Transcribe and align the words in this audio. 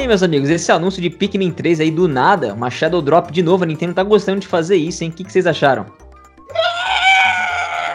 Aí, 0.00 0.08
meus 0.08 0.22
amigos, 0.22 0.48
esse 0.48 0.72
anúncio 0.72 1.02
de 1.02 1.10
Pikmin 1.10 1.50
3 1.50 1.78
aí 1.78 1.90
do 1.90 2.08
nada, 2.08 2.54
uma 2.54 2.70
Shadow 2.70 3.02
Drop 3.02 3.30
de 3.30 3.42
novo, 3.42 3.64
a 3.64 3.66
Nintendo 3.66 3.92
tá 3.92 4.02
gostando 4.02 4.40
de 4.40 4.46
fazer 4.46 4.76
isso, 4.76 5.04
hein? 5.04 5.10
O 5.10 5.12
que, 5.12 5.22
que 5.22 5.30
vocês 5.30 5.46
acharam? 5.46 5.84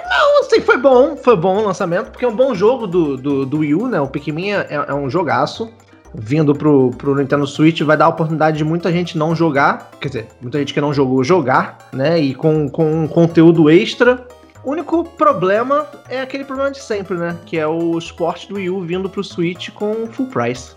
Não, 0.07 0.39
assim, 0.41 0.61
foi 0.61 0.77
bom, 0.77 1.17
foi 1.17 1.35
bom 1.35 1.57
o 1.57 1.65
lançamento, 1.65 2.11
porque 2.11 2.23
é 2.23 2.27
um 2.27 2.35
bom 2.35 2.53
jogo 2.53 2.85
do, 2.85 3.17
do, 3.17 3.43
do 3.43 3.57
Wii 3.57 3.73
U, 3.73 3.87
né? 3.87 3.99
O 3.99 4.05
Pikmin 4.05 4.51
é, 4.51 4.85
é 4.87 4.93
um 4.93 5.09
jogaço. 5.09 5.67
Vindo 6.13 6.53
pro, 6.53 6.91
pro 6.91 7.15
Nintendo 7.15 7.47
Switch 7.47 7.81
vai 7.81 7.97
dar 7.97 8.05
a 8.05 8.09
oportunidade 8.09 8.59
de 8.59 8.63
muita 8.63 8.91
gente 8.91 9.17
não 9.17 9.35
jogar, 9.35 9.89
quer 9.99 10.09
dizer, 10.09 10.27
muita 10.39 10.59
gente 10.59 10.75
que 10.75 10.79
não 10.79 10.93
jogou 10.93 11.23
jogar, 11.23 11.89
né? 11.91 12.19
E 12.19 12.35
com, 12.35 12.69
com 12.69 13.03
um 13.03 13.07
conteúdo 13.07 13.67
extra. 13.67 14.23
O 14.63 14.69
único 14.69 15.03
problema 15.03 15.87
é 16.07 16.21
aquele 16.21 16.45
problema 16.45 16.69
de 16.69 16.79
sempre, 16.83 17.17
né? 17.17 17.35
Que 17.47 17.57
é 17.57 17.65
o 17.65 17.97
esporte 17.97 18.47
do 18.47 18.57
Wii 18.57 18.69
U 18.69 18.81
vindo 18.81 19.09
pro 19.09 19.23
Switch 19.23 19.71
com 19.71 20.05
full 20.05 20.27
price. 20.27 20.75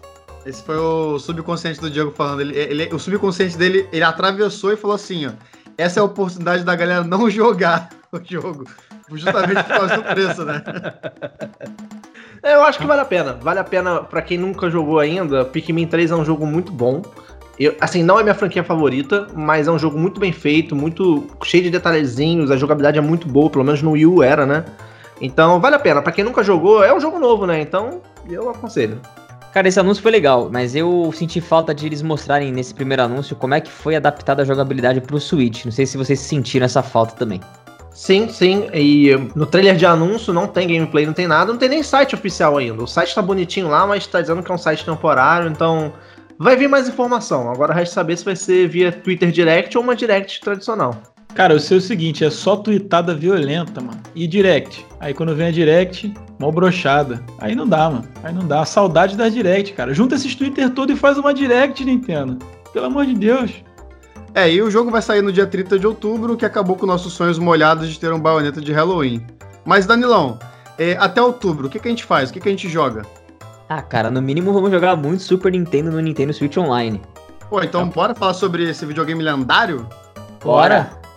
Esse 0.48 0.62
foi 0.62 0.78
o 0.78 1.18
subconsciente 1.18 1.78
do 1.78 1.90
Diego 1.90 2.10
falando. 2.10 2.40
Ele, 2.40 2.58
ele, 2.58 2.94
o 2.94 2.98
subconsciente 2.98 3.58
dele, 3.58 3.86
ele 3.92 4.02
atravessou 4.02 4.72
e 4.72 4.78
falou 4.78 4.94
assim, 4.94 5.26
ó. 5.26 5.30
Essa 5.76 6.00
é 6.00 6.02
a 6.02 6.04
oportunidade 6.04 6.64
da 6.64 6.74
galera 6.74 7.04
não 7.04 7.28
jogar 7.30 7.90
o 8.10 8.18
jogo. 8.24 8.64
Justamente 9.12 9.62
por 9.64 9.76
causa 9.76 9.96
do 9.98 10.02
preço, 10.04 10.44
né? 10.46 10.62
É, 12.42 12.54
eu 12.54 12.62
acho 12.62 12.78
que 12.78 12.86
vale 12.86 13.02
a 13.02 13.04
pena. 13.04 13.34
Vale 13.34 13.60
a 13.60 13.64
pena 13.64 14.02
para 14.02 14.22
quem 14.22 14.38
nunca 14.38 14.70
jogou 14.70 14.98
ainda. 14.98 15.44
Pikmin 15.44 15.86
3 15.86 16.12
é 16.12 16.16
um 16.16 16.24
jogo 16.24 16.46
muito 16.46 16.72
bom. 16.72 17.02
Eu, 17.60 17.76
assim, 17.78 18.02
não 18.02 18.18
é 18.18 18.22
minha 18.22 18.34
franquia 18.34 18.64
favorita, 18.64 19.26
mas 19.34 19.68
é 19.68 19.70
um 19.70 19.78
jogo 19.78 19.98
muito 19.98 20.18
bem 20.18 20.32
feito, 20.32 20.74
muito 20.74 21.26
cheio 21.44 21.64
de 21.64 21.70
detalhezinhos, 21.70 22.50
a 22.50 22.56
jogabilidade 22.56 22.96
é 22.96 23.02
muito 23.02 23.28
boa, 23.28 23.50
pelo 23.50 23.64
menos 23.64 23.82
no 23.82 23.90
Wii 23.90 24.06
U 24.06 24.22
era, 24.22 24.46
né? 24.46 24.64
Então 25.20 25.60
vale 25.60 25.76
a 25.76 25.78
pena. 25.78 26.00
Para 26.00 26.12
quem 26.12 26.24
nunca 26.24 26.42
jogou, 26.42 26.82
é 26.82 26.94
um 26.94 27.00
jogo 27.00 27.18
novo, 27.18 27.46
né? 27.46 27.60
Então 27.60 28.00
eu 28.30 28.48
aconselho. 28.48 28.98
Cara, 29.58 29.66
esse 29.66 29.80
anúncio 29.80 30.00
foi 30.00 30.12
legal, 30.12 30.48
mas 30.52 30.76
eu 30.76 31.10
senti 31.12 31.40
falta 31.40 31.74
de 31.74 31.84
eles 31.84 32.00
mostrarem 32.00 32.52
nesse 32.52 32.72
primeiro 32.72 33.02
anúncio 33.02 33.34
como 33.34 33.54
é 33.54 33.60
que 33.60 33.68
foi 33.68 33.96
adaptada 33.96 34.42
a 34.42 34.44
jogabilidade 34.44 35.00
pro 35.00 35.18
Switch. 35.18 35.64
Não 35.64 35.72
sei 35.72 35.84
se 35.84 35.98
vocês 35.98 36.20
sentiram 36.20 36.64
essa 36.64 36.80
falta 36.80 37.16
também. 37.16 37.40
Sim, 37.92 38.28
sim. 38.28 38.68
E 38.72 39.16
no 39.34 39.46
trailer 39.46 39.74
de 39.74 39.84
anúncio 39.84 40.32
não 40.32 40.46
tem 40.46 40.68
gameplay, 40.68 41.04
não 41.04 41.12
tem 41.12 41.26
nada, 41.26 41.50
não 41.50 41.58
tem 41.58 41.68
nem 41.68 41.82
site 41.82 42.14
oficial 42.14 42.56
ainda. 42.56 42.84
O 42.84 42.86
site 42.86 43.12
tá 43.12 43.20
bonitinho 43.20 43.66
lá, 43.66 43.84
mas 43.84 44.06
tá 44.06 44.20
dizendo 44.20 44.44
que 44.44 44.52
é 44.52 44.54
um 44.54 44.58
site 44.58 44.84
temporário, 44.84 45.50
então 45.50 45.92
vai 46.38 46.54
vir 46.54 46.68
mais 46.68 46.88
informação. 46.88 47.50
Agora 47.50 47.74
resta 47.74 47.96
saber 47.96 48.16
se 48.16 48.24
vai 48.24 48.36
ser 48.36 48.68
via 48.68 48.92
Twitter 48.92 49.32
Direct 49.32 49.76
ou 49.76 49.82
uma 49.82 49.96
Direct 49.96 50.40
tradicional. 50.40 50.94
Cara, 51.38 51.54
eu 51.54 51.60
sei 51.60 51.78
o 51.78 51.80
seguinte, 51.80 52.24
é 52.24 52.30
só 52.30 52.56
tweetada 52.56 53.14
violenta, 53.14 53.80
mano. 53.80 54.00
E 54.12 54.26
direct. 54.26 54.84
Aí 54.98 55.14
quando 55.14 55.36
vem 55.36 55.46
a 55.46 55.50
direct, 55.52 56.12
mó 56.36 56.50
brochada. 56.50 57.22
Aí 57.38 57.54
não 57.54 57.64
dá, 57.64 57.88
mano. 57.88 58.08
Aí 58.24 58.34
não 58.34 58.44
dá. 58.44 58.64
Saudade 58.64 59.16
da 59.16 59.28
direct, 59.28 59.72
cara. 59.72 59.94
Junta 59.94 60.16
esses 60.16 60.34
Twitter 60.34 60.68
todo 60.70 60.90
e 60.90 60.96
faz 60.96 61.16
uma 61.16 61.32
direct, 61.32 61.84
Nintendo. 61.84 62.44
Pelo 62.72 62.86
amor 62.86 63.06
de 63.06 63.14
Deus. 63.14 63.52
É, 64.34 64.50
e 64.50 64.60
o 64.60 64.68
jogo 64.68 64.90
vai 64.90 65.00
sair 65.00 65.22
no 65.22 65.32
dia 65.32 65.46
30 65.46 65.78
de 65.78 65.86
outubro, 65.86 66.36
que 66.36 66.44
acabou 66.44 66.74
com 66.74 66.86
nossos 66.86 67.12
sonhos 67.12 67.38
molhados 67.38 67.88
de 67.88 68.00
ter 68.00 68.12
um 68.12 68.18
baioneta 68.18 68.60
de 68.60 68.72
Halloween. 68.72 69.24
Mas, 69.64 69.86
Danilão, 69.86 70.40
é, 70.76 70.96
até 70.98 71.22
outubro, 71.22 71.68
o 71.68 71.70
que, 71.70 71.78
que 71.78 71.86
a 71.86 71.90
gente 71.92 72.04
faz? 72.04 72.30
O 72.30 72.32
que, 72.32 72.40
que 72.40 72.48
a 72.48 72.50
gente 72.50 72.68
joga? 72.68 73.02
Ah, 73.68 73.80
cara, 73.80 74.10
no 74.10 74.20
mínimo 74.20 74.52
vamos 74.52 74.72
jogar 74.72 74.96
muito 74.96 75.22
Super 75.22 75.52
Nintendo 75.52 75.92
no 75.92 76.00
Nintendo 76.00 76.32
Switch 76.32 76.56
Online. 76.56 77.00
Pô, 77.48 77.62
então 77.62 77.86
tá. 77.86 77.94
bora 77.94 78.12
falar 78.12 78.34
sobre 78.34 78.68
esse 78.68 78.84
videogame 78.84 79.22
lendário? 79.22 79.86
Bora! 80.42 80.97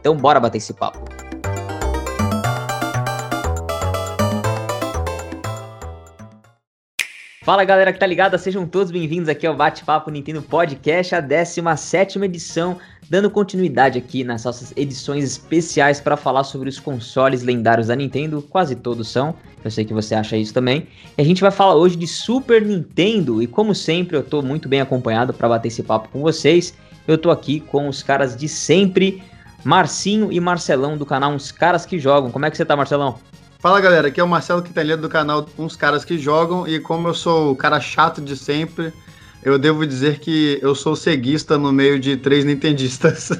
Então 0.00 0.16
bora 0.16 0.40
bater 0.40 0.58
esse 0.58 0.72
papo. 0.72 0.98
Fala 7.42 7.64
galera 7.64 7.92
que 7.92 7.98
tá 7.98 8.06
ligada, 8.06 8.38
sejam 8.38 8.66
todos 8.66 8.92
bem-vindos 8.92 9.28
aqui 9.28 9.46
ao 9.46 9.56
Bate-Papo 9.56 10.10
Nintendo 10.10 10.40
Podcast, 10.40 11.14
a 11.14 11.20
17 11.20 12.18
edição, 12.20 12.78
dando 13.08 13.28
continuidade 13.28 13.98
aqui 13.98 14.22
nas 14.22 14.44
nossas 14.44 14.72
edições 14.76 15.24
especiais 15.24 16.00
para 16.00 16.16
falar 16.16 16.44
sobre 16.44 16.68
os 16.68 16.78
consoles 16.78 17.42
lendários 17.42 17.88
da 17.88 17.96
Nintendo, 17.96 18.40
quase 18.40 18.76
todos 18.76 19.08
são, 19.08 19.34
eu 19.64 19.70
sei 19.70 19.84
que 19.84 19.92
você 19.92 20.14
acha 20.14 20.36
isso 20.36 20.54
também. 20.54 20.86
E 21.18 21.22
a 21.22 21.24
gente 21.24 21.40
vai 21.40 21.50
falar 21.50 21.74
hoje 21.74 21.96
de 21.96 22.06
Super 22.06 22.64
Nintendo 22.64 23.42
e 23.42 23.46
como 23.46 23.74
sempre 23.74 24.16
eu 24.16 24.22
tô 24.22 24.42
muito 24.42 24.68
bem 24.68 24.80
acompanhado 24.80 25.34
para 25.34 25.48
bater 25.48 25.68
esse 25.68 25.82
papo 25.82 26.08
com 26.10 26.20
vocês. 26.20 26.74
Eu 27.08 27.18
tô 27.18 27.30
aqui 27.30 27.58
com 27.58 27.88
os 27.88 28.02
caras 28.02 28.36
de 28.36 28.48
sempre, 28.48 29.22
Marcinho 29.64 30.32
e 30.32 30.40
Marcelão 30.40 30.96
do 30.96 31.04
canal 31.04 31.32
Uns 31.32 31.52
Caras 31.52 31.84
que 31.84 31.98
Jogam. 31.98 32.30
Como 32.30 32.46
é 32.46 32.50
que 32.50 32.56
você 32.56 32.64
tá, 32.64 32.76
Marcelão? 32.76 33.18
Fala 33.58 33.80
galera, 33.80 34.08
aqui 34.08 34.18
é 34.18 34.24
o 34.24 34.28
Marcelo 34.28 34.62
Quintanilha 34.62 34.96
do 34.96 35.08
canal 35.08 35.46
Uns 35.58 35.76
Caras 35.76 36.04
que 36.04 36.18
Jogam 36.18 36.66
e 36.66 36.80
como 36.80 37.08
eu 37.08 37.14
sou 37.14 37.52
o 37.52 37.56
cara 37.56 37.78
chato 37.78 38.22
de 38.22 38.34
sempre, 38.34 38.90
eu 39.42 39.58
devo 39.58 39.86
dizer 39.86 40.18
que 40.18 40.58
eu 40.62 40.74
sou 40.74 40.96
ceguista 40.96 41.58
no 41.58 41.70
meio 41.70 41.98
de 42.00 42.16
três 42.16 42.44
nintendistas. 42.44 43.30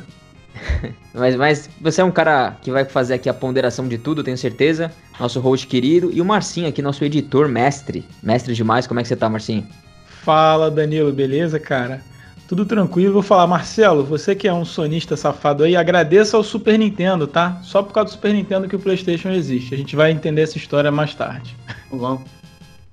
mas, 1.15 1.37
mas 1.37 1.71
você 1.81 2.03
é 2.03 2.05
um 2.05 2.11
cara 2.11 2.57
que 2.61 2.71
vai 2.71 2.85
fazer 2.85 3.15
aqui 3.15 3.29
a 3.29 3.35
ponderação 3.35 3.89
de 3.89 3.97
tudo, 3.97 4.23
tenho 4.23 4.37
certeza. 4.37 4.93
Nosso 5.19 5.41
host 5.41 5.67
querido 5.67 6.11
e 6.13 6.21
o 6.21 6.25
Marcinho 6.25 6.69
aqui, 6.69 6.83
nosso 6.83 7.05
editor 7.05 7.49
mestre. 7.49 8.05
Mestre 8.23 8.55
demais, 8.55 8.87
como 8.87 9.01
é 9.01 9.03
que 9.03 9.09
você 9.09 9.17
tá, 9.17 9.29
Marcinho? 9.29 9.67
Fala 10.23 10.71
Danilo, 10.71 11.13
beleza, 11.13 11.59
cara? 11.59 12.03
Tudo 12.51 12.67
tranquilo. 12.67 13.13
Vou 13.13 13.23
falar, 13.23 13.47
Marcelo, 13.47 14.03
você 14.03 14.35
que 14.35 14.49
é 14.49 14.53
um 14.53 14.65
sonista 14.65 15.17
safado 15.17 15.63
aí, 15.63 15.77
agradeça 15.77 16.37
ao 16.37 16.43
Super 16.43 16.77
Nintendo, 16.77 17.29
tá? 17.29 17.61
Só 17.63 17.81
por 17.81 17.93
causa 17.93 18.09
do 18.09 18.15
Super 18.15 18.35
Nintendo 18.35 18.67
que 18.67 18.75
o 18.75 18.79
PlayStation 18.81 19.29
existe. 19.29 19.73
A 19.73 19.79
gente 19.79 19.95
vai 19.95 20.11
entender 20.11 20.43
essa 20.43 20.59
história 20.59 20.91
mais 20.91 21.15
tarde. 21.15 21.57
Bom. 21.93 22.21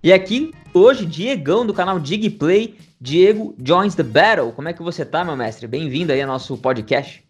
E 0.04 0.14
aqui, 0.14 0.54
hoje, 0.76 1.08
Diegão 1.08 1.66
do 1.66 1.74
canal 1.74 2.00
Digplay. 2.00 2.78
Diego 3.02 3.56
joins 3.58 3.96
the 3.96 4.04
battle. 4.04 4.52
Como 4.52 4.70
é 4.70 4.74
que 4.74 4.84
você 4.84 5.04
tá, 5.04 5.26
meu 5.26 5.36
mestre? 5.36 5.66
Bem-vindo 5.66 6.14
aí 6.14 6.22
ao 6.22 6.28
nosso 6.28 6.56
podcast. 6.56 7.26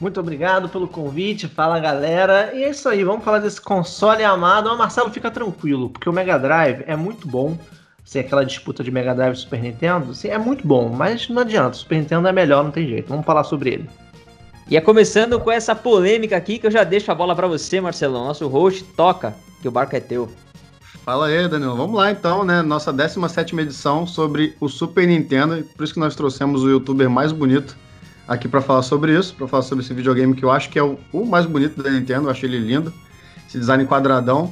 Muito 0.00 0.18
obrigado 0.18 0.68
pelo 0.68 0.88
convite. 0.88 1.46
Fala, 1.46 1.78
galera. 1.78 2.52
E 2.52 2.64
é 2.64 2.70
isso 2.70 2.88
aí, 2.88 3.04
vamos 3.04 3.22
falar 3.22 3.38
desse 3.38 3.60
console 3.60 4.24
amado. 4.24 4.68
Mas, 4.70 4.78
Marcelo, 4.78 5.12
fica 5.12 5.30
tranquilo, 5.30 5.90
porque 5.90 6.08
o 6.08 6.12
Mega 6.12 6.36
Drive 6.36 6.82
é 6.88 6.96
muito 6.96 7.28
bom 7.28 7.56
ser 8.04 8.20
aquela 8.20 8.44
disputa 8.44 8.84
de 8.84 8.90
Mega 8.90 9.14
Drive 9.14 9.34
e 9.34 9.38
Super 9.38 9.62
Nintendo, 9.62 10.14
sim, 10.14 10.28
é 10.28 10.38
muito 10.38 10.66
bom, 10.66 10.90
mas 10.90 11.28
não 11.28 11.42
adianta, 11.42 11.76
o 11.76 11.78
Super 11.78 11.98
Nintendo 11.98 12.28
é 12.28 12.32
melhor, 12.32 12.62
não 12.62 12.70
tem 12.70 12.86
jeito. 12.86 13.08
Vamos 13.08 13.24
falar 13.24 13.44
sobre 13.44 13.70
ele. 13.70 13.90
E 14.68 14.76
é 14.76 14.80
começando 14.80 15.38
com 15.40 15.50
essa 15.50 15.74
polêmica 15.74 16.36
aqui 16.36 16.58
que 16.58 16.66
eu 16.66 16.70
já 16.70 16.84
deixo 16.84 17.10
a 17.10 17.14
bola 17.14 17.34
para 17.36 17.46
você, 17.46 17.80
Marcelão. 17.80 18.26
Nosso 18.26 18.46
host 18.48 18.82
toca, 18.96 19.34
que 19.60 19.68
o 19.68 19.70
barco 19.70 19.94
é 19.94 20.00
teu. 20.00 20.30
Fala 21.04 21.26
aí, 21.26 21.46
Danilo. 21.46 21.76
Vamos 21.76 21.96
lá 21.96 22.10
então, 22.10 22.44
né? 22.44 22.62
Nossa 22.62 22.90
17 22.90 23.54
edição 23.60 24.06
sobre 24.06 24.56
o 24.58 24.70
Super 24.70 25.06
Nintendo. 25.06 25.62
Por 25.76 25.84
isso 25.84 25.92
que 25.92 26.00
nós 26.00 26.16
trouxemos 26.16 26.62
o 26.62 26.70
youtuber 26.70 27.10
mais 27.10 27.30
bonito 27.30 27.76
aqui 28.26 28.48
para 28.48 28.62
falar 28.62 28.80
sobre 28.80 29.14
isso, 29.14 29.34
para 29.34 29.46
falar 29.46 29.62
sobre 29.62 29.84
esse 29.84 29.92
videogame 29.92 30.34
que 30.34 30.42
eu 30.42 30.50
acho 30.50 30.70
que 30.70 30.78
é 30.78 30.82
o, 30.82 30.98
o 31.12 31.26
mais 31.26 31.44
bonito 31.44 31.82
da 31.82 31.90
Nintendo. 31.90 32.28
Eu 32.28 32.30
achei 32.30 32.48
ele 32.48 32.58
lindo. 32.58 32.90
Esse 33.46 33.58
design 33.58 33.84
quadradão. 33.84 34.50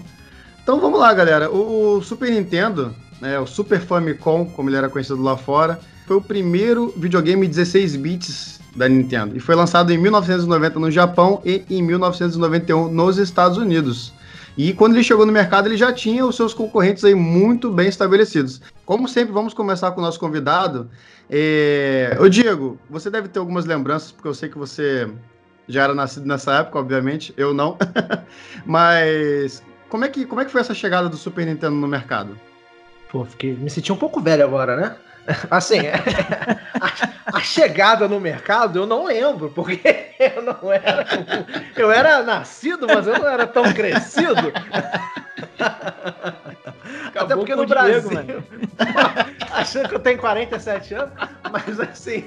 Então 0.62 0.78
vamos 0.78 1.00
lá, 1.00 1.14
galera. 1.14 1.50
O, 1.50 1.96
o 1.96 2.02
Super 2.02 2.30
Nintendo, 2.30 2.94
né, 3.22 3.38
o 3.38 3.46
Super 3.46 3.80
Famicom, 3.80 4.44
como 4.44 4.68
ele 4.68 4.76
era 4.76 4.88
conhecido 4.88 5.22
lá 5.22 5.36
fora, 5.36 5.78
foi 6.08 6.16
o 6.16 6.20
primeiro 6.20 6.92
videogame 6.96 7.46
16 7.46 7.94
bits 7.94 8.60
da 8.74 8.88
Nintendo 8.88 9.36
e 9.36 9.40
foi 9.40 9.54
lançado 9.54 9.92
em 9.92 9.98
1990 9.98 10.80
no 10.80 10.90
Japão 10.90 11.40
e 11.44 11.64
em 11.70 11.80
1991 11.82 12.88
nos 12.88 13.18
Estados 13.18 13.56
Unidos. 13.58 14.12
E 14.58 14.72
quando 14.72 14.94
ele 14.94 15.04
chegou 15.04 15.24
no 15.24 15.30
mercado, 15.30 15.68
ele 15.68 15.76
já 15.76 15.92
tinha 15.92 16.26
os 16.26 16.34
seus 16.34 16.52
concorrentes 16.52 17.04
aí 17.04 17.14
muito 17.14 17.70
bem 17.70 17.88
estabelecidos. 17.88 18.60
Como 18.84 19.08
sempre, 19.08 19.32
vamos 19.32 19.54
começar 19.54 19.92
com 19.92 20.00
o 20.00 20.04
nosso 20.04 20.18
convidado. 20.18 20.90
É... 21.30 22.18
Ô 22.20 22.28
Diego, 22.28 22.76
você 22.90 23.08
deve 23.08 23.28
ter 23.28 23.38
algumas 23.38 23.64
lembranças, 23.64 24.10
porque 24.10 24.26
eu 24.26 24.34
sei 24.34 24.48
que 24.48 24.58
você 24.58 25.08
já 25.68 25.84
era 25.84 25.94
nascido 25.94 26.26
nessa 26.26 26.54
época, 26.56 26.80
obviamente, 26.80 27.32
eu 27.36 27.54
não. 27.54 27.78
Mas 28.66 29.62
como 29.88 30.04
é, 30.04 30.08
que, 30.08 30.26
como 30.26 30.40
é 30.40 30.44
que 30.44 30.50
foi 30.50 30.60
essa 30.60 30.74
chegada 30.74 31.08
do 31.08 31.16
Super 31.16 31.46
Nintendo 31.46 31.76
no 31.76 31.86
mercado? 31.86 32.36
Pô, 33.12 33.26
fiquei, 33.26 33.52
me 33.52 33.68
senti 33.68 33.92
um 33.92 33.96
pouco 33.96 34.22
velho 34.22 34.42
agora, 34.42 34.74
né? 34.74 34.96
Assim, 35.50 35.80
a, 35.86 37.36
a, 37.36 37.40
chegada 37.40 38.08
no 38.08 38.18
mercado 38.18 38.78
eu 38.78 38.86
não 38.86 39.04
lembro, 39.04 39.50
porque 39.50 39.80
eu 40.18 40.42
não 40.42 40.72
era. 40.72 41.06
Eu 41.76 41.92
era 41.92 42.22
nascido, 42.22 42.86
mas 42.86 43.06
eu 43.06 43.18
não 43.18 43.28
era 43.28 43.46
tão 43.46 43.70
crescido. 43.74 44.50
Acabou 47.06 47.22
Até 47.22 47.36
porque 47.36 47.54
no 47.54 47.66
Brasil. 47.66 48.08
Diego, 48.08 48.42
achando 49.52 49.90
que 49.90 49.94
eu 49.94 50.00
tenho 50.00 50.18
47 50.18 50.94
anos. 50.94 51.12
mas 51.52 51.78
assim. 51.78 52.24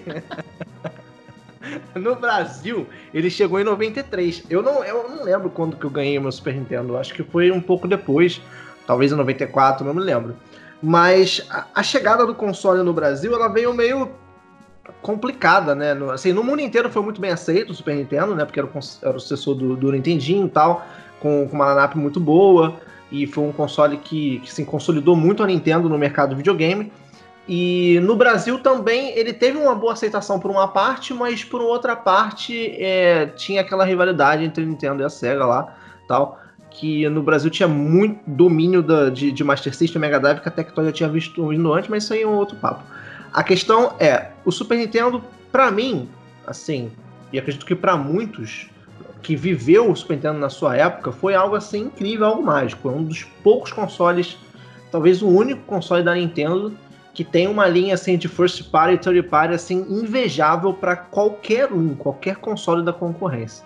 no 1.95 2.15
Brasil, 2.15 2.87
ele 3.11 3.31
chegou 3.31 3.59
em 3.59 3.63
93. 3.63 4.43
Eu 4.49 4.61
não, 4.61 4.83
eu 4.85 5.09
não 5.09 5.23
lembro 5.23 5.49
quando 5.49 5.75
que 5.75 5.85
eu 5.85 5.89
ganhei 5.89 6.17
meu 6.19 6.31
Super 6.31 6.53
Nintendo. 6.53 6.95
Acho 6.95 7.13
que 7.13 7.23
foi 7.23 7.51
um 7.51 7.59
pouco 7.59 7.87
depois. 7.87 8.39
Talvez 8.87 9.11
em 9.11 9.15
94, 9.15 9.83
não 9.83 9.95
me 9.95 10.01
lembro. 10.01 10.37
Mas 10.87 11.43
a, 11.49 11.65
a 11.73 11.81
chegada 11.81 12.27
do 12.27 12.35
console 12.35 12.83
no 12.83 12.93
Brasil, 12.93 13.33
ela 13.33 13.47
veio 13.47 13.73
meio 13.73 14.11
complicada, 15.01 15.73
né? 15.73 15.95
No, 15.95 16.11
assim, 16.11 16.31
no 16.31 16.43
mundo 16.43 16.61
inteiro 16.61 16.91
foi 16.91 17.01
muito 17.01 17.19
bem 17.19 17.31
aceito 17.31 17.71
o 17.71 17.73
Super 17.73 17.95
Nintendo, 17.95 18.35
né? 18.35 18.45
Porque 18.45 18.59
era 18.59 18.67
o, 18.67 18.79
era 19.01 19.17
o 19.17 19.19
sucessor 19.19 19.55
do, 19.55 19.75
do 19.75 19.91
Nintendinho 19.91 20.45
e 20.45 20.49
tal, 20.49 20.85
com, 21.19 21.47
com 21.49 21.55
uma 21.55 21.69
lineup 21.69 21.95
muito 21.95 22.19
boa. 22.19 22.75
E 23.11 23.25
foi 23.25 23.43
um 23.43 23.51
console 23.51 23.97
que, 23.97 24.37
que 24.41 24.53
se 24.53 24.63
consolidou 24.63 25.15
muito 25.15 25.41
a 25.41 25.47
Nintendo 25.47 25.89
no 25.89 25.97
mercado 25.97 26.29
de 26.29 26.35
videogame. 26.35 26.93
E 27.47 27.99
no 28.03 28.15
Brasil 28.15 28.59
também 28.59 29.09
ele 29.17 29.33
teve 29.33 29.57
uma 29.57 29.73
boa 29.73 29.93
aceitação 29.93 30.39
por 30.39 30.51
uma 30.51 30.67
parte, 30.67 31.15
mas 31.15 31.43
por 31.43 31.61
outra 31.61 31.95
parte 31.95 32.75
é, 32.79 33.25
tinha 33.35 33.61
aquela 33.61 33.85
rivalidade 33.85 34.43
entre 34.43 34.63
a 34.63 34.67
Nintendo 34.67 35.01
e 35.01 35.05
a 35.05 35.09
Sega 35.09 35.47
lá, 35.47 35.75
tal, 36.07 36.39
que 36.75 37.07
no 37.07 37.23
Brasil 37.23 37.49
tinha 37.49 37.67
muito 37.67 38.19
domínio 38.27 38.83
da, 38.83 39.09
de, 39.09 39.31
de 39.31 39.43
Master 39.43 39.73
System 39.73 40.01
Mega 40.01 40.19
Drive 40.19 40.41
que 40.41 40.49
a 40.49 40.51
Tectoy 40.51 40.85
já 40.85 40.91
tinha 40.91 41.09
visto 41.09 41.53
indo 41.53 41.73
antes, 41.73 41.89
mas 41.89 42.03
isso 42.03 42.13
aí 42.13 42.21
é 42.21 42.27
um 42.27 42.33
outro 42.33 42.57
papo. 42.57 42.83
A 43.31 43.43
questão 43.43 43.95
é, 43.97 44.31
o 44.43 44.51
Super 44.51 44.77
Nintendo, 44.77 45.23
para 45.51 45.71
mim, 45.71 46.09
assim, 46.45 46.91
e 47.31 47.39
acredito 47.39 47.65
que 47.65 47.75
para 47.75 47.95
muitos 47.95 48.69
que 49.21 49.35
viveu 49.35 49.89
o 49.89 49.95
Super 49.95 50.15
Nintendo 50.15 50.37
na 50.37 50.49
sua 50.49 50.75
época, 50.75 51.11
foi 51.11 51.33
algo 51.33 51.55
assim 51.55 51.85
incrível, 51.85 52.27
algo 52.27 52.43
mágico. 52.43 52.89
É 52.89 52.91
um 52.91 53.03
dos 53.03 53.23
poucos 53.41 53.71
consoles, 53.71 54.37
talvez 54.91 55.21
o 55.21 55.27
único 55.27 55.61
console 55.61 56.03
da 56.03 56.13
Nintendo 56.13 56.73
que 57.13 57.23
tem 57.23 57.47
uma 57.47 57.65
linha 57.65 57.93
assim 57.93 58.17
de 58.17 58.27
first 58.27 58.69
party 58.69 58.95
e 58.95 58.97
third 58.97 59.23
party 59.29 59.53
assim 59.53 59.85
invejável 59.89 60.73
para 60.73 60.97
qualquer 60.97 61.71
um, 61.71 61.95
qualquer 61.95 62.35
console 62.35 62.83
da 62.83 62.91
concorrência. 62.91 63.65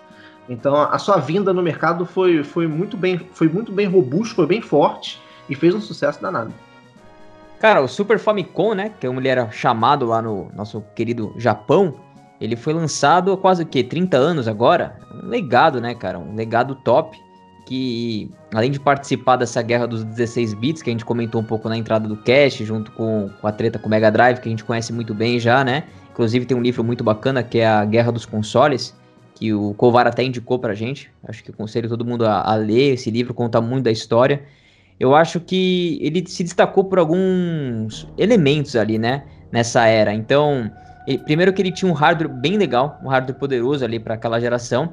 Então 0.50 0.74
a 0.74 0.98
sua 0.98 1.16
vinda 1.18 1.52
no 1.52 1.62
mercado 1.62 2.04
foi, 2.04 2.42
foi 2.42 2.66
muito 2.66 2.96
bem 2.96 3.18
foi 3.32 3.48
muito 3.48 3.70
bem 3.70 3.86
robusto, 3.86 4.34
foi 4.34 4.46
bem 4.46 4.60
forte 4.60 5.20
e 5.48 5.54
fez 5.54 5.74
um 5.74 5.80
sucesso 5.80 6.20
danado. 6.20 6.52
Cara, 7.60 7.80
o 7.80 7.86
Super 7.86 8.18
Famicom, 8.18 8.74
né, 8.74 8.90
que 8.98 9.06
como 9.06 9.20
ele 9.20 9.28
era 9.28 9.50
chamado 9.50 10.06
lá 10.06 10.20
no 10.20 10.50
nosso 10.54 10.82
querido 10.94 11.32
Japão, 11.36 11.94
ele 12.40 12.56
foi 12.56 12.72
lançado 12.72 13.32
há 13.32 13.36
quase 13.36 13.62
o 13.62 13.66
quê? 13.66 13.84
30 13.84 14.16
anos 14.16 14.48
agora. 14.48 14.98
Um 15.22 15.28
legado, 15.28 15.80
né, 15.80 15.94
cara? 15.94 16.18
Um 16.18 16.34
legado 16.34 16.74
top 16.74 17.16
que, 17.66 18.30
além 18.52 18.70
de 18.70 18.80
participar 18.80 19.36
dessa 19.36 19.60
guerra 19.62 19.86
dos 19.86 20.02
16 20.02 20.54
bits, 20.54 20.82
que 20.82 20.90
a 20.90 20.92
gente 20.92 21.04
comentou 21.04 21.40
um 21.40 21.44
pouco 21.44 21.68
na 21.68 21.76
entrada 21.76 22.08
do 22.08 22.16
cast, 22.16 22.64
junto 22.64 22.90
com, 22.92 23.30
com 23.40 23.46
a 23.46 23.52
treta 23.52 23.78
com 23.78 23.86
o 23.86 23.90
Mega 23.90 24.10
Drive, 24.10 24.40
que 24.40 24.48
a 24.48 24.50
gente 24.50 24.64
conhece 24.64 24.92
muito 24.92 25.14
bem 25.14 25.38
já, 25.38 25.62
né? 25.62 25.84
Inclusive 26.10 26.46
tem 26.46 26.56
um 26.56 26.62
livro 26.62 26.82
muito 26.82 27.04
bacana 27.04 27.42
que 27.42 27.58
é 27.58 27.68
a 27.68 27.84
Guerra 27.84 28.10
dos 28.10 28.24
Consoles, 28.24 28.98
que 29.40 29.54
o 29.54 29.72
Kovar 29.72 30.06
até 30.06 30.22
indicou 30.22 30.58
pra 30.58 30.74
gente. 30.74 31.10
Acho 31.26 31.42
que 31.42 31.50
aconselho 31.50 31.88
todo 31.88 32.04
mundo 32.04 32.26
a, 32.26 32.42
a 32.42 32.54
ler 32.56 32.92
esse 32.92 33.10
livro, 33.10 33.32
conta 33.32 33.58
muito 33.58 33.84
da 33.84 33.90
história. 33.90 34.42
Eu 35.00 35.14
acho 35.14 35.40
que 35.40 35.98
ele 36.02 36.22
se 36.28 36.44
destacou 36.44 36.84
por 36.84 36.98
alguns 36.98 38.06
elementos 38.18 38.76
ali, 38.76 38.98
né? 38.98 39.24
Nessa 39.50 39.86
era. 39.86 40.12
Então, 40.12 40.70
ele, 41.06 41.16
primeiro 41.16 41.54
que 41.54 41.62
ele 41.62 41.72
tinha 41.72 41.90
um 41.90 41.94
hardware 41.94 42.30
bem 42.30 42.58
legal, 42.58 43.00
um 43.02 43.08
hardware 43.08 43.38
poderoso 43.38 43.82
ali 43.82 43.98
para 43.98 44.12
aquela 44.12 44.38
geração. 44.38 44.92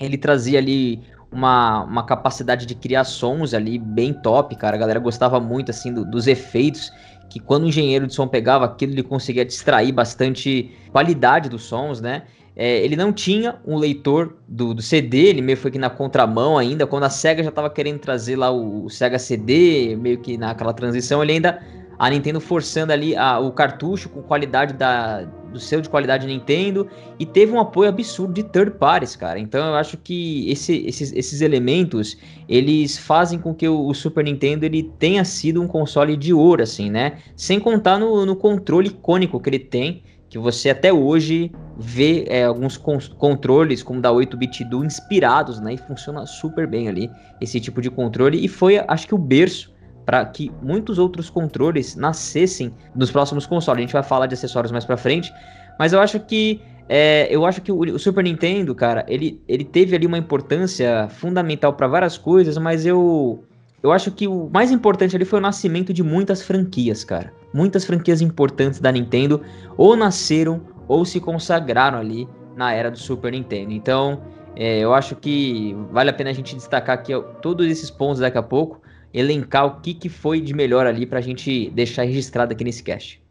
Ele 0.00 0.18
trazia 0.18 0.58
ali 0.58 1.00
uma, 1.30 1.84
uma 1.84 2.04
capacidade 2.04 2.66
de 2.66 2.74
criar 2.74 3.04
sons 3.04 3.54
ali 3.54 3.78
bem 3.78 4.12
top, 4.12 4.56
cara. 4.56 4.74
A 4.74 4.80
galera 4.80 4.98
gostava 4.98 5.38
muito, 5.38 5.70
assim, 5.70 5.94
do, 5.94 6.04
dos 6.04 6.26
efeitos. 6.26 6.92
Que 7.30 7.38
quando 7.38 7.64
o 7.64 7.68
engenheiro 7.68 8.08
de 8.08 8.14
som 8.14 8.26
pegava 8.26 8.64
aquilo, 8.64 8.92
ele 8.92 9.04
conseguia 9.04 9.44
distrair 9.44 9.92
bastante 9.92 10.72
qualidade 10.90 11.48
dos 11.48 11.62
sons, 11.62 12.00
né? 12.00 12.24
É, 12.58 12.82
ele 12.82 12.96
não 12.96 13.12
tinha 13.12 13.56
um 13.66 13.76
leitor 13.76 14.34
do, 14.48 14.72
do, 14.72 14.80
CD, 14.80 15.26
ele 15.26 15.42
meio 15.42 15.58
foi 15.58 15.68
aqui 15.68 15.78
na 15.78 15.90
contramão 15.90 16.56
ainda. 16.56 16.86
Quando 16.86 17.04
a 17.04 17.10
SEGA 17.10 17.42
já 17.42 17.50
estava 17.50 17.68
querendo 17.68 17.98
trazer 17.98 18.34
lá 18.34 18.50
o, 18.50 18.86
o, 18.86 18.90
Sega 18.90 19.18
CD, 19.18 19.94
meio 19.94 20.18
que 20.18 20.38
naquela 20.38 20.72
transição, 20.72 21.22
ele 21.22 21.32
ainda. 21.32 21.60
A 21.98 22.10
Nintendo 22.10 22.40
forçando 22.40 22.92
ali 22.92 23.16
a, 23.16 23.38
o 23.38 23.52
cartucho 23.52 24.10
com 24.10 24.22
qualidade 24.22 24.74
da, 24.74 25.26
do 25.56 25.60
selo 25.60 25.82
de 25.82 25.88
qualidade 25.88 26.26
Nintendo 26.26 26.86
e 27.18 27.24
teve 27.24 27.52
um 27.52 27.58
apoio 27.58 27.88
absurdo 27.88 28.34
de 28.34 28.42
third 28.42 28.72
parties, 28.72 29.16
cara. 29.16 29.38
Então 29.38 29.66
eu 29.66 29.74
acho 29.74 29.96
que 29.96 30.50
esse, 30.50 30.86
esses, 30.86 31.12
esses 31.12 31.40
elementos 31.40 32.16
eles 32.48 32.98
fazem 32.98 33.38
com 33.38 33.54
que 33.54 33.66
o, 33.66 33.86
o, 33.86 33.94
Super 33.94 34.24
Nintendo 34.24 34.64
ele 34.64 34.84
tenha 34.98 35.24
sido 35.24 35.62
um 35.62 35.66
console 35.66 36.16
de 36.16 36.32
ouro, 36.32 36.62
assim, 36.62 36.90
né? 36.90 37.18
Sem 37.34 37.58
contar 37.58 37.98
no, 37.98 38.24
no 38.24 38.36
controle 38.36 38.88
icônico 38.88 39.40
que 39.40 39.48
ele 39.48 39.58
tem, 39.58 40.02
que 40.28 40.38
você 40.38 40.70
até 40.70 40.92
hoje 40.92 41.50
vê 41.78 42.24
é, 42.28 42.44
alguns 42.44 42.76
controles 42.76 43.82
como 43.82 44.00
da 44.00 44.10
8-bit 44.10 44.64
do 44.64 44.84
inspirados, 44.84 45.60
né? 45.60 45.74
E 45.74 45.78
funciona 45.78 46.26
super 46.26 46.66
bem 46.66 46.88
ali 46.88 47.10
esse 47.40 47.60
tipo 47.60 47.80
de 47.80 47.90
controle 47.90 48.44
e 48.44 48.48
foi, 48.48 48.78
acho 48.86 49.06
que 49.06 49.14
o 49.14 49.18
berço 49.18 49.75
para 50.06 50.24
que 50.24 50.52
muitos 50.62 50.98
outros 50.98 51.28
controles 51.28 51.96
nascessem 51.96 52.72
nos 52.94 53.10
próximos 53.10 53.44
consoles. 53.44 53.78
A 53.78 53.82
gente 53.82 53.92
vai 53.92 54.04
falar 54.04 54.26
de 54.26 54.34
acessórios 54.34 54.70
mais 54.70 54.84
para 54.84 54.96
frente, 54.96 55.32
mas 55.78 55.92
eu 55.92 56.00
acho 56.00 56.20
que 56.20 56.62
é, 56.88 57.26
eu 57.28 57.44
acho 57.44 57.60
que 57.60 57.72
o, 57.72 57.98
Super 57.98 58.22
Nintendo, 58.22 58.72
cara, 58.72 59.04
ele, 59.08 59.42
ele 59.48 59.64
teve 59.64 59.96
ali 59.96 60.06
uma 60.06 60.16
importância 60.16 61.08
fundamental 61.08 61.72
para 61.72 61.88
várias 61.88 62.16
coisas, 62.16 62.56
mas 62.56 62.86
eu 62.86 63.42
eu 63.82 63.92
acho 63.92 64.10
que 64.10 64.26
o 64.26 64.48
mais 64.52 64.70
importante 64.70 65.14
ali 65.14 65.24
foi 65.24 65.38
o 65.38 65.42
nascimento 65.42 65.92
de 65.92 66.02
muitas 66.02 66.42
franquias, 66.42 67.04
cara. 67.04 67.32
Muitas 67.52 67.84
franquias 67.84 68.20
importantes 68.20 68.80
da 68.80 68.90
Nintendo 68.90 69.42
ou 69.76 69.96
nasceram 69.96 70.60
ou 70.88 71.04
se 71.04 71.20
consagraram 71.20 71.98
ali 71.98 72.28
na 72.56 72.72
era 72.72 72.90
do 72.90 72.98
Super 72.98 73.32
Nintendo. 73.32 73.72
Então, 73.72 74.22
é, 74.56 74.78
eu 74.78 74.94
acho 74.94 75.14
que 75.14 75.76
vale 75.92 76.10
a 76.10 76.12
pena 76.12 76.30
a 76.30 76.32
gente 76.32 76.54
destacar 76.54 76.94
aqui 76.94 77.12
todos 77.42 77.66
esses 77.66 77.90
pontos 77.90 78.20
daqui 78.20 78.38
a 78.38 78.42
pouco 78.42 78.80
elencar 79.16 79.64
o 79.64 79.80
que, 79.80 79.94
que 79.94 80.10
foi 80.10 80.40
de 80.40 80.52
melhor 80.52 80.86
ali 80.86 81.06
pra 81.06 81.22
gente 81.22 81.70
deixar 81.70 82.02
registrado 82.02 82.52
aqui 82.52 82.62
nesse 82.62 82.82
cast. 82.82 83.22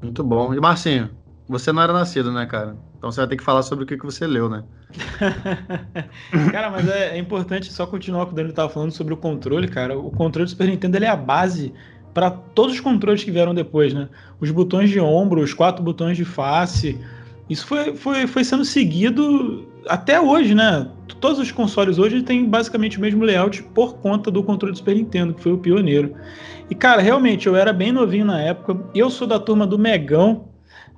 Muito 0.00 0.22
bom. 0.22 0.54
E 0.54 0.60
Marcinho, 0.60 1.10
você 1.48 1.72
não 1.72 1.82
era 1.82 1.92
nascido, 1.92 2.30
né, 2.30 2.46
cara? 2.46 2.76
Então 2.96 3.10
você 3.10 3.20
vai 3.20 3.28
ter 3.28 3.36
que 3.36 3.42
falar 3.42 3.62
sobre 3.62 3.82
o 3.82 3.86
que, 3.86 3.96
que 3.96 4.04
você 4.04 4.24
leu, 4.24 4.48
né? 4.48 4.62
cara, 6.52 6.70
mas 6.70 6.88
é, 6.88 7.16
é, 7.16 7.18
importante 7.18 7.72
só 7.72 7.84
continuar 7.86 8.26
com 8.26 8.32
o 8.32 8.34
Daniel 8.36 8.50
estava 8.50 8.68
falando 8.68 8.92
sobre 8.92 9.12
o 9.12 9.16
controle, 9.16 9.66
cara. 9.66 9.98
O 9.98 10.12
controle 10.12 10.46
do 10.46 10.50
Super 10.50 10.68
Nintendo 10.68 10.96
ele 10.96 11.06
é 11.06 11.10
a 11.10 11.16
base 11.16 11.72
para 12.14 12.30
todos 12.30 12.74
os 12.74 12.80
controles 12.80 13.24
que 13.24 13.30
vieram 13.32 13.52
depois, 13.52 13.92
né? 13.92 14.08
Os 14.40 14.50
botões 14.52 14.90
de 14.90 15.00
ombro, 15.00 15.42
os 15.42 15.52
quatro 15.52 15.82
botões 15.82 16.16
de 16.16 16.24
face. 16.24 16.96
Isso 17.50 17.66
foi, 17.66 17.96
foi, 17.96 18.26
foi 18.28 18.44
sendo 18.44 18.64
seguido 18.64 19.66
até 19.86 20.20
hoje, 20.20 20.54
né? 20.54 20.86
Todos 21.20 21.38
os 21.38 21.50
consoles 21.50 21.98
hoje 21.98 22.22
têm 22.22 22.48
basicamente 22.48 22.98
o 22.98 23.00
mesmo 23.00 23.24
layout 23.24 23.62
por 23.74 23.96
conta 23.96 24.30
do 24.30 24.42
controle 24.42 24.72
do 24.72 24.78
Super 24.78 24.94
Nintendo, 24.94 25.34
que 25.34 25.42
foi 25.42 25.52
o 25.52 25.58
pioneiro. 25.58 26.14
E, 26.70 26.74
cara, 26.74 27.02
realmente, 27.02 27.46
eu 27.46 27.56
era 27.56 27.72
bem 27.72 27.92
novinho 27.92 28.24
na 28.24 28.40
época. 28.40 28.78
Eu 28.94 29.10
sou 29.10 29.26
da 29.26 29.38
turma 29.38 29.66
do 29.66 29.78
Megão. 29.78 30.48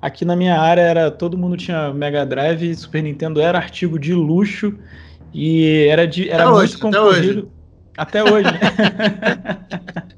Aqui 0.01 0.23
na 0.23 0.35
minha 0.35 0.59
área 0.59 0.81
era 0.81 1.11
todo 1.11 1.37
mundo 1.37 1.57
tinha 1.57 1.93
Mega 1.93 2.25
Drive, 2.25 2.75
Super 2.75 3.01
Nintendo 3.01 3.41
era 3.41 3.57
artigo 3.57 3.97
de 3.97 4.13
luxo 4.13 4.77
e 5.33 5.87
era 5.89 6.05
de 6.05 6.29
era 6.29 6.43
até 6.43 6.51
muito 6.51 6.61
hoje, 6.61 6.77
concorrido 6.77 7.51
até 7.97 8.23
hoje. 8.23 8.47
Até 8.47 8.49
hoje. 8.49 8.49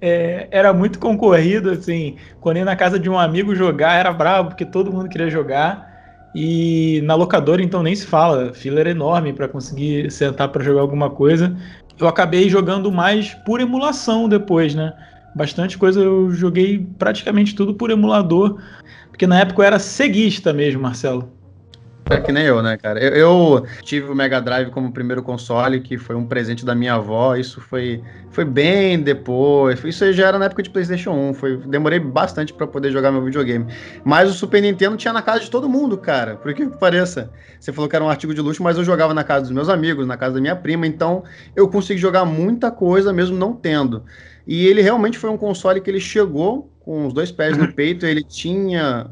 é, 0.00 0.48
era 0.50 0.72
muito 0.72 0.98
concorrido, 0.98 1.70
assim, 1.70 2.16
quando 2.40 2.58
ia 2.58 2.64
na 2.64 2.76
casa 2.76 2.98
de 2.98 3.10
um 3.10 3.18
amigo 3.18 3.54
jogar, 3.54 3.98
era 3.98 4.12
brabo, 4.12 4.50
porque 4.50 4.64
todo 4.64 4.92
mundo 4.92 5.08
queria 5.08 5.28
jogar. 5.28 5.93
E 6.34 7.00
na 7.04 7.14
locadora, 7.14 7.62
então, 7.62 7.82
nem 7.82 7.94
se 7.94 8.06
fala. 8.06 8.52
Fila 8.52 8.80
era 8.80 8.90
enorme 8.90 9.32
para 9.32 9.48
conseguir 9.48 10.10
sentar 10.10 10.48
para 10.48 10.64
jogar 10.64 10.80
alguma 10.80 11.08
coisa. 11.08 11.56
Eu 11.98 12.08
acabei 12.08 12.48
jogando 12.48 12.90
mais 12.90 13.34
por 13.46 13.60
emulação 13.60 14.28
depois, 14.28 14.74
né? 14.74 14.92
Bastante 15.34 15.78
coisa 15.78 16.00
eu 16.00 16.30
joguei 16.32 16.84
praticamente 16.98 17.54
tudo 17.54 17.74
por 17.74 17.90
emulador. 17.90 18.60
Porque 19.08 19.26
na 19.26 19.38
época 19.38 19.62
eu 19.62 19.66
era 19.66 19.78
ceguista 19.78 20.52
mesmo, 20.52 20.82
Marcelo. 20.82 21.32
É 22.10 22.20
que 22.20 22.30
nem 22.30 22.44
eu, 22.44 22.62
né, 22.62 22.76
cara? 22.76 23.02
Eu, 23.02 23.14
eu, 23.14 23.66
tive 23.82 24.10
o 24.10 24.14
Mega 24.14 24.38
Drive 24.38 24.70
como 24.70 24.92
primeiro 24.92 25.22
console, 25.22 25.80
que 25.80 25.96
foi 25.96 26.14
um 26.14 26.26
presente 26.26 26.64
da 26.64 26.74
minha 26.74 26.94
avó. 26.94 27.34
Isso 27.34 27.62
foi, 27.62 28.02
foi 28.30 28.44
bem 28.44 29.00
depois. 29.00 29.82
Isso 29.82 30.12
já 30.12 30.28
era 30.28 30.38
na 30.38 30.44
época 30.44 30.62
de 30.62 30.68
PlayStation 30.68 31.12
1. 31.12 31.34
Foi, 31.34 31.56
demorei 31.56 31.98
bastante 31.98 32.52
para 32.52 32.66
poder 32.66 32.90
jogar 32.90 33.10
meu 33.10 33.24
videogame. 33.24 33.72
Mas 34.04 34.28
o 34.28 34.34
Super 34.34 34.60
Nintendo 34.60 34.98
tinha 34.98 35.14
na 35.14 35.22
casa 35.22 35.40
de 35.40 35.50
todo 35.50 35.66
mundo, 35.66 35.96
cara. 35.96 36.36
Por 36.36 36.52
que 36.52 36.66
pareça. 36.66 37.30
Você 37.58 37.72
falou 37.72 37.88
que 37.88 37.96
era 37.96 38.04
um 38.04 38.10
artigo 38.10 38.34
de 38.34 38.40
luxo, 38.42 38.62
mas 38.62 38.76
eu 38.76 38.84
jogava 38.84 39.14
na 39.14 39.24
casa 39.24 39.42
dos 39.42 39.52
meus 39.52 39.70
amigos, 39.70 40.06
na 40.06 40.18
casa 40.18 40.34
da 40.34 40.40
minha 40.42 40.56
prima. 40.56 40.86
Então 40.86 41.24
eu 41.56 41.68
consegui 41.68 41.98
jogar 41.98 42.26
muita 42.26 42.70
coisa 42.70 43.14
mesmo 43.14 43.38
não 43.38 43.54
tendo. 43.54 44.04
E 44.46 44.66
ele 44.66 44.82
realmente 44.82 45.16
foi 45.16 45.30
um 45.30 45.38
console 45.38 45.80
que 45.80 45.90
ele 45.90 46.00
chegou 46.00 46.70
com 46.80 47.06
os 47.06 47.14
dois 47.14 47.32
pés 47.32 47.56
no 47.56 47.72
peito. 47.72 48.04
Ele 48.04 48.22
tinha 48.22 49.10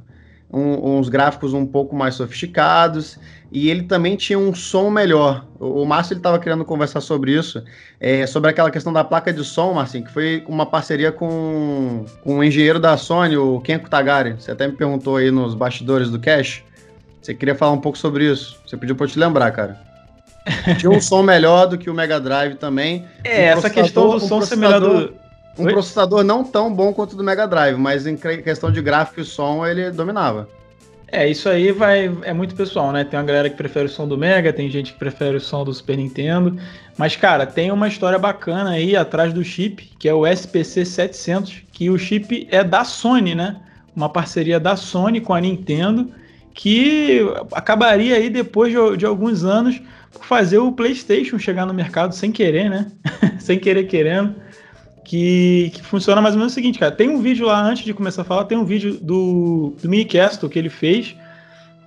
um, 0.53 0.99
uns 0.99 1.09
gráficos 1.09 1.55
um 1.55 1.65
pouco 1.65 1.97
mais 1.97 2.15
sofisticados 2.15 3.19
e 3.51 3.71
ele 3.71 3.85
também 3.85 4.17
tinha 4.17 4.39
um 4.39 4.55
som 4.55 4.91
melhor. 4.91 5.47
O, 5.59 5.83
o 5.83 5.87
Márcio 5.87 6.17
estava 6.17 6.39
querendo 6.39 6.65
conversar 6.65 7.01
sobre 7.01 7.33
isso, 7.33 7.63
é, 7.99 8.27
sobre 8.27 8.51
aquela 8.51 8.71
questão 8.71 8.93
da 8.93 9.03
placa 9.03 9.33
de 9.33 9.45
som, 9.45 9.73
Marcinho, 9.73 10.05
que 10.05 10.13
foi 10.13 10.45
uma 10.47 10.67
parceria 10.67 11.11
com, 11.11 12.05
com 12.23 12.39
o 12.39 12.45
engenheiro 12.45 12.79
da 12.79 12.97
Sony, 12.97 13.37
o 13.37 13.61
Kenko 13.61 13.89
Tagari. 13.89 14.33
Você 14.33 14.51
até 14.51 14.67
me 14.67 14.75
perguntou 14.75 15.17
aí 15.17 15.31
nos 15.31 15.55
bastidores 15.55 16.11
do 16.11 16.19
Cash. 16.19 16.63
Você 17.21 17.35
queria 17.35 17.55
falar 17.55 17.73
um 17.73 17.81
pouco 17.81 17.97
sobre 17.97 18.31
isso. 18.31 18.59
Você 18.67 18.77
pediu 18.77 18.97
para 18.97 19.07
eu 19.07 19.11
te 19.11 19.19
lembrar, 19.19 19.51
cara. 19.53 19.81
Tinha 20.79 20.91
um 20.91 21.01
som 21.01 21.23
melhor 21.23 21.67
do 21.67 21.79
que 21.79 21.89
o 21.89 21.95
Mega 21.95 22.19
Drive 22.19 22.57
também. 22.57 23.07
É, 23.23 23.55
um 23.55 23.59
essa 23.59 23.71
questão 23.71 24.11
do 24.11 24.17
um 24.17 24.21
som 24.21 24.43
ser 24.43 24.57
melhor 24.57 24.81
do. 24.81 25.22
Um 25.59 25.65
Oi? 25.65 25.73
processador 25.73 26.25
não 26.25 26.43
tão 26.45 26.73
bom 26.73 26.93
quanto 26.93 27.13
o 27.13 27.17
do 27.17 27.25
Mega 27.25 27.47
Drive, 27.47 27.77
mas 27.77 28.07
em 28.07 28.17
questão 28.17 28.71
de 28.71 28.81
gráfico 28.81 29.21
e 29.21 29.25
som 29.25 29.67
ele 29.67 29.91
dominava. 29.91 30.49
É, 31.15 31.29
isso 31.29 31.47
aí 31.47 31.71
vai 31.73 32.11
é 32.23 32.33
muito 32.33 32.55
pessoal, 32.55 32.91
né? 32.91 33.05
Tem 33.05 33.21
uma 33.21 33.27
galera 33.27 33.51
que 33.51 33.57
prefere 33.57 33.85
o 33.85 33.89
som 33.89 34.09
do 34.09 34.17
Mega, 34.17 34.51
tem 34.51 34.71
gente 34.71 34.95
que 34.95 34.99
prefere 34.99 35.37
o 35.37 35.41
som 35.41 35.63
do 35.63 35.73
Super 35.75 35.99
Nintendo. 35.99 36.57
Mas, 36.97 37.15
cara, 37.17 37.45
tem 37.45 37.71
uma 37.71 37.87
história 37.87 38.19
bacana 38.19 38.71
aí 38.71 38.97
atrás 38.97 39.31
do 39.31 39.45
chip, 39.45 39.91
que 39.99 40.09
é 40.09 40.15
o 40.15 40.27
SPC 40.27 40.87
700, 40.87 41.65
que 41.71 41.91
o 41.91 41.99
chip 41.99 42.49
é 42.51 42.65
da 42.65 42.83
Sony, 42.83 43.35
né? 43.35 43.61
Uma 43.95 44.09
parceria 44.09 44.59
da 44.59 44.75
Sony 44.75 45.21
com 45.21 45.35
a 45.35 45.41
Nintendo, 45.41 46.11
que 46.55 47.21
acabaria 47.53 48.17
aí 48.17 48.31
depois 48.31 48.73
de, 48.73 48.97
de 48.97 49.05
alguns 49.05 49.45
anos 49.45 49.83
por 50.11 50.25
fazer 50.25 50.59
o 50.59 50.73
PlayStation 50.73 51.39
chegar 51.39 51.67
no 51.67 51.75
mercado 51.75 52.15
sem 52.15 52.33
querer, 52.33 52.71
né? 52.71 52.87
sem 53.39 53.59
querer 53.59 53.85
querendo 53.85 54.35
que, 55.05 55.71
que, 55.75 55.83
funciona 55.83 56.21
mais 56.21 56.35
ou 56.35 56.39
menos 56.39 56.53
o 56.53 56.55
seguinte, 56.55 56.79
cara. 56.79 56.93
Tem 56.93 57.09
um 57.09 57.21
vídeo 57.21 57.47
lá, 57.47 57.63
antes 57.63 57.85
de 57.85 57.93
começar 57.93 58.23
a 58.23 58.25
falar, 58.25 58.45
tem 58.45 58.57
um 58.57 58.65
vídeo 58.65 58.99
do, 59.01 59.75
do 59.83 59.89
Minicast 59.89 60.47
que 60.49 60.59
ele 60.59 60.69
fez, 60.69 61.15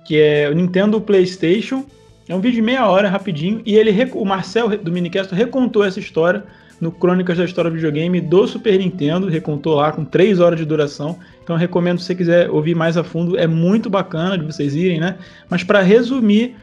que 0.04 0.20
é 0.20 0.48
o 0.50 0.54
Nintendo 0.54 1.00
PlayStation. 1.00 1.84
É 2.28 2.34
um 2.34 2.40
vídeo 2.40 2.56
de 2.56 2.62
meia 2.62 2.86
hora, 2.88 3.08
rapidinho, 3.08 3.62
e 3.64 3.76
ele 3.76 3.92
o 4.14 4.24
Marcel 4.24 4.76
do 4.78 4.90
Minicast 4.90 5.34
recontou 5.34 5.84
essa 5.84 6.00
história 6.00 6.44
no 6.80 6.90
Crônicas 6.90 7.38
da 7.38 7.44
História 7.44 7.70
do 7.70 7.74
Videogame 7.74 8.20
do 8.20 8.46
Super 8.46 8.78
Nintendo, 8.78 9.28
recontou 9.28 9.76
lá 9.76 9.92
com 9.92 10.04
3 10.04 10.40
horas 10.40 10.58
de 10.58 10.64
duração. 10.64 11.18
Então 11.42 11.56
recomendo 11.56 12.00
se 12.00 12.06
você 12.06 12.14
quiser 12.14 12.50
ouvir 12.50 12.74
mais 12.74 12.96
a 12.96 13.04
fundo, 13.04 13.38
é 13.38 13.46
muito 13.46 13.88
bacana 13.88 14.36
de 14.36 14.44
vocês 14.44 14.74
irem, 14.74 15.00
né? 15.00 15.16
Mas 15.48 15.64
para 15.64 15.80
resumir, 15.80 16.56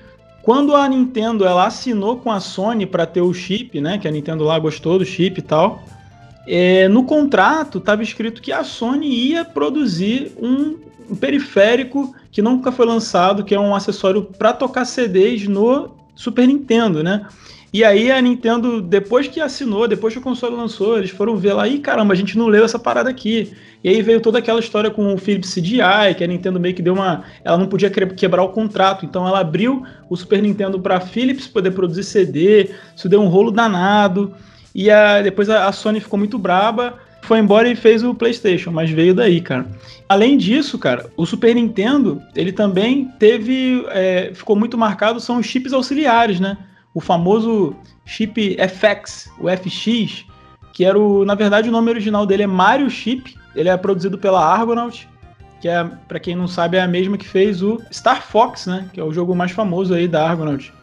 quando 0.43 0.75
a 0.75 0.88
Nintendo 0.88 1.45
ela 1.45 1.65
assinou 1.65 2.17
com 2.17 2.31
a 2.31 2.39
Sony 2.39 2.86
para 2.86 3.05
ter 3.05 3.22
o 3.22 3.33
chip, 3.33 3.79
né, 3.79 3.98
que 3.98 4.07
a 4.07 4.12
Nintendo 4.12 4.43
lá 4.43 4.60
gostou 4.60 5.00
do 5.00 5.05
chip 5.05 5.39
e 5.39 5.41
tal, 5.41 5.83
é, 6.47 6.88
no 6.88 7.03
contrato 7.03 7.77
estava 7.77 8.03
escrito 8.03 8.41
que 8.41 8.51
a 8.51 8.63
Sony 8.63 9.07
ia 9.07 9.45
produzir 9.45 10.33
um, 10.41 10.77
um, 11.09 11.15
periférico 11.15 12.13
que 12.31 12.41
nunca 12.41 12.71
foi 12.71 12.85
lançado, 12.85 13.43
que 13.43 13.55
é 13.55 13.59
um 13.59 13.75
acessório 13.75 14.23
para 14.38 14.53
tocar 14.53 14.85
CDs 14.85 15.47
no 15.47 15.91
Super 16.15 16.47
Nintendo, 16.47 17.03
né? 17.03 17.25
E 17.73 17.83
aí 17.83 18.12
a 18.12 18.21
Nintendo, 18.21 18.79
depois 18.79 19.27
que 19.27 19.39
assinou, 19.39 19.88
depois 19.88 20.13
que 20.13 20.19
o 20.19 20.21
console 20.21 20.55
lançou, 20.55 20.95
eles 20.95 21.09
foram 21.09 21.35
ver 21.35 21.53
lá, 21.53 21.67
e 21.67 21.79
caramba, 21.79 22.13
a 22.13 22.15
gente 22.15 22.38
não 22.38 22.45
leu 22.45 22.63
essa 22.63 22.77
parada 22.77 23.09
aqui. 23.09 23.51
E 23.83 23.89
aí 23.89 24.00
veio 24.03 24.21
toda 24.21 24.38
aquela 24.38 24.59
história 24.59 24.91
com 24.91 25.12
o 25.12 25.17
Philips 25.17 25.55
CDI, 25.55 26.13
que 26.15 26.23
a 26.23 26.27
Nintendo 26.27 26.59
meio 26.59 26.75
que 26.75 26.83
deu 26.83 26.93
uma. 26.93 27.23
Ela 27.43 27.57
não 27.57 27.65
podia 27.65 27.89
quebrar 27.89 28.43
o 28.43 28.50
contrato, 28.50 29.05
então 29.05 29.27
ela 29.27 29.39
abriu 29.39 29.83
o 30.07 30.15
Super 30.15 30.41
Nintendo 30.43 30.79
para 30.79 31.00
Philips 31.00 31.47
poder 31.47 31.71
produzir 31.71 32.03
CD, 32.03 32.69
isso 32.95 33.09
deu 33.09 33.21
um 33.21 33.27
rolo 33.27 33.50
danado. 33.50 34.35
E 34.74 34.89
a, 34.89 35.22
depois 35.22 35.50
a, 35.50 35.72
Sony 35.72 36.00
ficou 36.00 36.18
muito 36.18 36.38
braba, 36.38 37.00
foi 37.22 37.39
embora 37.39 37.70
e 37.70 37.75
fez 37.75 38.03
o 38.03 38.13
PlayStation, 38.13 38.72
mas 38.72 38.89
veio 38.89 39.13
daí, 39.13 39.39
cara. 39.39 39.68
Além 40.10 40.38
disso, 40.38 40.77
cara, 40.77 41.10
o 41.15 41.25
Super 41.25 41.56
Nintendo, 41.56 42.22
ele 42.36 42.51
também 42.51 43.06
teve. 43.20 43.86
É, 43.89 44.32
ficou 44.34 44.56
muito 44.56 44.77
marcado, 44.77 45.20
são 45.20 45.38
os 45.38 45.46
chips 45.46 45.74
auxiliares, 45.74 46.39
né? 46.39 46.58
O 46.94 47.00
famoso 47.00 47.75
chip 48.06 48.58
FX, 48.68 49.32
o 49.39 49.48
FX, 49.50 50.25
que 50.74 50.84
era 50.84 51.00
o. 51.00 51.24
Na 51.24 51.36
verdade, 51.36 51.70
o 51.70 51.72
nome 51.72 51.89
original 51.89 52.25
dele 52.25 52.44
é 52.44 52.48
Mario 52.48 52.89
Chip. 52.89 53.36
Ele 53.56 53.70
é 53.70 53.77
produzido 53.77 54.18
pela 54.18 54.44
Argonaut, 54.44 55.08
que 55.62 55.70
é, 55.70 55.84
para 56.08 56.20
quem 56.20 56.36
não 56.36 56.48
sabe, 56.48 56.77
é 56.77 56.82
a 56.82 56.88
mesma 56.88 57.18
que 57.18 57.27
fez 57.27 57.62
o 57.62 57.80
Star 57.92 58.22
Fox, 58.22 58.65
né? 58.65 58.89
Que 58.92 59.00
é 59.00 59.03
o 59.03 59.13
jogo 59.13 59.36
mais 59.36 59.51
famoso 59.51 59.94
aí 59.94 60.08
da 60.08 60.27
Argonaut. 60.27 60.74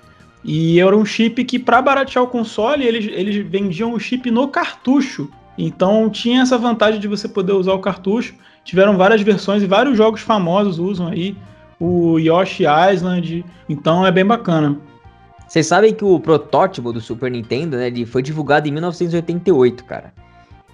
E 0.43 0.81
era 0.81 0.97
um 0.97 1.05
chip 1.05 1.45
que, 1.45 1.59
para 1.59 1.83
baratear 1.83 2.25
o 2.25 2.29
console, 2.29 2.87
eles, 2.87 3.07
eles 3.13 3.47
vendiam 3.47 3.93
o 3.93 4.01
chip 4.01 4.31
no 4.31 4.49
cartucho. 4.49 5.31
Então 5.59 6.09
tinha 6.09 6.43
essa 6.43 6.57
vantagem 6.57 6.99
de 6.99 7.09
você 7.09 7.29
poder 7.29 7.53
usar 7.53 7.75
o 7.75 7.81
cartucho. 7.81 8.35
Tiveram 8.65 8.97
várias 8.97 9.21
versões 9.21 9.63
e 9.63 9.67
vários 9.67 9.97
jogos 9.97 10.21
famosos 10.21 10.79
usam 10.79 11.09
aí. 11.09 11.37
O 11.79 12.19
Yoshi 12.19 12.65
Island. 12.65 13.45
Então 13.69 14.07
é 14.07 14.11
bem 14.11 14.25
bacana. 14.25 14.79
Vocês 15.47 15.67
sabem 15.67 15.93
que 15.93 16.05
o 16.05 16.21
protótipo 16.21 16.93
do 16.93 17.01
Super 17.01 17.31
Nintendo, 17.31 17.77
né, 17.77 17.89
ele 17.89 18.07
foi 18.07 18.23
divulgado 18.23 18.69
em 18.69 18.71
1988, 18.71 19.85
cara. 19.85 20.13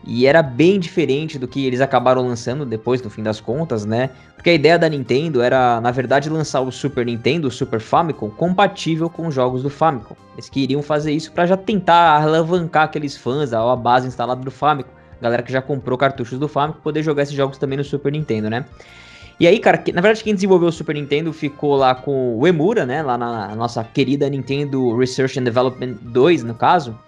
E 0.07 0.25
era 0.25 0.41
bem 0.41 0.79
diferente 0.79 1.37
do 1.39 1.49
que 1.49 1.67
eles 1.67 1.81
acabaram 1.81 2.27
lançando 2.27 2.65
depois, 2.65 3.03
no 3.03 3.11
fim 3.11 3.23
das 3.23 3.41
contas, 3.41 3.85
né? 3.85 4.11
Porque 4.37 4.51
a 4.51 4.55
ideia 4.55 4.79
da 4.79 4.89
Nintendo 4.89 5.43
era, 5.43 5.81
na 5.81 5.91
verdade, 5.91 6.31
lançar 6.31 6.61
o 6.61 6.71
Super 6.71 7.05
Nintendo, 7.05 7.49
o 7.49 7.51
Super 7.51 7.81
Famicom, 7.81 8.31
compatível 8.31 9.11
com 9.11 9.27
os 9.27 9.35
jogos 9.35 9.65
do 9.65 9.71
Famicom. 9.71 10.15
Eles 10.35 10.49
queriam 10.49 10.81
fazer 10.81 11.11
isso 11.11 11.33
para 11.33 11.45
já 11.47 11.57
tentar 11.57 12.23
alavancar 12.23 12.85
aqueles 12.85 13.17
fãs, 13.17 13.53
a 13.53 13.75
base 13.75 14.07
instalada 14.07 14.41
do 14.43 14.51
Famicom, 14.51 14.91
galera 15.21 15.43
que 15.43 15.51
já 15.51 15.61
comprou 15.61 15.99
cartuchos 15.99 16.39
do 16.39 16.47
Famicom, 16.47 16.81
poder 16.81 17.03
jogar 17.03 17.25
esses 17.25 17.35
jogos 17.35 17.59
também 17.59 17.77
no 17.77 17.83
Super 17.83 18.13
Nintendo, 18.13 18.49
né? 18.49 18.65
E 19.39 19.47
aí, 19.47 19.59
cara, 19.59 19.83
na 19.93 20.01
verdade, 20.01 20.25
quem 20.25 20.35
desenvolveu 20.35 20.69
o 20.69 20.73
Super 20.73 20.95
Nintendo 20.95 21.31
ficou 21.33 21.75
lá 21.77 21.95
com 21.95 22.39
o 22.39 22.47
Emura, 22.47 22.87
né? 22.87 23.03
Lá 23.03 23.19
na 23.19 23.55
nossa 23.55 23.85
querida 23.85 24.31
Nintendo 24.31 24.97
Research 24.97 25.39
and 25.39 25.43
Development 25.43 25.95
2, 26.01 26.43
no 26.43 26.55
caso. 26.55 26.99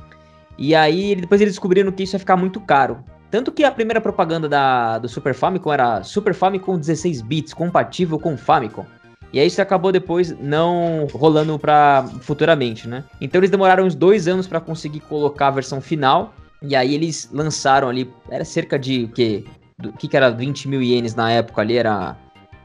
E 0.58 0.74
aí 0.74 1.14
depois 1.14 1.40
eles 1.40 1.54
descobriram 1.54 1.92
que 1.92 2.02
isso 2.02 2.16
ia 2.16 2.20
ficar 2.20 2.36
muito 2.36 2.60
caro. 2.60 2.98
Tanto 3.30 3.52
que 3.52 3.62
a 3.62 3.70
primeira 3.70 4.00
propaganda 4.00 4.48
da, 4.48 4.98
do 4.98 5.08
Super 5.08 5.34
Famicom 5.34 5.72
era 5.72 6.02
Super 6.02 6.34
Famicom 6.34 6.78
16 6.78 7.22
bits, 7.22 7.54
compatível 7.54 8.18
com 8.18 8.36
Famicom. 8.36 8.84
E 9.32 9.38
aí 9.38 9.46
isso 9.46 9.60
acabou 9.60 9.92
depois 9.92 10.36
não 10.40 11.06
rolando 11.12 11.58
para 11.58 12.06
futuramente, 12.22 12.88
né? 12.88 13.04
Então 13.20 13.38
eles 13.38 13.50
demoraram 13.50 13.84
uns 13.84 13.94
dois 13.94 14.26
anos 14.26 14.46
para 14.46 14.60
conseguir 14.60 15.00
colocar 15.00 15.48
a 15.48 15.52
versão 15.52 15.80
final. 15.80 16.34
E 16.62 16.74
aí 16.74 16.94
eles 16.94 17.28
lançaram 17.32 17.88
ali, 17.88 18.10
era 18.30 18.44
cerca 18.44 18.78
de 18.78 19.04
o 19.04 19.08
que? 19.08 19.44
O 19.84 19.92
que, 19.92 20.08
que 20.08 20.16
era 20.16 20.30
20 20.30 20.66
mil 20.66 20.82
ienes 20.82 21.14
na 21.14 21.30
época 21.30 21.60
ali? 21.60 21.76
Era 21.76 22.16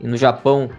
no 0.02 0.18
Japão, 0.18 0.70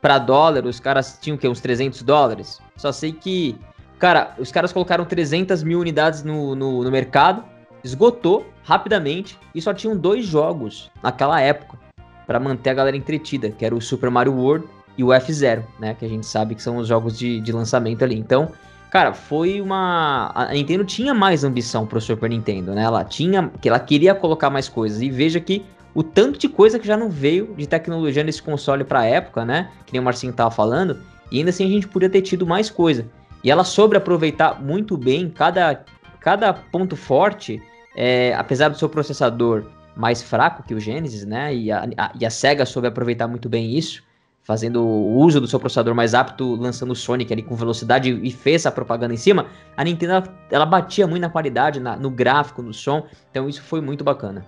para 0.00 0.18
dólar, 0.18 0.64
os 0.66 0.80
caras 0.80 1.18
tinham 1.20 1.36
o 1.36 1.38
quê? 1.38 1.48
Uns 1.48 1.60
300 1.60 2.02
dólares. 2.02 2.60
Só 2.76 2.90
sei 2.90 3.12
que 3.12 3.56
Cara, 4.02 4.34
os 4.36 4.50
caras 4.50 4.72
colocaram 4.72 5.04
300 5.04 5.62
mil 5.62 5.78
unidades 5.78 6.24
no, 6.24 6.56
no, 6.56 6.82
no 6.82 6.90
mercado, 6.90 7.44
esgotou 7.84 8.44
rapidamente 8.64 9.38
e 9.54 9.62
só 9.62 9.72
tinham 9.72 9.96
dois 9.96 10.26
jogos 10.26 10.90
naquela 11.00 11.40
época 11.40 11.78
para 12.26 12.40
manter 12.40 12.70
a 12.70 12.74
galera 12.74 12.96
entretida, 12.96 13.52
que 13.52 13.64
era 13.64 13.72
o 13.72 13.80
Super 13.80 14.10
Mario 14.10 14.34
World 14.34 14.66
e 14.98 15.04
o 15.04 15.10
F0, 15.10 15.62
né? 15.78 15.94
Que 15.94 16.04
a 16.04 16.08
gente 16.08 16.26
sabe 16.26 16.56
que 16.56 16.62
são 16.64 16.78
os 16.78 16.88
jogos 16.88 17.16
de, 17.16 17.40
de 17.40 17.52
lançamento 17.52 18.02
ali. 18.02 18.18
Então, 18.18 18.50
cara, 18.90 19.12
foi 19.12 19.60
uma. 19.60 20.32
A 20.34 20.52
Nintendo 20.52 20.84
tinha 20.84 21.14
mais 21.14 21.44
ambição 21.44 21.86
pro 21.86 22.00
Super 22.00 22.28
Nintendo, 22.28 22.74
né? 22.74 22.82
Ela 22.82 23.04
tinha. 23.04 23.52
que 23.60 23.68
Ela 23.68 23.78
queria 23.78 24.16
colocar 24.16 24.50
mais 24.50 24.68
coisas. 24.68 25.00
E 25.00 25.10
veja 25.10 25.38
que 25.38 25.64
o 25.94 26.02
tanto 26.02 26.40
de 26.40 26.48
coisa 26.48 26.76
que 26.76 26.88
já 26.88 26.96
não 26.96 27.08
veio 27.08 27.54
de 27.56 27.68
tecnologia 27.68 28.24
nesse 28.24 28.42
console 28.42 28.82
pra 28.82 29.06
época, 29.06 29.44
né? 29.44 29.70
Que 29.86 29.92
nem 29.92 30.00
o 30.00 30.04
Marcinho 30.04 30.32
tava 30.32 30.50
falando. 30.50 30.98
E 31.30 31.38
ainda 31.38 31.50
assim 31.50 31.64
a 31.64 31.70
gente 31.70 31.86
podia 31.86 32.10
ter 32.10 32.20
tido 32.22 32.44
mais 32.44 32.68
coisa. 32.68 33.06
E 33.42 33.50
ela 33.50 33.64
soube 33.64 33.96
aproveitar 33.96 34.62
muito 34.62 34.96
bem 34.96 35.28
cada, 35.28 35.84
cada 36.20 36.52
ponto 36.52 36.96
forte, 36.96 37.60
é, 37.96 38.34
apesar 38.34 38.68
do 38.68 38.78
seu 38.78 38.88
processador 38.88 39.64
mais 39.96 40.22
fraco 40.22 40.62
que 40.62 40.74
o 40.74 40.80
Genesis, 40.80 41.24
né? 41.24 41.54
E 41.54 41.70
a, 41.70 41.84
a, 41.96 42.12
e 42.18 42.24
a 42.24 42.30
SEGA 42.30 42.64
soube 42.64 42.88
aproveitar 42.88 43.28
muito 43.28 43.48
bem 43.48 43.76
isso, 43.76 44.02
fazendo 44.42 44.82
o 44.82 45.16
uso 45.18 45.40
do 45.40 45.46
seu 45.46 45.60
processador 45.60 45.94
mais 45.94 46.14
apto, 46.14 46.54
lançando 46.54 46.92
o 46.92 46.96
Sonic 46.96 47.32
ali 47.32 47.42
com 47.42 47.54
velocidade 47.54 48.18
e 48.22 48.30
fez 48.30 48.62
essa 48.62 48.70
propaganda 48.70 49.12
em 49.12 49.18
cima. 49.18 49.46
A 49.76 49.84
Nintendo 49.84 50.12
ela, 50.12 50.24
ela 50.50 50.66
batia 50.66 51.06
muito 51.06 51.22
na 51.22 51.30
qualidade, 51.30 51.80
na, 51.80 51.96
no 51.96 52.10
gráfico, 52.10 52.62
no 52.62 52.72
som, 52.72 53.06
então 53.30 53.48
isso 53.48 53.62
foi 53.62 53.80
muito 53.80 54.02
bacana. 54.02 54.46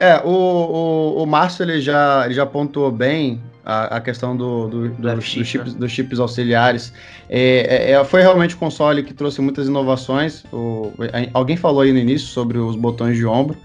É, 0.00 0.20
o, 0.24 0.28
o, 0.28 1.22
o 1.22 1.26
Márcio 1.26 1.64
ele 1.64 1.80
já, 1.80 2.24
ele 2.24 2.34
já 2.34 2.46
pontuou 2.46 2.90
bem 2.90 3.40
a, 3.64 3.96
a 3.96 4.00
questão 4.00 4.36
do, 4.36 4.68
do, 4.68 4.88
do, 4.88 5.14
do 5.16 5.20
chips, 5.20 5.74
dos 5.74 5.92
chips 5.92 6.18
auxiliares. 6.18 6.92
É, 7.28 7.90
é, 7.90 7.90
é, 7.92 8.04
foi 8.04 8.22
realmente 8.22 8.54
um 8.54 8.58
console 8.58 9.02
que 9.02 9.12
trouxe 9.12 9.40
muitas 9.40 9.66
inovações. 9.66 10.44
O, 10.52 10.92
alguém 11.34 11.56
falou 11.56 11.82
aí 11.82 11.92
no 11.92 11.98
início 11.98 12.28
sobre 12.28 12.58
os 12.58 12.76
botões 12.76 13.16
de 13.16 13.26
ombro. 13.26 13.56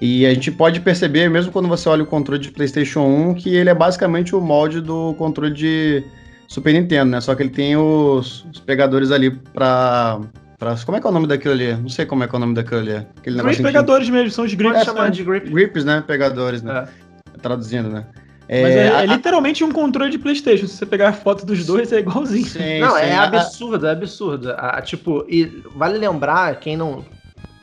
E 0.00 0.24
a 0.24 0.32
gente 0.32 0.50
pode 0.52 0.80
perceber, 0.80 1.28
mesmo 1.28 1.52
quando 1.52 1.68
você 1.68 1.88
olha 1.88 2.02
o 2.02 2.06
controle 2.06 2.40
de 2.40 2.50
PlayStation 2.50 3.00
1, 3.00 3.34
que 3.34 3.54
ele 3.54 3.68
é 3.68 3.74
basicamente 3.74 4.34
o 4.34 4.40
molde 4.40 4.80
do 4.80 5.14
controle 5.14 5.52
de 5.52 6.04
Super 6.46 6.72
Nintendo, 6.72 7.10
né? 7.10 7.20
Só 7.20 7.34
que 7.34 7.42
ele 7.42 7.50
tem 7.50 7.76
os, 7.76 8.44
os 8.44 8.60
pegadores 8.60 9.10
ali 9.10 9.30
para 9.30 10.20
Pra, 10.60 10.76
como 10.84 10.98
é 10.98 11.00
que 11.00 11.06
é 11.06 11.10
o 11.10 11.12
nome 11.12 11.26
daquilo 11.26 11.54
ali? 11.54 11.74
Não 11.74 11.88
sei 11.88 12.04
como 12.04 12.22
é 12.22 12.28
que 12.28 12.34
é 12.34 12.36
o 12.36 12.40
nome 12.40 12.54
daquilo 12.54 12.80
ali. 12.80 12.96
Aquele 13.16 13.42
grip 13.42 13.62
pegadores 13.62 14.06
que... 14.06 14.12
mesmo, 14.12 14.30
são 14.30 14.44
os 14.44 14.52
grips. 14.52 14.86
É, 14.86 15.10
de 15.10 15.24
grip. 15.24 15.48
Grips, 15.48 15.84
né? 15.86 16.04
Pegadores, 16.06 16.60
né? 16.62 16.86
É. 17.34 17.38
Traduzindo, 17.38 17.88
né? 17.88 18.04
É, 18.46 18.62
Mas 18.62 18.72
é, 18.72 18.86
é 18.86 18.96
a, 18.96 19.04
literalmente 19.06 19.64
um 19.64 19.72
controle 19.72 20.10
de 20.10 20.18
PlayStation. 20.18 20.66
Se 20.66 20.76
você 20.76 20.84
pegar 20.84 21.08
a 21.08 21.12
foto 21.14 21.46
dos 21.46 21.64
dois, 21.64 21.90
é 21.92 22.00
igualzinho. 22.00 22.44
Sim, 22.44 22.80
não, 22.80 22.94
sim, 22.94 23.00
é 23.00 23.16
absurdo, 23.16 23.86
é 23.86 23.90
absurdo. 23.90 24.52
A, 24.52 24.82
tipo, 24.82 25.24
e 25.30 25.46
vale 25.74 25.96
lembrar, 25.96 26.60
quem 26.60 26.76
não. 26.76 27.06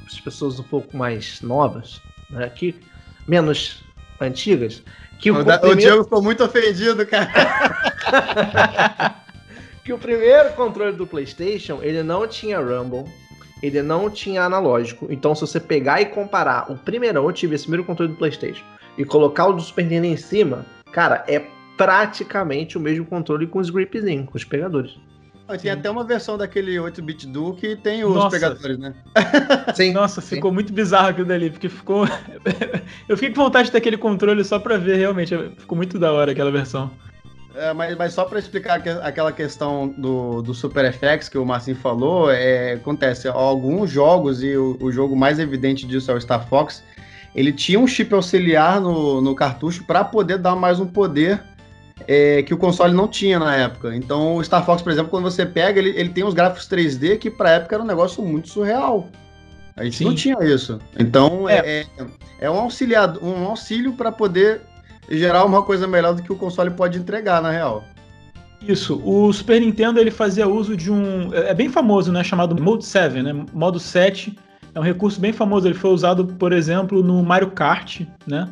As 0.07 0.19
pessoas 0.19 0.59
um 0.59 0.63
pouco 0.63 0.97
mais 0.97 1.39
novas, 1.43 2.01
né, 2.31 2.49
que, 2.49 2.73
menos 3.27 3.83
antigas, 4.19 4.81
que 5.19 5.29
o, 5.29 5.35
o, 5.35 5.43
da, 5.43 5.59
primeiro... 5.59 5.77
o 5.77 5.81
Diego 5.81 6.03
ficou 6.05 6.23
muito 6.23 6.43
ofendido, 6.43 7.05
cara. 7.05 7.29
que 9.87 9.93
o 9.93 9.97
primeiro 9.97 10.51
controle 10.51 10.91
do 10.97 11.07
PlayStation, 11.07 11.79
ele 11.81 12.03
não 12.03 12.27
tinha 12.27 12.59
Rumble, 12.59 13.05
ele 13.63 13.81
não 13.81 14.09
tinha 14.09 14.43
analógico. 14.43 15.07
Então, 15.09 15.33
se 15.33 15.41
você 15.41 15.61
pegar 15.61 16.01
e 16.01 16.07
comparar 16.07 16.69
o 16.69 16.75
primeiro, 16.75 17.23
eu 17.23 17.31
tive 17.31 17.55
esse 17.55 17.63
primeiro 17.63 17.85
controle 17.85 18.11
do 18.11 18.17
PlayStation, 18.17 18.65
e 18.97 19.05
colocar 19.05 19.47
o 19.47 19.53
do 19.53 19.61
Super 19.61 19.83
Nintendo 19.83 20.07
em 20.07 20.17
cima, 20.17 20.65
Cara, 20.91 21.23
é 21.27 21.45
praticamente 21.77 22.77
o 22.77 22.81
mesmo 22.81 23.05
controle 23.05 23.45
com 23.45 23.59
os 23.59 23.69
gripzinhos, 23.69 24.27
com 24.27 24.37
os 24.37 24.43
pegadores. 24.43 24.97
Tem 25.61 25.71
até 25.71 25.89
uma 25.89 26.03
versão 26.03 26.37
daquele 26.37 26.75
8-bit 26.75 27.27
Duo 27.27 27.55
que 27.55 27.75
tem 27.77 28.03
os 28.03 28.13
Nossa. 28.13 28.31
pegadores, 28.31 28.77
né? 28.77 28.93
Sim. 29.75 29.93
Nossa, 29.93 30.19
Sim. 30.19 30.35
ficou 30.35 30.51
muito 30.51 30.73
bizarro 30.73 31.09
aquilo 31.09 31.27
dali, 31.27 31.49
porque 31.49 31.69
ficou. 31.69 32.05
eu 33.07 33.15
fiquei 33.15 33.33
com 33.33 33.43
vontade 33.43 33.67
de 33.67 33.71
ter 33.71 33.77
aquele 33.77 33.97
controle 33.97 34.43
só 34.43 34.59
pra 34.59 34.77
ver, 34.77 34.97
realmente. 34.97 35.33
Ficou 35.57 35.77
muito 35.77 35.97
da 35.97 36.11
hora 36.11 36.31
aquela 36.33 36.51
versão. 36.51 36.91
É, 37.57 37.73
mas, 37.73 37.97
mas, 37.97 38.13
só 38.13 38.23
para 38.23 38.37
explicar 38.37 38.81
que, 38.81 38.89
aquela 38.89 39.31
questão 39.31 39.87
do, 39.97 40.41
do 40.41 40.53
Super 40.53 40.93
FX 40.93 41.27
que 41.27 41.37
o 41.37 41.45
Marcinho 41.45 41.77
falou, 41.77 42.31
é, 42.31 42.73
acontece, 42.73 43.27
alguns 43.27 43.89
jogos, 43.89 44.43
e 44.43 44.55
o, 44.55 44.77
o 44.79 44.91
jogo 44.91 45.15
mais 45.15 45.39
evidente 45.39 45.87
disso 45.87 46.11
é 46.11 46.13
o 46.13 46.21
Star 46.21 46.47
Fox, 46.47 46.83
ele 47.33 47.51
tinha 47.51 47.79
um 47.79 47.87
chip 47.87 48.13
auxiliar 48.13 48.79
no, 48.79 49.21
no 49.21 49.35
cartucho 49.35 49.83
para 49.85 50.03
poder 50.03 50.37
dar 50.37 50.55
mais 50.55 50.79
um 50.79 50.85
poder 50.85 51.41
é, 52.07 52.43
que 52.43 52.53
o 52.53 52.57
console 52.57 52.93
não 52.93 53.07
tinha 53.07 53.39
na 53.39 53.55
época. 53.55 53.95
Então, 53.95 54.35
o 54.35 54.43
Star 54.43 54.65
Fox, 54.65 54.81
por 54.81 54.91
exemplo, 54.91 55.09
quando 55.09 55.23
você 55.23 55.45
pega, 55.45 55.79
ele, 55.79 55.89
ele 55.89 56.09
tem 56.09 56.23
uns 56.23 56.33
gráficos 56.33 56.67
3D 56.67 57.17
que 57.17 57.29
para 57.29 57.51
época 57.51 57.75
era 57.75 57.83
um 57.83 57.87
negócio 57.87 58.23
muito 58.23 58.49
surreal. 58.49 59.09
A 59.75 59.83
gente 59.83 59.97
Sim. 59.97 60.05
não 60.05 60.15
tinha 60.15 60.37
isso. 60.43 60.79
Então, 60.97 61.47
é, 61.47 61.57
é, 61.57 61.85
é, 62.39 62.49
um, 62.49 62.59
auxiliado, 62.59 63.23
um 63.23 63.45
auxílio 63.45 63.93
para 63.93 64.11
poder 64.11 64.61
gerar 65.09 65.45
uma 65.45 65.63
coisa 65.63 65.87
melhor 65.87 66.13
do 66.13 66.21
que 66.21 66.31
o 66.31 66.35
console 66.35 66.71
pode 66.71 66.97
entregar, 66.97 67.41
na 67.41 67.51
real. 67.51 67.83
Isso, 68.61 69.01
o 69.05 69.31
Super 69.31 69.61
Nintendo 69.61 69.99
ele 69.99 70.11
fazia 70.11 70.47
uso 70.47 70.75
de 70.75 70.91
um. 70.91 71.33
É, 71.33 71.51
é 71.51 71.53
bem 71.53 71.69
famoso, 71.69 72.11
né? 72.11 72.23
Chamado 72.23 72.61
Mode 72.61 72.85
7, 72.85 73.21
né? 73.21 73.45
Modo 73.53 73.79
7 73.79 74.37
é 74.73 74.79
um 74.79 74.83
recurso 74.83 75.19
bem 75.19 75.31
famoso. 75.31 75.67
Ele 75.67 75.75
foi 75.75 75.91
usado, 75.91 76.25
por 76.25 76.51
exemplo, 76.51 77.03
no 77.03 77.21
Mario 77.23 77.51
Kart, 77.51 78.01
né? 78.25 78.47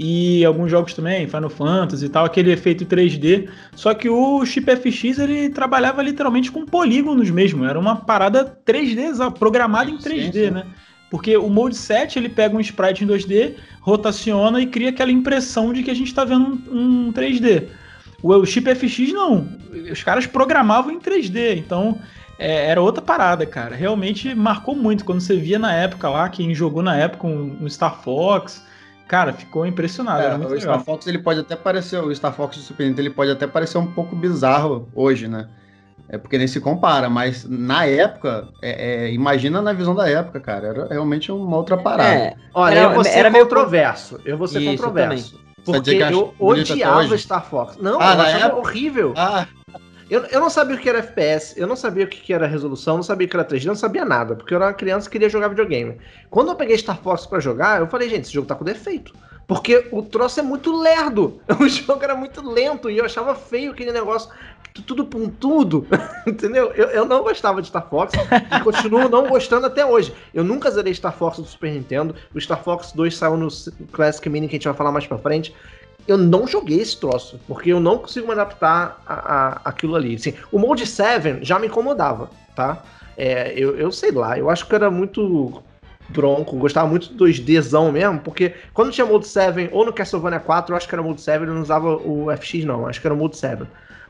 E 0.00 0.44
alguns 0.44 0.70
jogos 0.70 0.94
também, 0.94 1.26
Final 1.26 1.50
Fantasy 1.50 2.06
e 2.06 2.08
tal, 2.08 2.24
aquele 2.24 2.52
efeito 2.52 2.86
3D. 2.86 3.48
Só 3.74 3.92
que 3.94 4.08
o 4.08 4.46
chip 4.46 4.70
FX 4.76 5.18
ele 5.18 5.48
trabalhava 5.48 6.02
literalmente 6.02 6.52
com 6.52 6.64
polígonos 6.64 7.28
mesmo. 7.30 7.64
Era 7.64 7.78
uma 7.78 7.96
parada 7.96 8.44
3D, 8.64 9.32
programada 9.36 9.90
em 9.90 9.98
3D, 9.98 10.22
sim, 10.24 10.32
sim. 10.32 10.50
né? 10.50 10.64
Porque 11.10 11.36
o 11.36 11.48
Mode 11.48 11.76
7 11.76 12.18
ele 12.18 12.28
pega 12.28 12.56
um 12.56 12.60
sprite 12.60 13.04
em 13.04 13.06
2D, 13.06 13.54
rotaciona 13.80 14.60
e 14.60 14.66
cria 14.66 14.90
aquela 14.90 15.10
impressão 15.10 15.72
de 15.72 15.82
que 15.82 15.90
a 15.90 15.94
gente 15.94 16.08
está 16.08 16.24
vendo 16.24 16.60
um, 16.70 17.08
um 17.08 17.12
3D. 17.12 17.68
O 18.22 18.44
chip 18.44 18.74
FX 18.74 19.12
não. 19.12 19.48
Os 19.90 20.02
caras 20.02 20.26
programavam 20.26 20.90
em 20.90 20.98
3D. 20.98 21.56
Então 21.56 21.98
é, 22.38 22.66
era 22.66 22.80
outra 22.80 23.02
parada, 23.02 23.44
cara. 23.46 23.74
Realmente 23.74 24.34
marcou 24.34 24.74
muito. 24.74 25.04
Quando 25.04 25.20
você 25.20 25.36
via 25.36 25.58
na 25.58 25.72
época 25.72 26.08
lá, 26.08 26.28
quem 26.28 26.54
jogou 26.54 26.82
na 26.82 26.96
época 26.96 27.26
no 27.26 27.68
Star 27.70 28.02
Fox, 28.02 28.64
cara, 29.06 29.32
ficou 29.32 29.66
impressionado. 29.66 30.22
É, 30.22 30.34
o 30.34 30.38
legal. 30.38 30.60
Star 30.60 30.84
Fox 30.84 31.06
ele 31.06 31.18
pode 31.18 31.40
até 31.40 31.56
parecer, 31.56 32.02
o 32.02 32.14
Star 32.14 32.32
Fox 32.32 32.56
do 32.56 32.62
Super 32.62 32.84
Nintendo 32.84 33.02
ele 33.02 33.14
pode 33.14 33.30
até 33.30 33.46
parecer 33.46 33.78
um 33.78 33.86
pouco 33.86 34.14
bizarro 34.14 34.88
hoje, 34.94 35.26
né? 35.26 35.48
É 36.10 36.16
porque 36.16 36.38
nem 36.38 36.46
se 36.46 36.58
compara, 36.58 37.10
mas 37.10 37.44
na 37.44 37.84
época, 37.84 38.48
é, 38.62 39.06
é, 39.06 39.12
imagina 39.12 39.60
na 39.60 39.74
visão 39.74 39.94
da 39.94 40.08
época, 40.08 40.40
cara, 40.40 40.68
era 40.68 40.86
realmente 40.88 41.30
uma 41.30 41.56
outra 41.56 41.76
parada. 41.76 42.14
É, 42.14 42.34
olha, 42.54 42.74
era, 42.74 42.88
eu 42.88 42.94
vou 42.94 43.04
ser 43.04 43.18
era 43.18 43.30
controverso. 43.30 44.20
Eu 44.24 44.38
vou 44.38 44.48
ser 44.48 44.60
Isso, 44.60 44.70
controverso. 44.70 45.40
Porque 45.62 45.90
eu 45.90 46.34
odiava 46.38 47.18
Star 47.18 47.44
Fox. 47.44 47.76
Não, 47.76 48.00
ah, 48.00 48.14
eu 48.14 48.20
achava 48.20 48.44
época? 48.46 48.60
horrível. 48.60 49.12
Ah. 49.16 49.46
Eu, 50.08 50.24
eu 50.24 50.40
não 50.40 50.48
sabia 50.48 50.74
o 50.74 50.78
que 50.78 50.88
era 50.88 51.00
FPS, 51.00 51.54
eu 51.60 51.66
não 51.66 51.76
sabia 51.76 52.06
o 52.06 52.08
que 52.08 52.32
era 52.32 52.46
resolução, 52.46 52.96
não 52.96 53.02
sabia 53.02 53.26
o 53.26 53.30
que 53.30 53.36
era 53.36 53.44
3D, 53.44 53.66
não 53.66 53.74
sabia 53.74 54.06
nada, 54.06 54.34
porque 54.34 54.54
eu 54.54 54.56
era 54.56 54.68
uma 54.68 54.72
criança 54.72 55.06
que 55.06 55.12
queria 55.12 55.28
jogar 55.28 55.48
videogame. 55.48 55.98
Quando 56.30 56.48
eu 56.48 56.54
peguei 56.54 56.78
Star 56.78 56.98
Fox 57.02 57.26
para 57.26 57.40
jogar, 57.40 57.80
eu 57.80 57.86
falei, 57.88 58.08
gente, 58.08 58.22
esse 58.22 58.32
jogo 58.32 58.46
tá 58.46 58.54
com 58.54 58.64
defeito. 58.64 59.12
Porque 59.48 59.88
o 59.90 60.02
troço 60.02 60.38
é 60.38 60.42
muito 60.42 60.70
lerdo. 60.80 61.40
O 61.58 61.68
jogo 61.68 62.04
era 62.04 62.14
muito 62.14 62.46
lento 62.48 62.88
e 62.88 62.98
eu 62.98 63.04
achava 63.04 63.34
feio 63.34 63.72
aquele 63.72 63.90
negócio 63.90 64.30
tudo 64.86 65.04
pontudo, 65.04 65.84
entendeu? 66.24 66.70
Eu, 66.72 66.86
eu 66.90 67.04
não 67.04 67.24
gostava 67.24 67.60
de 67.60 67.66
Star 67.66 67.88
Fox 67.88 68.12
e 68.14 68.60
continuo 68.62 69.08
não 69.08 69.26
gostando 69.26 69.66
até 69.66 69.84
hoje. 69.84 70.14
Eu 70.32 70.44
nunca 70.44 70.70
zerei 70.70 70.94
Star 70.94 71.12
Fox 71.12 71.38
do 71.38 71.46
Super 71.46 71.72
Nintendo. 71.72 72.14
O 72.32 72.40
Star 72.40 72.62
Fox 72.62 72.92
2 72.92 73.16
saiu 73.16 73.36
no 73.36 73.48
Classic 73.90 74.28
Mini 74.28 74.46
que 74.46 74.54
a 74.54 74.58
gente 74.58 74.68
vai 74.68 74.76
falar 74.76 74.92
mais 74.92 75.04
pra 75.04 75.18
frente 75.18 75.52
eu 76.08 76.16
não 76.16 76.46
joguei 76.46 76.80
esse 76.80 76.98
troço, 76.98 77.38
porque 77.46 77.70
eu 77.70 77.78
não 77.78 77.98
consigo 77.98 78.26
me 78.26 78.32
adaptar 78.32 79.02
a, 79.06 79.14
a 79.14 79.60
aquilo 79.66 79.94
ali. 79.94 80.14
Assim, 80.14 80.32
o 80.50 80.58
Mode 80.58 80.86
7 80.86 81.40
já 81.42 81.58
me 81.58 81.66
incomodava, 81.66 82.30
tá? 82.56 82.82
É, 83.14 83.52
eu, 83.54 83.76
eu 83.76 83.92
sei 83.92 84.10
lá, 84.10 84.38
eu 84.38 84.48
acho 84.48 84.66
que 84.66 84.74
era 84.74 84.90
muito 84.90 85.62
bronco, 86.08 86.56
gostava 86.56 86.88
muito 86.88 87.12
do 87.12 87.24
2Dzão 87.24 87.92
mesmo, 87.92 88.20
porque 88.20 88.54
quando 88.72 88.90
tinha 88.90 89.06
Mode 89.06 89.26
7, 89.26 89.70
ou 89.72 89.84
no 89.84 89.92
Castlevania 89.92 90.40
4, 90.40 90.72
eu 90.72 90.76
acho 90.76 90.88
que 90.88 90.94
era 90.94 91.02
Mode 91.02 91.20
7, 91.20 91.44
eu 91.44 91.54
não 91.54 91.62
usava 91.62 91.96
o 91.96 92.26
FX 92.36 92.64
não, 92.64 92.86
acho 92.86 93.00
que 93.00 93.06
era 93.06 93.14
Mode 93.14 93.36
7. 93.36 93.64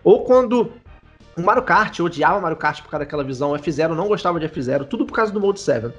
Ou 0.04 0.24
quando 0.24 0.72
o 1.36 1.42
Mario 1.42 1.62
Kart, 1.62 1.98
eu 1.98 2.04
odiava 2.04 2.40
Mario 2.40 2.56
Kart 2.56 2.82
por 2.82 2.90
causa 2.90 3.04
daquela 3.04 3.24
visão, 3.24 3.52
F0, 3.52 3.94
não 3.94 4.08
gostava 4.08 4.38
de 4.38 4.48
F0, 4.48 4.84
tudo 4.86 5.04
por 5.04 5.14
causa 5.14 5.32
do 5.32 5.40
Mode 5.40 5.60
7. 5.60 5.92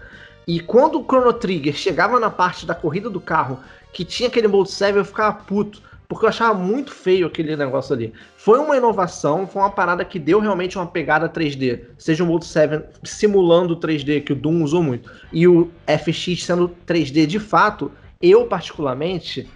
E 0.48 0.60
quando 0.60 1.00
o 1.00 1.04
Chrono 1.04 1.34
Trigger 1.34 1.76
chegava 1.76 2.20
na 2.20 2.30
parte 2.30 2.66
da 2.66 2.74
corrida 2.74 3.10
do 3.10 3.20
carro, 3.20 3.60
que 3.94 4.04
tinha 4.04 4.30
aquele 4.30 4.48
Mode 4.48 4.72
7, 4.72 4.98
eu 4.98 5.06
ficava 5.06 5.34
puto 5.34 5.82
porque 6.10 6.26
eu 6.26 6.30
achava 6.30 6.56
muito 6.56 6.92
feio 6.92 7.28
aquele 7.28 7.56
negócio 7.56 7.94
ali. 7.94 8.12
Foi 8.36 8.58
uma 8.58 8.76
inovação, 8.76 9.46
foi 9.46 9.62
uma 9.62 9.70
parada 9.70 10.04
que 10.04 10.18
deu 10.18 10.40
realmente 10.40 10.76
uma 10.76 10.88
pegada 10.88 11.30
3D. 11.30 11.82
Seja 12.00 12.24
o 12.24 12.28
Mode 12.28 12.46
7 12.46 12.84
simulando 13.04 13.76
o 13.76 13.80
3D, 13.80 14.24
que 14.24 14.34
o 14.34 14.36
Doom 14.36 14.64
usou 14.64 14.82
muito, 14.82 15.10
e 15.32 15.48
o 15.48 15.70
FX 15.88 16.44
sendo 16.44 16.76
3D 16.88 17.28
de 17.28 17.38
fato, 17.38 17.92
eu 18.20 18.48
particularmente 18.48 19.48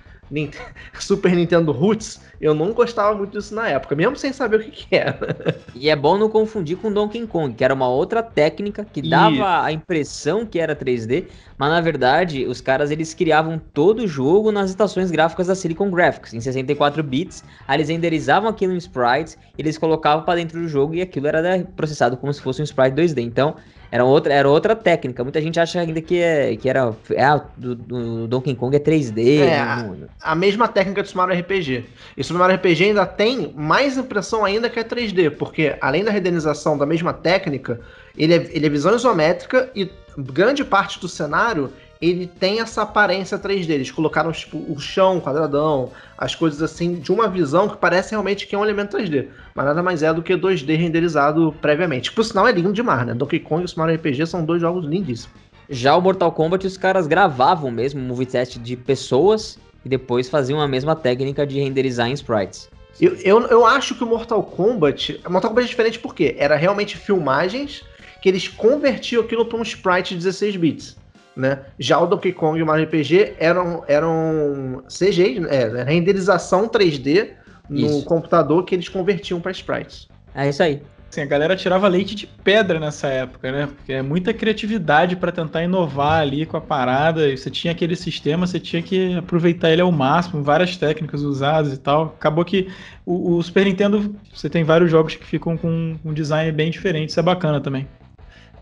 Super 1.00 1.36
Nintendo 1.36 1.72
Roots, 1.72 2.22
eu 2.40 2.54
não 2.54 2.74
gostava 2.74 3.16
muito 3.16 3.32
disso 3.32 3.54
na 3.56 3.70
época, 3.70 3.96
mesmo 3.96 4.16
sem 4.16 4.34
saber 4.34 4.60
o 4.60 4.64
que, 4.64 4.72
que 4.72 4.96
era. 4.96 5.18
E 5.76 5.90
é 5.90 5.96
bom 5.96 6.18
não 6.18 6.30
confundir 6.30 6.78
com 6.78 6.94
Donkey 6.94 7.26
Kong, 7.26 7.56
que 7.56 7.64
era 7.64 7.74
uma 7.74 7.88
outra 7.90 8.22
técnica 8.22 8.86
que 8.86 9.02
dava 9.02 9.64
a 9.64 9.72
impressão 9.72 10.46
que 10.46 10.60
era 10.60 10.76
3D, 10.76 11.28
mas 11.58 11.70
na 11.70 11.82
verdade 11.82 12.46
os 12.46 12.62
caras 12.62 12.92
eles 12.92 13.14
criavam 13.14 13.60
todo 13.74 14.04
o 14.04 14.08
jogo 14.08 14.52
nas 14.52 14.70
estações 14.70 15.10
gráficas 15.10 15.48
da 15.48 15.56
Silicon 15.56 15.90
Graphics, 15.90 16.34
em 16.34 16.40
64 16.40 17.02
bits, 17.04 17.44
aí 17.68 17.78
eles 17.78 17.90
renderizavam 17.90 18.50
aquilo 18.50 18.74
em 18.74 18.78
sprites, 18.78 19.38
eles 19.58 19.78
colocavam 19.78 20.24
para 20.24 20.36
dentro 20.36 20.60
do 20.60 20.68
jogo 20.68 20.94
e 20.94 21.02
aquilo 21.02 21.28
era 21.28 21.68
processado 21.76 22.18
como 22.18 22.34
se 22.34 22.42
fosse 22.42 22.62
um 22.62 22.66
sprite 22.66 22.96
2D. 22.96 23.22
Então, 23.22 23.56
era 23.94 24.04
outra, 24.04 24.34
era 24.34 24.50
outra 24.50 24.76
técnica. 24.76 25.24
Muita 25.24 25.40
gente 25.40 25.60
acha 25.60 25.80
ainda 25.80 26.02
que, 26.02 26.20
é, 26.20 26.56
que 26.56 26.68
era. 26.68 26.96
É, 27.12 27.42
do, 27.56 27.76
do 27.76 28.28
Donkey 28.28 28.56
Kong 28.56 28.76
é 28.76 28.80
3D. 28.80 29.42
É, 29.42 29.60
a, 29.60 29.88
a, 30.20 30.34
mesma 30.34 30.68
técnica 30.68 31.04
do 31.04 31.08
Super 31.08 31.28
Mario 31.28 31.40
RPG. 31.40 31.86
E 32.18 32.22
o 32.22 32.24
Super 32.24 32.40
Mario 32.40 32.56
RPG 32.56 32.86
ainda 32.86 33.06
tem 33.06 33.54
mais 33.56 33.96
impressão 33.96 34.44
ainda 34.44 34.68
que 34.68 34.80
é 34.80 34.84
3D, 34.84 35.38
porque 35.38 35.76
além 35.80 36.04
da 36.04 36.10
renderização 36.10 36.76
da 36.76 36.88
mesma 36.88 37.14
técnica, 37.14 37.80
ele 38.18 38.34
é, 38.34 38.50
ele 38.50 38.66
é 38.66 38.70
visão 38.70 38.96
isométrica 38.96 39.70
e 39.76 39.88
grande 40.18 40.66
parte 40.66 41.00
do 41.00 41.08
cenário 41.08 41.72
ele 42.04 42.28
tem 42.28 42.60
essa 42.60 42.82
aparência 42.82 43.40
3D. 43.40 43.70
Eles 43.70 43.92
colocaram 43.92 44.32
tipo, 44.32 44.58
o 44.68 44.78
chão 44.78 45.22
quadradão, 45.22 45.92
as 46.18 46.36
coisas 46.36 46.62
assim, 46.62 46.96
de 46.96 47.12
uma 47.12 47.30
visão 47.30 47.70
que 47.70 47.78
parece 47.78 48.12
realmente 48.12 48.46
que 48.46 48.54
é 48.54 48.58
um 48.58 48.64
elemento 48.64 48.98
3D. 48.98 49.28
Mas 49.56 49.66
nada 49.66 49.82
mais 49.82 50.04
é 50.04 50.14
do 50.14 50.22
que 50.22 50.36
2D 50.36 50.76
renderizado 50.76 51.56
previamente. 51.62 52.12
Por 52.12 52.26
sinal, 52.26 52.46
é 52.46 52.52
lindo 52.52 52.74
demais, 52.74 53.08
né? 53.08 53.14
Donkey 53.14 53.40
Kong 53.40 53.62
e 53.62 53.66
o 53.66 53.68
Super 53.70 53.82
Mario 53.82 53.96
RPG 53.96 54.28
são 54.28 54.44
dois 54.44 54.62
jogos 54.62 54.86
lindíssimos. 54.86 55.34
Já 55.70 55.96
o 55.96 56.02
Mortal 56.02 56.32
Kombat, 56.34 56.68
os 56.68 56.78
caras 56.78 57.08
gravavam 57.08 57.72
mesmo 57.72 58.02
o 58.02 58.04
movie 58.04 58.26
test 58.26 58.58
de 58.58 58.76
pessoas 58.76 59.58
e 59.86 59.88
depois 59.88 60.30
faziam 60.30 60.60
a 60.60 60.68
mesma 60.68 60.96
técnica 60.96 61.48
de 61.48 61.60
renderizar 61.60 62.10
em 62.10 62.14
sprites. 62.14 62.70
Eu, 63.00 63.16
eu, 63.16 63.42
eu 63.48 63.66
acho 63.66 63.96
que 63.96 64.04
o 64.04 64.08
Mortal 64.08 64.44
Kombat. 64.44 65.22
Mortal 65.30 65.52
Kombat 65.52 65.68
é 65.68 65.70
diferente 65.70 66.00
porque 66.00 66.36
era 66.38 66.58
realmente 66.58 66.98
filmagens 66.98 67.82
que 68.22 68.28
eles 68.28 68.50
convertiam 68.50 69.24
aquilo 69.24 69.46
para 69.46 69.58
um 69.58 69.64
sprite 69.64 70.10
de 70.10 70.18
16 70.18 70.56
bits 70.58 71.03
né? 71.36 71.62
Já 71.80 72.00
o 72.00 72.08
Donkey 72.08 72.32
Kong 72.32 72.60
e 72.60 72.64
o 72.64 72.66
Mario 72.66 72.86
RPG 72.86 73.36
eram, 73.40 73.84
eram 73.88 74.84
CG, 74.88 75.42
é, 75.50 75.84
renderização 75.84 76.68
3D 76.68 77.32
no 77.70 77.88
isso. 77.88 78.06
computador 78.06 78.64
que 78.64 78.76
eles 78.76 78.90
convertiam 78.90 79.40
para 79.40 79.52
sprites. 79.52 80.08
É 80.36 80.50
isso 80.50 80.62
aí. 80.62 80.82
Assim, 81.14 81.22
a 81.22 81.26
galera 81.26 81.56
tirava 81.56 81.88
leite 81.88 82.16
de 82.16 82.26
pedra 82.26 82.80
nessa 82.80 83.08
época, 83.08 83.52
né? 83.52 83.68
Porque 83.68 83.94
é 83.94 84.02
muita 84.02 84.34
criatividade 84.34 85.16
para 85.16 85.32
tentar 85.32 85.62
inovar 85.64 86.22
ali 86.22 86.44
com 86.44 86.58
a 86.58 86.62
parada. 86.62 87.30
E 87.30 87.38
você 87.38 87.52
tinha 87.52 87.72
aquele 87.72 87.96
sistema, 87.96 88.48
você 88.48 88.60
tinha 88.60 88.82
que 88.82 89.16
aproveitar 89.16 89.70
ele 89.70 89.82
ao 89.82 89.92
máximo, 89.92 90.42
várias 90.42 90.76
técnicas 90.76 91.22
usadas 91.22 91.72
e 91.72 91.78
tal. 91.78 92.16
Acabou 92.20 92.44
que 92.44 92.68
o, 93.06 93.36
o 93.36 93.44
Super 93.44 93.66
Nintendo, 93.66 94.16
você 94.34 94.50
tem 94.50 94.64
vários 94.64 94.90
jogos 94.90 95.16
que 95.16 95.24
ficam 95.24 95.56
com 95.56 95.96
um 96.04 96.14
design 96.14 96.52
bem 96.52 96.72
diferente. 96.72 97.10
Isso 97.10 97.20
é 97.20 97.24
bacana 97.24 97.62
também. 97.62 97.88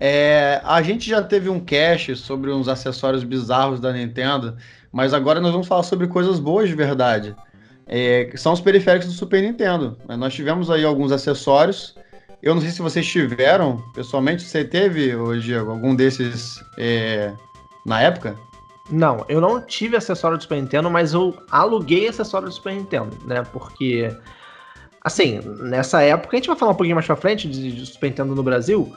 É, 0.03 0.59
a 0.63 0.81
gente 0.81 1.07
já 1.07 1.21
teve 1.21 1.47
um 1.47 1.59
cast 1.59 2.15
sobre 2.15 2.51
uns 2.51 2.67
acessórios 2.67 3.23
bizarros 3.23 3.79
da 3.79 3.93
Nintendo, 3.93 4.57
mas 4.91 5.13
agora 5.13 5.39
nós 5.39 5.51
vamos 5.51 5.67
falar 5.67 5.83
sobre 5.83 6.07
coisas 6.07 6.39
boas 6.39 6.67
de 6.67 6.75
verdade. 6.75 7.35
É, 7.85 8.31
são 8.35 8.51
os 8.53 8.61
periféricos 8.61 9.07
do 9.07 9.13
Super 9.13 9.43
Nintendo. 9.43 9.97
Nós 10.17 10.33
tivemos 10.33 10.71
aí 10.71 10.83
alguns 10.83 11.11
acessórios 11.11 11.95
eu 12.41 12.55
não 12.55 12.61
sei 12.61 12.71
se 12.71 12.81
vocês 12.81 13.07
tiveram, 13.07 13.77
pessoalmente, 13.93 14.41
você 14.41 14.65
teve, 14.65 15.13
Diego, 15.39 15.69
algum 15.69 15.95
desses 15.95 16.63
é, 16.75 17.31
na 17.85 18.01
época? 18.01 18.35
Não, 18.89 19.23
eu 19.29 19.39
não 19.39 19.61
tive 19.61 19.95
acessório 19.95 20.37
do 20.37 20.41
Super 20.41 20.59
Nintendo, 20.59 20.89
mas 20.89 21.13
eu 21.13 21.37
aluguei 21.51 22.07
acessório 22.07 22.47
do 22.47 22.53
Super 22.53 22.73
Nintendo, 22.73 23.15
né? 23.25 23.43
Porque, 23.53 24.09
assim, 25.03 25.39
nessa 25.59 26.01
época, 26.01 26.35
a 26.35 26.39
gente 26.39 26.47
vai 26.47 26.57
falar 26.57 26.71
um 26.71 26.75
pouquinho 26.75 26.95
mais 26.95 27.05
pra 27.05 27.15
frente 27.15 27.47
de, 27.47 27.73
de 27.73 27.85
Super 27.85 28.07
Nintendo 28.07 28.33
no 28.33 28.41
Brasil. 28.41 28.91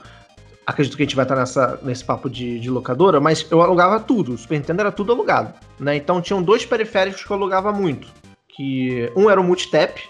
Acredito 0.67 0.97
que 0.97 1.03
a 1.03 1.07
gente 1.07 1.17
vai 1.17 1.25
estar 1.25 1.37
nessa, 1.37 1.79
nesse 1.83 2.03
papo 2.03 2.31
de, 2.31 2.59
de 2.59 2.71
locadora, 2.71 3.21
mas 3.21 3.47
eu 3.51 3.61
alugava 3.61 4.01
tudo. 4.01 4.33
O 4.33 4.39
Super 4.39 4.59
Nintendo 4.59 4.81
era 4.81 4.93
tudo 4.93 5.13
alugado, 5.13 5.53
né? 5.79 5.97
Então 5.97 6.23
tinham 6.23 6.43
dois 6.43 6.65
periféricos 6.65 7.23
que 7.23 7.31
eu 7.31 7.37
alugava 7.37 7.71
muito. 7.73 8.09
Que 8.49 9.13
um 9.15 9.29
era 9.29 9.41
o 9.41 9.45
Multitap, 9.45 10.01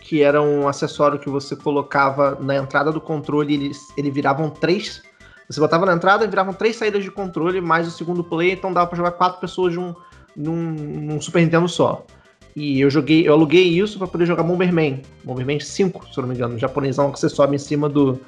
que 0.00 0.22
era 0.22 0.40
um 0.40 0.68
acessório 0.68 1.18
que 1.18 1.28
você 1.28 1.56
colocava 1.56 2.38
na 2.40 2.54
entrada 2.54 2.92
do 2.92 3.00
controle, 3.00 3.54
ele, 3.54 3.72
ele 3.96 4.10
viravam 4.10 4.48
três. 4.48 5.02
Você 5.48 5.58
botava 5.58 5.84
na 5.84 5.94
entrada 5.94 6.24
e 6.24 6.28
viravam 6.28 6.54
três 6.54 6.76
saídas 6.76 7.02
de 7.02 7.10
controle, 7.10 7.60
mais 7.60 7.88
o 7.88 7.90
segundo 7.90 8.22
play, 8.22 8.52
então 8.52 8.72
dava 8.72 8.86
para 8.86 8.96
jogar 8.96 9.12
quatro 9.12 9.40
pessoas 9.40 9.74
num, 9.74 9.94
num, 10.36 10.72
num, 10.72 11.20
Super 11.20 11.42
Nintendo 11.42 11.68
só. 11.68 12.04
E 12.54 12.80
eu 12.80 12.88
joguei, 12.88 13.26
eu 13.26 13.32
aluguei 13.32 13.64
isso 13.64 13.98
para 13.98 14.06
poder 14.06 14.26
jogar 14.26 14.44
Bomberman. 14.44 15.02
Bomberman 15.24 15.58
5, 15.58 16.06
se 16.12 16.18
eu 16.18 16.22
não 16.22 16.28
me 16.28 16.36
engano, 16.36 16.54
um 16.54 16.58
japonesão 16.58 17.10
que 17.10 17.18
você 17.18 17.28
sobe 17.28 17.56
em 17.56 17.58
cima 17.58 17.88
do, 17.88 18.20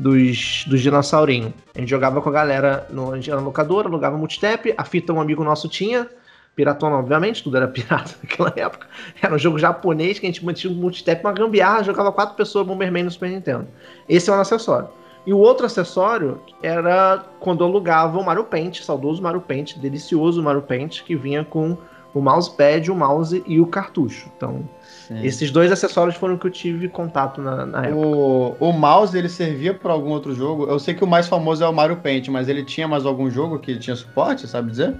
dos, 0.00 0.64
dos 0.66 0.80
dinossaurinhos. 0.80 1.52
A 1.74 1.78
gente 1.78 1.90
jogava 1.90 2.20
com 2.20 2.28
a 2.28 2.32
galera 2.32 2.86
no, 2.90 3.12
a 3.12 3.16
gente 3.16 3.30
era 3.30 3.40
locadora, 3.40 3.88
alugava 3.88 4.16
multitap, 4.16 4.74
a 4.76 4.84
fita 4.84 5.12
um 5.12 5.20
amigo 5.20 5.44
nosso 5.44 5.68
tinha, 5.68 6.08
Piratona, 6.56 6.96
obviamente, 6.96 7.42
tudo 7.42 7.56
era 7.56 7.68
pirata 7.68 8.12
naquela 8.22 8.52
época. 8.56 8.86
Era 9.22 9.34
um 9.34 9.38
jogo 9.38 9.58
japonês 9.58 10.18
que 10.18 10.26
a 10.26 10.28
gente 10.28 10.44
mantinha 10.44 10.72
um 10.72 10.76
multitap, 10.76 11.22
uma 11.22 11.32
gambiarra, 11.32 11.84
jogava 11.84 12.10
quatro 12.12 12.34
pessoas 12.34 12.66
Bomberman 12.66 13.04
no 13.04 13.10
Super 13.10 13.30
Nintendo. 13.30 13.68
Esse 14.08 14.30
é 14.30 14.32
um 14.32 14.40
acessório. 14.40 14.88
E 15.26 15.32
o 15.32 15.38
outro 15.38 15.66
acessório 15.66 16.40
era 16.62 17.24
quando 17.38 17.62
alugava 17.62 18.18
o 18.18 18.24
Mario 18.24 18.44
Paint, 18.44 18.80
saudoso 18.80 19.22
Mario 19.22 19.40
Paint, 19.40 19.76
delicioso 19.76 20.42
Mario 20.42 20.62
Paint, 20.62 21.02
que 21.04 21.14
vinha 21.14 21.44
com 21.44 21.76
o 22.12 22.20
mousepad, 22.20 22.90
o 22.90 22.94
mouse 22.94 23.42
e 23.46 23.60
o 23.60 23.66
cartucho. 23.66 24.30
Então, 24.36 24.68
Sim. 25.10 25.26
esses 25.26 25.50
dois 25.50 25.72
acessórios 25.72 26.14
foram 26.14 26.38
que 26.38 26.46
eu 26.46 26.50
tive 26.52 26.88
contato 26.88 27.42
na, 27.42 27.66
na 27.66 27.86
época. 27.86 28.06
O, 28.06 28.56
o 28.60 28.72
mouse, 28.72 29.18
ele 29.18 29.28
servia 29.28 29.74
para 29.74 29.92
algum 29.92 30.10
outro 30.10 30.32
jogo? 30.32 30.66
Eu 30.66 30.78
sei 30.78 30.94
que 30.94 31.02
o 31.02 31.06
mais 31.06 31.26
famoso 31.26 31.64
é 31.64 31.68
o 31.68 31.72
Mario 31.72 31.96
Paint, 31.96 32.28
mas 32.28 32.48
ele 32.48 32.64
tinha 32.64 32.86
mais 32.86 33.04
algum 33.04 33.28
jogo 33.28 33.58
que 33.58 33.76
tinha 33.76 33.96
suporte, 33.96 34.46
sabe 34.46 34.70
dizer? 34.70 34.94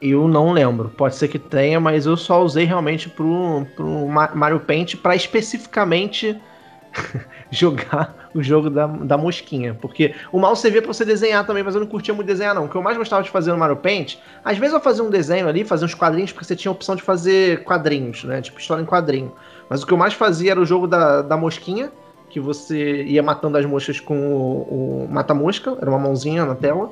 Eu 0.00 0.26
não 0.26 0.52
lembro. 0.52 0.88
Pode 0.88 1.16
ser 1.16 1.28
que 1.28 1.38
tenha, 1.38 1.78
mas 1.78 2.06
eu 2.06 2.16
só 2.16 2.42
usei 2.42 2.64
realmente 2.64 3.10
pro, 3.10 3.66
pro 3.76 4.08
Mario 4.08 4.60
Paint 4.60 4.96
para 4.96 5.14
especificamente 5.14 6.40
jogar 7.50 8.30
o 8.34 8.42
jogo 8.42 8.70
da, 8.70 8.86
da 8.86 9.16
mosquinha. 9.16 9.74
Porque 9.74 10.14
o 10.32 10.38
mouse 10.38 10.60
servia 10.60 10.82
pra 10.82 10.92
você 10.92 11.04
desenhar 11.04 11.46
também, 11.46 11.62
mas 11.62 11.74
eu 11.74 11.80
não 11.80 11.86
curtia 11.86 12.14
muito 12.14 12.26
desenhar, 12.26 12.54
não. 12.54 12.66
O 12.66 12.68
que 12.68 12.76
eu 12.76 12.82
mais 12.82 12.96
gostava 12.96 13.22
de 13.22 13.30
fazer 13.30 13.52
no 13.52 13.58
Mario 13.58 13.76
Paint, 13.76 14.16
às 14.44 14.58
vezes 14.58 14.74
eu 14.74 14.80
fazia 14.80 15.02
um 15.02 15.10
desenho 15.10 15.48
ali, 15.48 15.64
fazia 15.64 15.86
uns 15.86 15.94
quadrinhos, 15.94 16.32
porque 16.32 16.46
você 16.46 16.56
tinha 16.56 16.70
a 16.70 16.74
opção 16.74 16.96
de 16.96 17.02
fazer 17.02 17.64
quadrinhos, 17.64 18.24
né? 18.24 18.40
Tipo 18.40 18.58
história 18.60 18.82
em 18.82 18.86
quadrinho. 18.86 19.32
Mas 19.68 19.82
o 19.82 19.86
que 19.86 19.92
eu 19.92 19.98
mais 19.98 20.14
fazia 20.14 20.52
era 20.52 20.60
o 20.60 20.66
jogo 20.66 20.86
da, 20.86 21.22
da 21.22 21.36
mosquinha, 21.36 21.90
que 22.28 22.40
você 22.40 23.02
ia 23.04 23.22
matando 23.22 23.56
as 23.56 23.64
moscas 23.64 24.00
com 24.00 24.32
o, 24.34 25.04
o 25.04 25.08
mata-mosca, 25.10 25.76
era 25.80 25.90
uma 25.90 25.98
mãozinha 25.98 26.44
na 26.44 26.54
tela. 26.54 26.90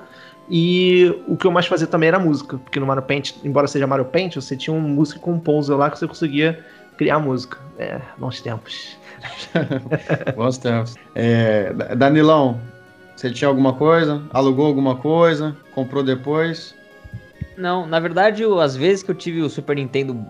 E 0.49 1.23
o 1.27 1.37
que 1.37 1.47
eu 1.47 1.51
mais 1.51 1.67
fazia 1.67 1.87
também 1.87 2.09
era 2.09 2.19
música, 2.19 2.59
porque 2.59 2.79
no 2.79 2.87
Mario 2.87 3.03
Paint, 3.03 3.33
embora 3.43 3.67
seja 3.67 3.87
Mario 3.87 4.05
Paint, 4.05 4.37
você 4.37 4.57
tinha 4.57 4.75
um 4.75 4.81
música 4.81 5.19
composer 5.19 5.77
lá 5.77 5.91
que 5.91 5.99
você 5.99 6.07
conseguia 6.07 6.63
criar 6.97 7.19
música. 7.19 7.59
É, 7.79 8.01
bons 8.19 8.41
tempos. 8.41 8.97
bons 10.37 10.59
tempos. 10.59 10.97
É, 11.15 11.73
Danilão, 11.97 12.61
você 13.17 13.31
tinha 13.31 13.49
alguma 13.49 13.73
coisa? 13.73 14.23
Alugou 14.31 14.67
alguma 14.67 14.97
coisa? 14.97 15.57
Comprou 15.75 16.03
depois? 16.03 16.75
Não, 17.57 17.87
na 17.87 18.01
verdade, 18.01 18.43
eu, 18.43 18.61
as 18.61 18.77
vezes 18.77 19.03
que 19.03 19.11
eu 19.11 19.15
tive 19.15 19.41
o 19.41 19.49
Super 19.49 19.77
Nintendo 19.77 20.27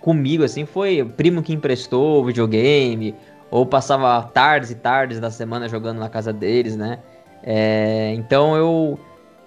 comigo, 0.00 0.44
assim, 0.44 0.64
foi 0.64 1.02
o 1.02 1.08
primo 1.08 1.42
que 1.42 1.52
emprestou 1.52 2.20
o 2.20 2.24
videogame, 2.24 3.14
ou 3.50 3.66
passava 3.66 4.22
tardes 4.22 4.70
e 4.70 4.74
tardes 4.74 5.20
da 5.20 5.30
semana 5.30 5.68
jogando 5.68 5.98
na 5.98 6.08
casa 6.08 6.32
deles, 6.32 6.76
né? 6.76 6.98
É, 7.42 8.12
então 8.14 8.56
eu 8.56 8.98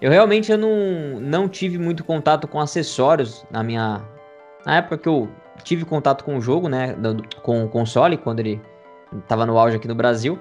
eu 0.02 0.12
realmente 0.12 0.52
eu 0.52 0.58
não, 0.58 1.20
não 1.20 1.48
tive 1.48 1.78
muito 1.78 2.04
contato 2.04 2.48
com 2.48 2.60
acessórios 2.60 3.46
na 3.50 3.64
minha. 3.64 4.02
Na 4.66 4.78
época 4.78 4.98
que 4.98 5.08
eu 5.08 5.30
tive 5.64 5.86
contato 5.86 6.24
com 6.24 6.38
o 6.38 6.42
jogo, 6.42 6.68
né? 6.68 6.96
Com 7.42 7.64
o 7.66 7.70
console, 7.70 8.18
quando 8.18 8.40
ele 8.42 8.62
tava 9.28 9.46
no 9.46 9.58
auge 9.58 9.76
aqui 9.76 9.88
no 9.88 9.96
Brasil. 9.96 10.40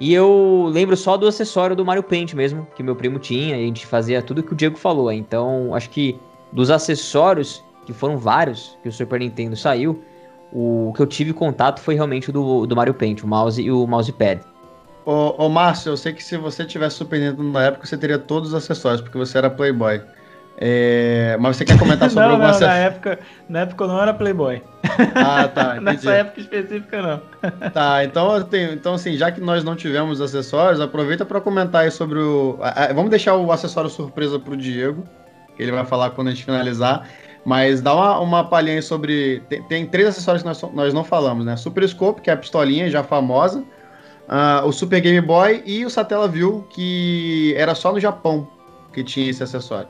E 0.00 0.12
eu 0.12 0.68
lembro 0.72 0.96
só 0.96 1.16
do 1.16 1.26
acessório 1.26 1.76
do 1.76 1.84
Mario 1.84 2.02
Paint 2.02 2.34
mesmo, 2.34 2.66
que 2.74 2.82
meu 2.82 2.96
primo 2.96 3.18
tinha, 3.18 3.56
e 3.56 3.62
a 3.62 3.66
gente 3.66 3.86
fazia 3.86 4.20
tudo 4.20 4.42
que 4.42 4.52
o 4.52 4.56
Diego 4.56 4.76
falou. 4.76 5.12
Então, 5.12 5.74
acho 5.74 5.88
que 5.90 6.18
dos 6.50 6.70
acessórios, 6.70 7.62
que 7.86 7.92
foram 7.92 8.18
vários, 8.18 8.76
que 8.82 8.88
o 8.88 8.92
Super 8.92 9.20
Nintendo 9.20 9.54
saiu, 9.56 10.02
o 10.52 10.92
que 10.94 11.00
eu 11.00 11.06
tive 11.06 11.32
contato 11.32 11.80
foi 11.80 11.94
realmente 11.94 12.30
o 12.30 12.32
do, 12.32 12.66
do 12.66 12.76
Mario 12.76 12.94
Paint, 12.94 13.22
o 13.22 13.28
mouse 13.28 13.62
e 13.62 13.70
o 13.70 13.86
mousepad. 13.86 14.40
Ô, 15.04 15.46
ô 15.46 15.48
Márcio, 15.48 15.90
eu 15.90 15.96
sei 15.96 16.12
que 16.12 16.22
se 16.22 16.36
você 16.36 16.64
tivesse 16.64 16.96
Super 16.96 17.20
Nintendo 17.20 17.42
na 17.44 17.64
época, 17.64 17.86
você 17.86 17.96
teria 17.96 18.18
todos 18.18 18.50
os 18.50 18.54
acessórios, 18.54 19.00
porque 19.00 19.16
você 19.16 19.38
era 19.38 19.48
Playboy. 19.48 20.00
É... 20.58 21.36
Mas 21.40 21.56
você 21.56 21.64
quer 21.64 21.78
comentar 21.78 22.08
sobre 22.10 22.26
não, 22.26 22.34
algum 22.34 22.46
não, 22.46 22.60
na 22.60 22.76
época, 22.76 23.18
na 23.48 23.60
época 23.60 23.84
eu 23.84 23.88
não 23.88 24.00
era 24.00 24.12
Playboy. 24.12 24.62
Ah, 25.14 25.48
tá. 25.48 25.74
Nessa 25.80 26.12
época 26.12 26.40
específica, 26.40 27.02
não. 27.02 27.22
Tá, 27.70 28.04
então, 28.04 28.48
então 28.72 28.94
assim, 28.94 29.16
já 29.16 29.30
que 29.30 29.40
nós 29.40 29.64
não 29.64 29.76
tivemos 29.76 30.20
acessórios, 30.20 30.80
aproveita 30.80 31.24
para 31.24 31.40
comentar 31.40 31.84
aí 31.84 31.90
sobre 31.90 32.18
o. 32.18 32.58
Vamos 32.94 33.10
deixar 33.10 33.36
o 33.36 33.50
acessório 33.50 33.90
surpresa 33.90 34.38
pro 34.38 34.56
Diego, 34.56 35.04
que 35.56 35.62
ele 35.62 35.72
vai 35.72 35.84
falar 35.84 36.10
quando 36.10 36.28
a 36.28 36.30
gente 36.30 36.44
finalizar. 36.44 37.08
Mas 37.44 37.80
dá 37.80 37.92
uma, 37.92 38.20
uma 38.20 38.44
palhinha 38.44 38.76
aí 38.76 38.82
sobre. 38.82 39.42
Tem, 39.48 39.62
tem 39.64 39.86
três 39.86 40.08
acessórios 40.08 40.42
que 40.42 40.48
nós, 40.48 40.62
nós 40.72 40.94
não 40.94 41.02
falamos, 41.02 41.44
né? 41.44 41.56
Super 41.56 41.86
Scope, 41.88 42.20
que 42.20 42.30
é 42.30 42.32
a 42.32 42.36
pistolinha 42.36 42.88
já 42.88 43.02
famosa 43.02 43.64
uh, 44.28 44.66
o 44.66 44.72
Super 44.72 45.00
Game 45.00 45.20
Boy 45.20 45.62
e 45.64 45.84
o 45.84 45.90
Satellaview, 45.90 46.66
que 46.70 47.54
era 47.56 47.74
só 47.74 47.92
no 47.92 48.00
Japão 48.00 48.48
que 48.92 49.02
tinha 49.02 49.30
esse 49.30 49.42
acessório. 49.42 49.88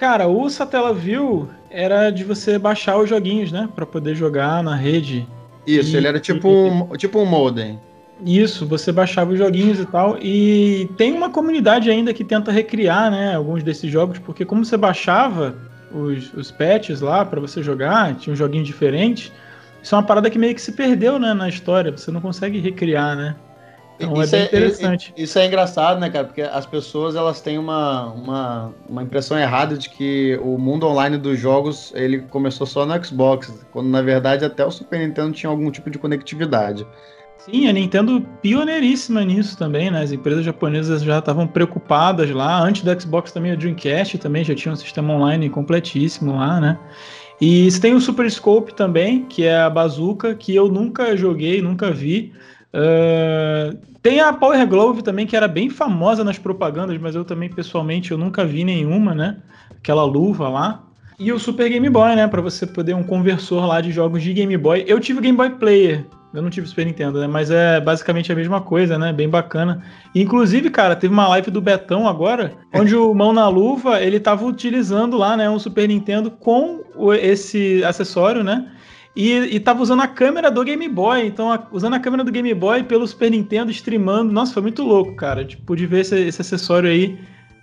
Cara, 0.00 0.26
o 0.26 0.48
Satellaview 0.48 1.50
era 1.70 2.08
de 2.08 2.24
você 2.24 2.58
baixar 2.58 2.96
os 2.96 3.06
joguinhos, 3.06 3.52
né? 3.52 3.68
Pra 3.76 3.84
poder 3.84 4.14
jogar 4.14 4.62
na 4.62 4.74
rede. 4.74 5.28
Isso, 5.66 5.92
e, 5.92 5.96
ele 5.98 6.06
era 6.06 6.18
tipo, 6.18 6.48
e, 6.48 6.70
um, 6.70 6.96
tipo 6.96 7.18
um 7.18 7.26
modem. 7.26 7.78
Isso, 8.24 8.66
você 8.66 8.90
baixava 8.90 9.32
os 9.32 9.38
joguinhos 9.38 9.78
e 9.78 9.84
tal. 9.84 10.16
E 10.18 10.88
tem 10.96 11.12
uma 11.12 11.28
comunidade 11.28 11.90
ainda 11.90 12.14
que 12.14 12.24
tenta 12.24 12.50
recriar, 12.50 13.10
né? 13.10 13.34
Alguns 13.34 13.62
desses 13.62 13.92
jogos, 13.92 14.18
porque 14.18 14.42
como 14.42 14.64
você 14.64 14.78
baixava 14.78 15.54
os, 15.92 16.32
os 16.32 16.50
patches 16.50 17.02
lá 17.02 17.22
para 17.22 17.38
você 17.38 17.62
jogar, 17.62 18.14
tinha 18.14 18.32
um 18.32 18.36
joguinho 18.36 18.64
diferente. 18.64 19.30
Isso 19.82 19.94
é 19.94 19.98
uma 19.98 20.04
parada 20.04 20.30
que 20.30 20.38
meio 20.38 20.54
que 20.54 20.62
se 20.62 20.72
perdeu, 20.72 21.18
né, 21.18 21.34
na 21.34 21.46
história. 21.46 21.92
Você 21.92 22.10
não 22.10 22.22
consegue 22.22 22.58
recriar, 22.58 23.14
né? 23.14 23.36
Então 24.00 24.22
isso 24.22 24.34
é, 24.34 24.40
é 24.40 24.44
interessante. 24.46 25.12
Isso 25.16 25.38
é 25.38 25.46
engraçado, 25.46 26.00
né, 26.00 26.08
cara? 26.08 26.24
Porque 26.24 26.40
as 26.40 26.64
pessoas 26.64 27.14
elas 27.14 27.40
têm 27.40 27.58
uma, 27.58 28.06
uma, 28.06 28.74
uma 28.88 29.02
impressão 29.02 29.38
errada 29.38 29.76
de 29.76 29.90
que 29.90 30.40
o 30.42 30.56
mundo 30.56 30.86
online 30.86 31.18
dos 31.18 31.38
jogos 31.38 31.92
ele 31.94 32.20
começou 32.20 32.66
só 32.66 32.86
no 32.86 33.04
Xbox, 33.04 33.52
quando 33.72 33.88
na 33.88 34.00
verdade 34.00 34.44
até 34.44 34.64
o 34.64 34.70
Super 34.70 35.00
Nintendo 35.00 35.32
tinha 35.32 35.50
algum 35.50 35.70
tipo 35.70 35.90
de 35.90 35.98
conectividade. 35.98 36.86
Sim, 37.38 37.68
a 37.68 37.72
Nintendo 37.72 38.20
pioneiríssima 38.42 39.24
nisso 39.24 39.56
também, 39.56 39.90
né? 39.90 40.02
As 40.02 40.12
empresas 40.12 40.44
japonesas 40.44 41.02
já 41.02 41.18
estavam 41.18 41.46
preocupadas 41.46 42.30
lá. 42.30 42.62
Antes 42.62 42.82
do 42.82 43.00
Xbox 43.00 43.32
também, 43.32 43.52
o 43.52 43.56
Dreamcast 43.56 44.18
também 44.18 44.44
já 44.44 44.54
tinha 44.54 44.72
um 44.72 44.76
sistema 44.76 45.14
online 45.14 45.48
completíssimo 45.48 46.36
lá, 46.36 46.60
né? 46.60 46.78
E 47.40 47.70
você 47.70 47.80
tem 47.80 47.94
o 47.94 48.00
Super 48.00 48.30
Scope 48.30 48.74
também, 48.74 49.24
que 49.24 49.44
é 49.44 49.58
a 49.58 49.70
bazuca, 49.70 50.34
que 50.34 50.54
eu 50.54 50.68
nunca 50.68 51.16
joguei, 51.16 51.62
nunca 51.62 51.90
vi. 51.90 52.32
Uh, 52.74 53.89
tem 54.02 54.20
a 54.20 54.32
Power 54.32 54.66
Glove 54.66 55.02
também, 55.02 55.26
que 55.26 55.36
era 55.36 55.46
bem 55.46 55.68
famosa 55.68 56.24
nas 56.24 56.38
propagandas, 56.38 56.96
mas 56.98 57.14
eu 57.14 57.24
também, 57.24 57.50
pessoalmente, 57.50 58.12
eu 58.12 58.18
nunca 58.18 58.44
vi 58.44 58.64
nenhuma, 58.64 59.14
né? 59.14 59.36
Aquela 59.70 60.04
luva 60.04 60.48
lá. 60.48 60.84
E 61.18 61.30
o 61.30 61.38
Super 61.38 61.68
Game 61.68 61.88
Boy, 61.90 62.16
né? 62.16 62.26
Para 62.26 62.40
você 62.40 62.66
poder 62.66 62.94
um 62.94 63.02
conversor 63.02 63.66
lá 63.66 63.82
de 63.82 63.92
jogos 63.92 64.22
de 64.22 64.32
Game 64.32 64.56
Boy. 64.56 64.84
Eu 64.86 64.98
tive 64.98 65.20
Game 65.20 65.36
Boy 65.36 65.50
Player, 65.50 66.06
Eu 66.32 66.40
não 66.40 66.48
tive 66.48 66.66
Super 66.66 66.86
Nintendo, 66.86 67.20
né? 67.20 67.26
Mas 67.26 67.50
é 67.50 67.78
basicamente 67.78 68.32
a 68.32 68.34
mesma 68.34 68.60
coisa, 68.60 68.96
né? 68.96 69.12
Bem 69.12 69.28
bacana. 69.28 69.82
Inclusive, 70.14 70.70
cara, 70.70 70.96
teve 70.96 71.12
uma 71.12 71.28
live 71.28 71.50
do 71.50 71.60
Betão 71.60 72.08
agora, 72.08 72.54
onde 72.72 72.96
o 72.96 73.12
Mão 73.12 73.34
na 73.34 73.48
Luva, 73.48 74.00
ele 74.00 74.18
tava 74.18 74.46
utilizando 74.46 75.18
lá, 75.18 75.36
né, 75.36 75.50
um 75.50 75.58
Super 75.58 75.88
Nintendo 75.88 76.30
com 76.30 76.84
esse 77.20 77.84
acessório, 77.84 78.42
né? 78.42 78.70
E, 79.20 79.56
e 79.56 79.60
tava 79.60 79.82
usando 79.82 80.00
a 80.00 80.08
câmera 80.08 80.50
do 80.50 80.64
Game 80.64 80.88
Boy. 80.88 81.26
Então, 81.26 81.52
a, 81.52 81.68
usando 81.72 81.92
a 81.92 82.00
câmera 82.00 82.24
do 82.24 82.32
Game 82.32 82.54
Boy 82.54 82.82
pelo 82.84 83.06
Super 83.06 83.30
Nintendo, 83.30 83.70
streamando. 83.70 84.32
Nossa, 84.32 84.54
foi 84.54 84.62
muito 84.62 84.82
louco, 84.82 85.14
cara. 85.14 85.44
Tipo, 85.44 85.62
pude 85.64 85.86
ver 85.86 86.00
esse, 86.00 86.18
esse 86.18 86.40
acessório 86.40 86.88
aí 86.88 87.18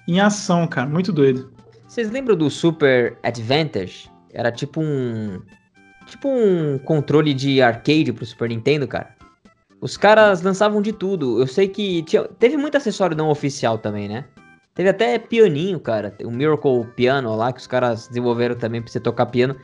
em 0.07 0.19
ação, 0.19 0.67
cara. 0.67 0.87
Muito 0.87 1.11
doido. 1.11 1.51
Vocês 1.87 2.11
lembram 2.11 2.35
do 2.35 2.47
Super 2.47 3.17
Advantage? 3.23 4.07
Era 4.31 4.51
tipo 4.51 4.79
um. 4.79 5.41
Tipo 6.05 6.29
um 6.29 6.77
controle 6.77 7.33
de 7.33 7.59
arcade 7.59 8.13
pro 8.13 8.23
Super 8.23 8.49
Nintendo, 8.49 8.87
cara. 8.87 9.15
Os 9.81 9.97
caras 9.97 10.43
lançavam 10.43 10.79
de 10.79 10.93
tudo. 10.93 11.39
Eu 11.39 11.47
sei 11.47 11.67
que 11.67 12.03
tinha, 12.03 12.23
teve 12.37 12.55
muito 12.55 12.77
acessório 12.77 13.17
não 13.17 13.29
oficial 13.29 13.79
também, 13.79 14.07
né? 14.07 14.25
Teve 14.75 14.89
até 14.89 15.17
pianinho, 15.17 15.79
cara. 15.79 16.15
O 16.23 16.29
Miracle 16.29 16.85
Piano 16.95 17.35
lá, 17.35 17.51
que 17.51 17.59
os 17.59 17.65
caras 17.65 18.07
desenvolveram 18.09 18.55
também 18.55 18.79
pra 18.79 18.91
você 18.91 18.99
tocar 18.99 19.25
piano. 19.25 19.55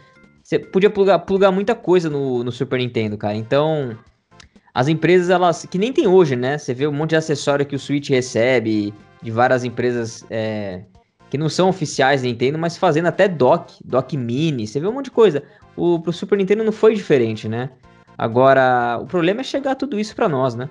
Você 0.54 0.60
podia 0.60 0.90
plugar, 0.90 1.18
plugar 1.20 1.52
muita 1.52 1.74
coisa 1.74 2.12
no, 2.12 2.44
no 2.44 2.52
Super 2.52 2.78
Nintendo, 2.78 3.18
cara. 3.18 3.36
Então, 3.36 3.98
as 4.72 4.88
empresas, 4.88 5.32
elas. 5.32 5.66
Que 5.66 5.80
nem 5.80 5.92
tem 5.92 6.08
hoje, 6.08 6.36
né? 6.36 6.60
Você 6.60 6.76
vê 6.76 6.86
um 6.86 6.92
monte 6.92 7.12
de 7.12 7.16
acessório 7.16 7.66
que 7.66 7.76
o 7.76 7.80
Switch 7.80 8.10
recebe, 8.10 8.94
de 9.22 9.32
várias 9.32 9.64
empresas 9.64 10.24
é, 10.30 10.84
que 11.32 11.40
não 11.40 11.50
são 11.50 11.70
oficiais 11.70 12.22
da 12.22 12.28
Nintendo, 12.28 12.60
mas 12.60 12.78
fazendo 12.78 13.08
até 13.08 13.28
dock, 13.28 13.74
dock 13.84 14.16
mini. 14.16 14.68
Você 14.68 14.80
vê 14.80 14.88
um 14.88 14.94
monte 14.94 15.06
de 15.06 15.12
coisa. 15.12 15.42
O 15.76 16.00
pro 16.00 16.14
Super 16.14 16.38
Nintendo 16.38 16.64
não 16.64 16.72
foi 16.72 16.94
diferente, 16.94 17.50
né? 17.50 17.72
Agora, 18.16 19.00
o 19.02 19.08
problema 19.08 19.42
é 19.42 19.44
chegar 19.44 19.74
tudo 19.74 20.00
isso 20.00 20.16
para 20.16 20.30
nós, 20.30 20.54
né? 20.54 20.70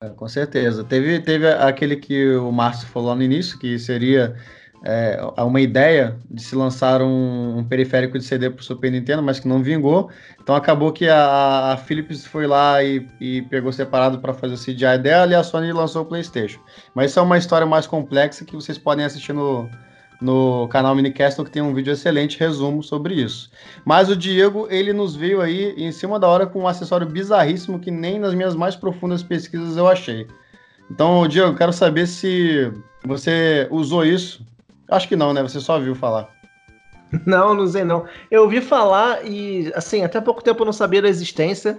É, 0.00 0.08
com 0.08 0.26
certeza. 0.26 0.82
Teve, 0.82 1.20
teve 1.20 1.46
aquele 1.48 1.94
que 1.94 2.34
o 2.34 2.50
Márcio 2.50 2.88
falou 2.88 3.14
no 3.14 3.22
início, 3.22 3.56
que 3.60 3.78
seria 3.78 4.34
é, 4.86 5.18
uma 5.38 5.62
ideia 5.62 6.18
de 6.30 6.42
se 6.42 6.54
lançar 6.54 7.00
um, 7.00 7.58
um 7.58 7.64
periférico 7.64 8.18
de 8.18 8.24
CD 8.24 8.50
para 8.50 8.60
o 8.60 8.64
Super 8.64 8.92
Nintendo, 8.92 9.22
mas 9.22 9.40
que 9.40 9.48
não 9.48 9.62
vingou. 9.62 10.10
Então 10.42 10.54
acabou 10.54 10.92
que 10.92 11.08
a, 11.08 11.72
a 11.72 11.76
Philips 11.78 12.26
foi 12.26 12.46
lá 12.46 12.84
e, 12.84 13.08
e 13.18 13.40
pegou 13.42 13.72
separado 13.72 14.18
para 14.18 14.34
fazer 14.34 14.54
o 14.54 14.58
CDI 14.58 14.98
dela 14.98 15.32
e 15.32 15.34
a 15.34 15.42
Sony 15.42 15.72
lançou 15.72 16.02
o 16.02 16.04
PlayStation. 16.04 16.60
Mas 16.94 17.10
isso 17.10 17.18
é 17.18 17.22
uma 17.22 17.38
história 17.38 17.66
mais 17.66 17.86
complexa 17.86 18.44
que 18.44 18.54
vocês 18.54 18.76
podem 18.76 19.06
assistir 19.06 19.32
no, 19.32 19.70
no 20.20 20.68
canal 20.68 20.94
Minicastle, 20.94 21.46
que 21.46 21.50
tem 21.50 21.62
um 21.62 21.72
vídeo 21.72 21.90
excelente 21.90 22.38
resumo 22.38 22.82
sobre 22.82 23.14
isso. 23.14 23.50
Mas 23.86 24.10
o 24.10 24.16
Diego, 24.16 24.68
ele 24.68 24.92
nos 24.92 25.16
veio 25.16 25.40
aí 25.40 25.74
em 25.78 25.92
cima 25.92 26.20
da 26.20 26.28
hora 26.28 26.46
com 26.46 26.60
um 26.60 26.68
acessório 26.68 27.06
bizarríssimo 27.06 27.80
que 27.80 27.90
nem 27.90 28.18
nas 28.18 28.34
minhas 28.34 28.54
mais 28.54 28.76
profundas 28.76 29.22
pesquisas 29.22 29.78
eu 29.78 29.88
achei. 29.88 30.26
Então, 30.90 31.26
Diego, 31.26 31.56
quero 31.56 31.72
saber 31.72 32.06
se 32.06 32.70
você 33.02 33.66
usou 33.70 34.04
isso 34.04 34.44
Acho 34.90 35.08
que 35.08 35.16
não, 35.16 35.32
né? 35.32 35.42
Você 35.42 35.60
só 35.60 35.78
viu 35.78 35.94
falar. 35.94 36.28
Não, 37.26 37.54
não 37.54 37.66
sei 37.66 37.84
não. 37.84 38.06
Eu 38.30 38.42
ouvi 38.42 38.60
falar 38.60 39.24
e, 39.24 39.72
assim, 39.74 40.02
até 40.02 40.20
pouco 40.20 40.42
tempo 40.42 40.62
eu 40.62 40.66
não 40.66 40.72
sabia 40.72 41.00
da 41.02 41.08
existência, 41.08 41.78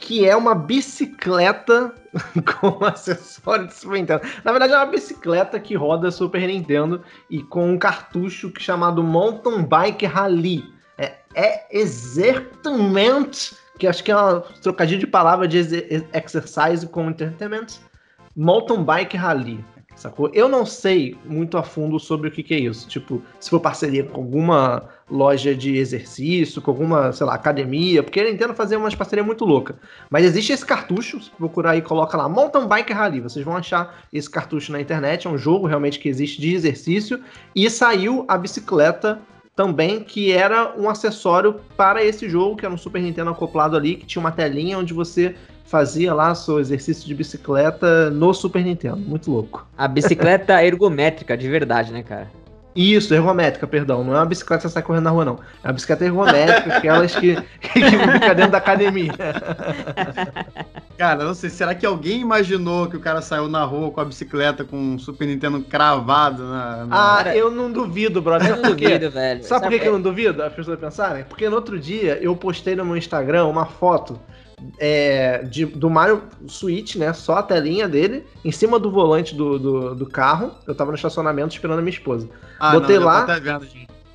que 0.00 0.26
é 0.26 0.36
uma 0.36 0.54
bicicleta 0.54 1.94
com 2.60 2.84
acessório 2.84 3.66
de 3.66 3.74
Super 3.74 3.98
Nintendo. 3.98 4.22
Na 4.44 4.52
verdade, 4.52 4.72
é 4.72 4.76
uma 4.76 4.86
bicicleta 4.86 5.58
que 5.58 5.74
roda 5.74 6.10
Super 6.10 6.46
Nintendo 6.46 7.02
e 7.30 7.42
com 7.42 7.70
um 7.70 7.78
cartucho 7.78 8.52
chamado 8.58 9.02
Mountain 9.02 9.64
Bike 9.64 10.06
Rally. 10.06 10.64
É, 10.98 11.14
é 11.34 11.66
exatamente, 11.70 13.54
que 13.78 13.86
acho 13.86 14.02
que 14.02 14.10
é 14.10 14.16
uma 14.16 14.40
trocadilho 14.62 15.00
de 15.00 15.06
palavra 15.06 15.46
de 15.46 15.58
exercise 16.12 16.86
com 16.86 17.10
entertainment, 17.10 17.66
Mountain 18.34 18.84
Bike 18.84 19.16
Rally. 19.16 19.64
Sacou? 19.96 20.30
Eu 20.34 20.46
não 20.46 20.66
sei 20.66 21.16
muito 21.24 21.56
a 21.56 21.62
fundo 21.62 21.98
sobre 21.98 22.28
o 22.28 22.30
que, 22.30 22.42
que, 22.42 22.52
é 22.52 22.58
isso. 22.60 22.86
Tipo, 22.86 23.22
se 23.40 23.48
for 23.48 23.58
parceria 23.58 24.04
com 24.04 24.20
alguma 24.20 24.90
loja 25.10 25.54
de 25.54 25.78
exercício, 25.78 26.60
com 26.60 26.70
alguma, 26.70 27.12
sei 27.12 27.26
lá, 27.26 27.34
academia, 27.34 28.02
porque 28.02 28.20
ele 28.20 28.32
Nintendo 28.32 28.54
fazer 28.54 28.76
umas 28.76 28.94
parcerias 28.94 29.26
muito 29.26 29.46
louca. 29.46 29.76
Mas 30.10 30.26
existe 30.26 30.52
esse 30.52 30.66
cartucho, 30.66 31.18
se 31.22 31.30
procurar 31.30 31.70
aí, 31.70 31.80
coloca 31.80 32.14
lá 32.14 32.28
Mountain 32.28 32.68
Bike 32.68 32.92
Rally. 32.92 33.22
Vocês 33.22 33.42
vão 33.42 33.56
achar 33.56 34.04
esse 34.12 34.28
cartucho 34.28 34.70
na 34.70 34.80
internet. 34.80 35.26
É 35.26 35.30
um 35.30 35.38
jogo 35.38 35.66
realmente 35.66 35.98
que 35.98 36.10
existe 36.10 36.42
de 36.42 36.54
exercício. 36.54 37.18
E 37.54 37.70
saiu 37.70 38.26
a 38.28 38.36
bicicleta 38.36 39.18
também, 39.56 40.04
que 40.04 40.30
era 40.30 40.74
um 40.78 40.90
acessório 40.90 41.58
para 41.74 42.04
esse 42.04 42.28
jogo, 42.28 42.56
que 42.56 42.66
era 42.66 42.74
um 42.74 42.76
Super 42.76 43.00
Nintendo 43.00 43.30
acoplado 43.30 43.74
ali, 43.74 43.96
que 43.96 44.04
tinha 44.04 44.20
uma 44.20 44.30
telinha 44.30 44.78
onde 44.78 44.92
você 44.92 45.34
fazia 45.66 46.14
lá 46.14 46.34
seu 46.34 46.58
exercício 46.58 47.06
de 47.06 47.14
bicicleta 47.14 48.10
no 48.10 48.32
Super 48.32 48.64
Nintendo. 48.64 48.98
Muito 48.98 49.30
louco. 49.30 49.66
A 49.76 49.86
bicicleta 49.86 50.62
ergométrica, 50.64 51.36
de 51.36 51.48
verdade, 51.48 51.92
né, 51.92 52.02
cara? 52.02 52.30
Isso, 52.74 53.14
ergométrica, 53.14 53.66
perdão. 53.66 54.04
Não 54.04 54.14
é 54.14 54.18
uma 54.18 54.26
bicicleta 54.26 54.62
que 54.62 54.68
você 54.68 54.74
sai 54.74 54.82
correndo 54.82 55.04
na 55.04 55.10
rua, 55.10 55.24
não. 55.24 55.38
É 55.64 55.68
uma 55.68 55.72
bicicleta 55.72 56.04
ergométrica, 56.04 56.76
aquelas 56.76 57.14
que, 57.14 57.34
que, 57.34 57.80
que 57.80 57.90
fica 57.90 58.34
dentro 58.34 58.52
da 58.52 58.58
academia. 58.58 59.12
Cara, 60.98 61.24
não 61.24 61.34
sei, 61.34 61.50
será 61.50 61.74
que 61.74 61.84
alguém 61.84 62.20
imaginou 62.20 62.86
que 62.86 62.96
o 62.96 63.00
cara 63.00 63.20
saiu 63.20 63.48
na 63.48 63.62
rua 63.64 63.90
com 63.90 64.00
a 64.00 64.04
bicicleta 64.04 64.64
com 64.64 64.76
um 64.78 64.98
Super 64.98 65.26
Nintendo 65.26 65.60
cravado 65.60 66.42
na. 66.42 66.86
na... 66.86 67.18
Ah, 67.18 67.36
eu 67.36 67.50
não 67.50 67.70
duvido, 67.70 68.22
brother. 68.22 68.48
Eu 68.48 68.56
não 68.56 68.70
duvido, 68.70 69.10
velho. 69.10 69.44
Sabe, 69.44 69.64
Sabe 69.64 69.76
por 69.76 69.82
que, 69.82 69.88
eu 69.88 69.92
não 69.92 70.00
duvido? 70.00 70.42
As 70.42 70.54
pessoas 70.54 70.78
pensarem? 70.80 71.24
Porque 71.24 71.50
no 71.50 71.56
outro 71.56 71.78
dia 71.78 72.18
eu 72.22 72.34
postei 72.34 72.74
no 72.74 72.82
meu 72.82 72.96
Instagram 72.96 73.44
uma 73.44 73.66
foto 73.66 74.18
é, 74.78 75.42
de, 75.44 75.64
do 75.64 75.90
Mario 75.90 76.22
Switch, 76.48 76.96
né? 76.96 77.12
Só 77.12 77.36
a 77.36 77.42
telinha 77.42 77.88
dele, 77.88 78.26
em 78.44 78.52
cima 78.52 78.78
do 78.78 78.90
volante 78.90 79.34
do, 79.34 79.58
do, 79.58 79.94
do 79.94 80.06
carro. 80.06 80.52
Eu 80.66 80.74
tava 80.74 80.90
no 80.90 80.96
estacionamento 80.96 81.54
esperando 81.54 81.78
a 81.78 81.82
minha 81.82 81.92
esposa. 81.92 82.28
Ah, 82.58 82.72
Botei 82.72 82.98
não, 82.98 83.06
lá 83.06 83.24
vendo, 83.24 83.66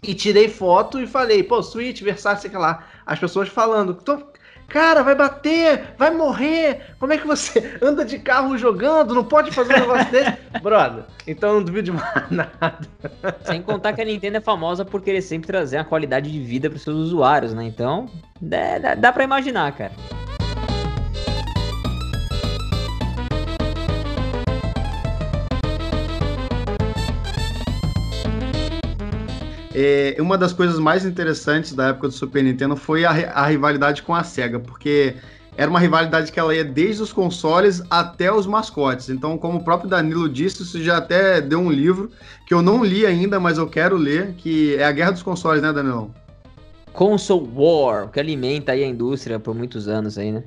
e 0.03 0.15
tirei 0.15 0.49
foto 0.49 0.99
e 0.99 1.05
falei, 1.05 1.43
pô, 1.43 1.61
Switch, 1.61 2.01
Versace, 2.01 2.49
sei 2.49 2.57
lá. 2.57 2.85
As 3.05 3.19
pessoas 3.19 3.49
falando, 3.49 3.93
tô, 3.93 4.17
cara, 4.67 5.03
vai 5.03 5.13
bater, 5.13 5.93
vai 5.95 6.09
morrer. 6.09 6.95
Como 6.99 7.13
é 7.13 7.17
que 7.17 7.27
você 7.27 7.77
anda 7.81 8.03
de 8.03 8.17
carro 8.17 8.57
jogando? 8.57 9.13
Não 9.13 9.23
pode 9.23 9.51
fazer 9.51 9.75
um 9.75 9.79
negócio 9.81 10.11
desse. 10.11 10.37
Brother, 10.61 11.03
então 11.27 11.55
não 11.55 11.63
duvido 11.63 11.83
de 11.83 11.91
mais 11.91 12.29
nada. 12.31 12.79
Sem 13.43 13.61
contar 13.61 13.93
que 13.93 14.01
a 14.01 14.05
Nintendo 14.05 14.37
é 14.37 14.41
famosa 14.41 14.83
por 14.83 15.01
querer 15.01 15.21
sempre 15.21 15.47
trazer 15.47 15.77
a 15.77 15.83
qualidade 15.83 16.31
de 16.31 16.39
vida 16.39 16.69
para 16.69 16.79
seus 16.79 16.97
usuários, 16.97 17.53
né? 17.53 17.63
Então, 17.63 18.09
dá, 18.41 18.95
dá 18.95 19.11
pra 19.11 19.23
imaginar, 19.23 19.71
cara. 19.73 19.91
É, 29.73 30.15
uma 30.19 30.37
das 30.37 30.51
coisas 30.51 30.77
mais 30.79 31.05
interessantes 31.05 31.73
da 31.73 31.87
época 31.87 32.09
do 32.09 32.13
Super 32.13 32.43
Nintendo 32.43 32.75
foi 32.75 33.05
a, 33.05 33.11
a 33.11 33.45
rivalidade 33.45 34.03
com 34.03 34.13
a 34.13 34.23
SEGA, 34.23 34.59
porque 34.59 35.15
era 35.57 35.69
uma 35.69 35.79
rivalidade 35.79 36.31
que 36.31 36.39
ela 36.39 36.55
ia 36.55 36.63
desde 36.63 37.01
os 37.01 37.13
consoles 37.13 37.81
até 37.89 38.31
os 38.31 38.45
mascotes. 38.45 39.09
Então, 39.09 39.37
como 39.37 39.59
o 39.59 39.63
próprio 39.63 39.89
Danilo 39.89 40.27
disse, 40.27 40.63
isso 40.63 40.81
já 40.81 40.97
até 40.97 41.41
deu 41.41 41.59
um 41.59 41.71
livro 41.71 42.09
que 42.45 42.53
eu 42.53 42.61
não 42.61 42.83
li 42.83 43.05
ainda, 43.05 43.39
mas 43.39 43.57
eu 43.57 43.67
quero 43.67 43.95
ler, 43.95 44.33
que 44.37 44.75
é 44.75 44.85
a 44.85 44.91
Guerra 44.91 45.11
dos 45.11 45.23
Consoles, 45.23 45.61
né, 45.61 45.71
Danilão? 45.71 46.13
Console 46.93 47.49
War, 47.53 48.09
que 48.09 48.19
alimenta 48.19 48.73
aí 48.73 48.83
a 48.83 48.87
indústria 48.87 49.39
por 49.39 49.55
muitos 49.55 49.87
anos 49.87 50.17
aí, 50.17 50.31
né? 50.31 50.43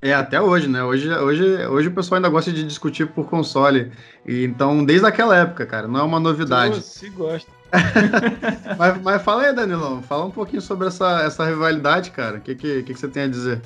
É, 0.00 0.14
até 0.14 0.40
hoje, 0.40 0.68
né? 0.68 0.82
Hoje, 0.84 1.10
hoje, 1.10 1.66
hoje 1.66 1.88
o 1.88 1.92
pessoal 1.92 2.16
ainda 2.16 2.28
gosta 2.28 2.52
de 2.52 2.62
discutir 2.62 3.06
por 3.08 3.26
console. 3.26 3.90
E, 4.26 4.44
então, 4.44 4.84
desde 4.84 5.06
aquela 5.06 5.36
época, 5.36 5.66
cara, 5.66 5.88
não 5.88 5.98
é 5.98 6.02
uma 6.02 6.20
novidade. 6.20 6.82
Se 6.82 7.10
gosta. 7.10 7.50
mas, 8.78 9.02
mas 9.02 9.22
fala 9.22 9.44
aí, 9.44 9.54
Danilão, 9.54 10.02
fala 10.02 10.24
um 10.24 10.30
pouquinho 10.30 10.62
sobre 10.62 10.88
essa, 10.88 11.22
essa 11.22 11.44
rivalidade, 11.44 12.10
cara. 12.10 12.38
O 12.38 12.40
que, 12.40 12.54
que, 12.54 12.82
que, 12.82 12.94
você 12.94 13.08
tem 13.08 13.24
a 13.24 13.28
dizer? 13.28 13.60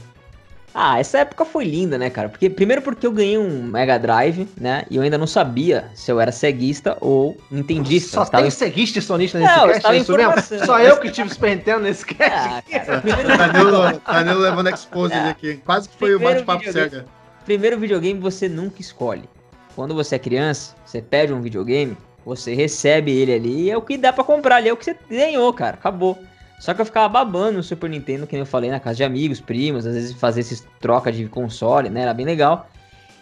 Ah, 0.75 0.99
essa 0.99 1.19
época 1.19 1.45
foi 1.45 1.65
linda, 1.65 1.99
né, 1.99 2.09
cara? 2.09 2.31
Porque, 2.31 2.49
primeiro 2.49 2.81
porque 2.81 3.07
eu 3.07 3.13
ganhei 3.13 3.37
um 3.37 3.63
Mega 3.63 3.99
Drive, 3.99 4.49
né? 4.59 4.85
E 4.91 4.97
eu 4.97 5.03
ainda 5.03 5.19
não 5.19 5.27
sabia 5.27 5.91
se 5.95 6.11
eu 6.11 6.19
era 6.19 6.33
ceguista 6.33 6.97
ou 7.01 7.37
nintendista. 7.51 8.13
Só 8.13 8.25
tem 8.25 8.47
em... 8.47 8.51
ceguista 8.51 8.99
e 8.99 9.03
sonista 9.03 9.39
nesse 9.39 9.55
não, 9.55 9.69
cast, 9.69 9.87
é 9.87 9.97
isso 9.99 10.17
mesmo? 10.17 10.65
Só 10.65 10.81
eu 10.81 10.99
que 10.99 11.11
tive 11.11 11.29
Super 11.29 11.57
Nintendo 11.57 11.81
nesse 11.81 12.07
cast. 12.07 12.49
Ah, 12.49 12.63
cara, 12.63 13.01
primeiro... 13.03 13.37
Danilo, 13.37 14.01
Danilo 14.07 14.41
levando 14.41 14.71
exposed 14.71 15.17
ah, 15.17 15.29
aqui. 15.31 15.57
Quase 15.59 15.89
que 15.91 15.97
foi 15.97 16.15
o 16.15 16.21
bate-papo 16.21 16.73
cega. 16.73 17.05
Primeiro 17.45 17.79
videogame 17.79 18.19
você 18.19 18.49
nunca 18.49 18.81
escolhe. 18.81 19.29
Quando 19.75 19.95
você 19.95 20.17
é 20.17 20.19
criança, 20.19 20.75
você 20.85 21.03
pede 21.03 21.33
um 21.33 21.41
videogame, 21.41 21.97
você 22.25 22.55
recebe 22.55 23.11
ele 23.11 23.33
ali 23.33 23.63
e 23.63 23.71
é 23.71 23.77
o 23.77 23.83
que 23.83 23.97
dá 23.97 24.13
para 24.13 24.25
comprar 24.25 24.57
ali, 24.57 24.69
é 24.69 24.73
o 24.73 24.77
que 24.77 24.85
você 24.85 24.97
ganhou, 25.09 25.53
cara. 25.53 25.75
Acabou. 25.75 26.19
Só 26.59 26.73
que 26.73 26.81
eu 26.81 26.87
ficava 26.87 27.09
babando 27.09 27.57
no 27.57 27.63
Super 27.63 27.91
Nintendo, 27.91 28.27
que 28.27 28.37
eu 28.37 28.47
falei, 28.47 28.71
na 28.71 28.79
casa 28.79 28.97
de 28.97 29.05
amigos, 29.05 29.41
primos, 29.41 29.85
às 29.85 29.95
vezes 29.95 30.13
fazer 30.13 30.41
esses 30.41 30.65
troca 30.81 31.11
de 31.11 31.27
console, 31.27 31.91
né? 31.91 32.03
Era 32.03 32.15
bem 32.15 32.25
legal. 32.25 32.69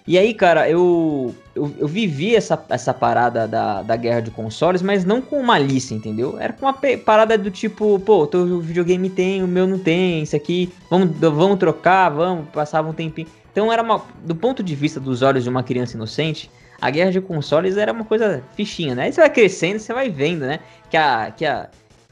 E 0.06 0.18
aí, 0.18 0.34
cara, 0.34 0.68
eu, 0.68 1.34
eu, 1.54 1.72
eu, 1.78 1.88
vivi 1.88 2.34
essa, 2.34 2.62
essa 2.68 2.92
parada 2.92 3.46
da, 3.46 3.82
da 3.82 3.96
guerra 3.96 4.20
de 4.20 4.30
consoles, 4.30 4.82
mas 4.82 5.04
não 5.04 5.22
com 5.22 5.42
malícia, 5.42 5.94
entendeu? 5.94 6.36
Era 6.38 6.52
com 6.52 6.66
uma 6.66 6.74
parada 7.04 7.38
do 7.38 7.50
tipo, 7.50 7.98
pô, 8.00 8.26
teu 8.26 8.60
videogame 8.60 9.08
tem, 9.08 9.42
o 9.42 9.48
meu 9.48 9.66
não 9.66 9.78
tem, 9.78 10.22
isso 10.22 10.34
aqui, 10.34 10.72
vamos, 10.90 11.16
vamos 11.18 11.58
trocar, 11.58 12.08
vamos, 12.08 12.48
passava 12.48 12.88
um 12.88 12.92
tempinho. 12.92 13.28
Então 13.52 13.72
era 13.72 13.82
uma. 13.82 14.02
Do 14.24 14.34
ponto 14.34 14.62
de 14.62 14.74
vista 14.74 14.98
dos 14.98 15.22
olhos 15.22 15.44
de 15.44 15.48
uma 15.48 15.62
criança 15.62 15.96
inocente, 15.96 16.50
a 16.80 16.90
guerra 16.90 17.10
de 17.10 17.20
consoles 17.20 17.76
era 17.76 17.92
uma 17.92 18.04
coisa 18.04 18.42
fichinha, 18.54 18.94
né? 18.94 19.04
Aí 19.04 19.12
você 19.12 19.20
vai 19.20 19.30
crescendo, 19.30 19.78
você 19.78 19.92
vai 19.92 20.08
vendo, 20.08 20.46
né? 20.46 20.60
Que 20.88 20.96
a. 20.96 21.30
Que 21.30 21.46
a 21.46 21.68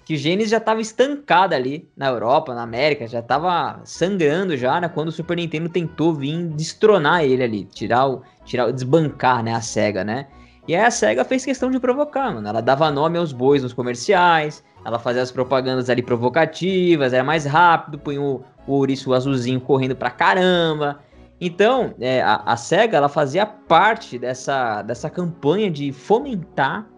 que 0.09 0.15
o 0.15 0.17
Genesis 0.17 0.51
já 0.51 0.57
estava 0.57 0.81
estancado 0.81 1.55
ali 1.55 1.87
na 1.95 2.07
Europa, 2.07 2.55
na 2.55 2.63
América, 2.63 3.07
já 3.07 3.19
estava 3.19 3.79
sangrando 3.85 4.57
já, 4.57 4.81
né? 4.81 4.89
Quando 4.89 5.09
o 5.09 5.13
Super 5.13 5.37
Nintendo 5.37 5.69
tentou 5.69 6.15
vir 6.15 6.49
destronar 6.49 7.25
ele 7.25 7.43
ali, 7.43 7.65
tirar 7.67 8.09
o, 8.09 8.23
tirar, 8.43 8.73
desbancar, 8.73 9.43
né, 9.43 9.55
a 9.55 9.61
SEGA, 9.61 10.05
né? 10.05 10.27
E 10.67 10.75
aí 10.75 10.83
a 10.83 10.91
SEGA 10.91 11.27
fez 11.27 11.45
questão 11.45 11.71
de 11.71 11.79
provocar, 11.79 12.33
mano. 12.33 12.49
Ela 12.49 12.63
dava 12.63 12.91
nome 12.91 13.19
aos 13.19 13.35
bois 13.35 13.63
nos 13.63 13.75
comerciais, 13.75 14.65
ela 14.83 14.99
fazia 14.99 15.21
as 15.21 15.31
propagandas 15.31 15.91
ali 15.91 16.03
provocativas, 16.03 17.13
era 17.13 17.23
mais 17.23 17.45
rápido, 17.45 17.99
punha 17.99 18.23
o, 18.23 18.43
o 18.67 18.73
ouriço 18.73 19.13
azulzinho 19.13 19.61
correndo 19.61 19.95
pra 19.95 20.09
caramba. 20.09 21.01
Então, 21.41 21.95
é, 22.01 22.21
a, 22.21 22.43
a 22.45 22.57
SEGA, 22.57 22.97
ela 22.97 23.09
fazia 23.09 23.47
parte 23.47 24.19
dessa, 24.19 24.83
dessa 24.83 25.09
campanha 25.09 25.71
de 25.71 25.93
fomentar 25.93 26.89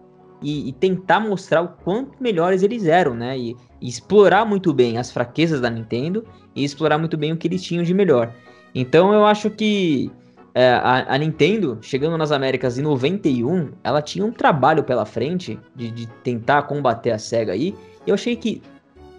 e, 0.41 0.69
e, 0.69 0.73
tentar 0.73 1.19
mostrar 1.19 1.61
o 1.61 1.67
quanto 1.67 2.21
melhores 2.21 2.63
eles 2.63 2.85
eram, 2.85 3.13
né? 3.13 3.37
E, 3.37 3.55
e, 3.79 3.87
explorar 3.87 4.43
muito 4.43 4.73
bem 4.73 4.97
as 4.97 5.11
fraquezas 5.11 5.61
da 5.61 5.69
Nintendo 5.69 6.25
e 6.55 6.63
explorar 6.63 6.97
muito 6.97 7.15
bem 7.15 7.31
o 7.31 7.37
que 7.37 7.47
eles 7.47 7.61
tinham 7.61 7.83
de 7.83 7.93
melhor. 7.93 8.33
Então 8.73 9.13
eu 9.13 9.23
acho 9.23 9.51
que 9.51 10.11
é, 10.53 10.71
a, 10.71 11.13
a, 11.13 11.17
Nintendo, 11.17 11.77
chegando 11.81 12.17
nas 12.17 12.31
Américas 12.31 12.77
em 12.79 12.81
91, 12.81 13.71
ela 13.83 14.01
tinha 14.01 14.25
um 14.25 14.31
trabalho 14.31 14.83
pela 14.83 15.05
frente 15.05 15.59
de, 15.75 15.91
de 15.91 16.07
tentar 16.23 16.63
combater 16.63 17.11
a 17.11 17.19
SEGA 17.19 17.53
aí. 17.53 17.75
E 18.05 18.09
eu 18.09 18.15
achei 18.15 18.35
que, 18.35 18.61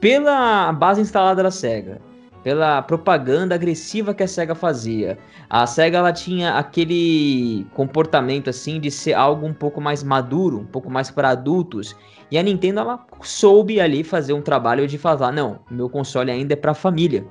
pela 0.00 0.72
base 0.72 1.00
instalada 1.00 1.42
da 1.42 1.50
SEGA, 1.50 2.00
pela 2.42 2.82
propaganda 2.82 3.54
agressiva 3.54 4.12
que 4.12 4.22
a 4.22 4.28
SEGA 4.28 4.54
fazia. 4.54 5.18
A 5.48 5.66
SEGA 5.66 5.98
ela 5.98 6.12
tinha 6.12 6.54
aquele 6.54 7.66
comportamento 7.74 8.50
assim 8.50 8.80
de 8.80 8.90
ser 8.90 9.14
algo 9.14 9.46
um 9.46 9.54
pouco 9.54 9.80
mais 9.80 10.02
maduro, 10.02 10.58
um 10.58 10.66
pouco 10.66 10.90
mais 10.90 11.10
para 11.10 11.30
adultos. 11.30 11.96
E 12.30 12.38
a 12.38 12.42
Nintendo 12.42 12.80
ela 12.80 13.06
soube 13.20 13.80
ali 13.80 14.02
fazer 14.02 14.32
um 14.32 14.42
trabalho 14.42 14.86
de 14.86 14.98
falar, 14.98 15.32
não, 15.32 15.60
meu 15.70 15.88
console 15.88 16.30
ainda 16.30 16.54
é 16.54 16.56
para 16.56 16.74
família. 16.74 17.24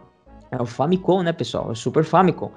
É 0.52 0.62
o 0.62 0.66
Famicom, 0.66 1.24
né, 1.24 1.32
pessoal? 1.32 1.70
É 1.70 1.72
o 1.72 1.76
Super 1.76 2.04
Famicom. 2.04 2.52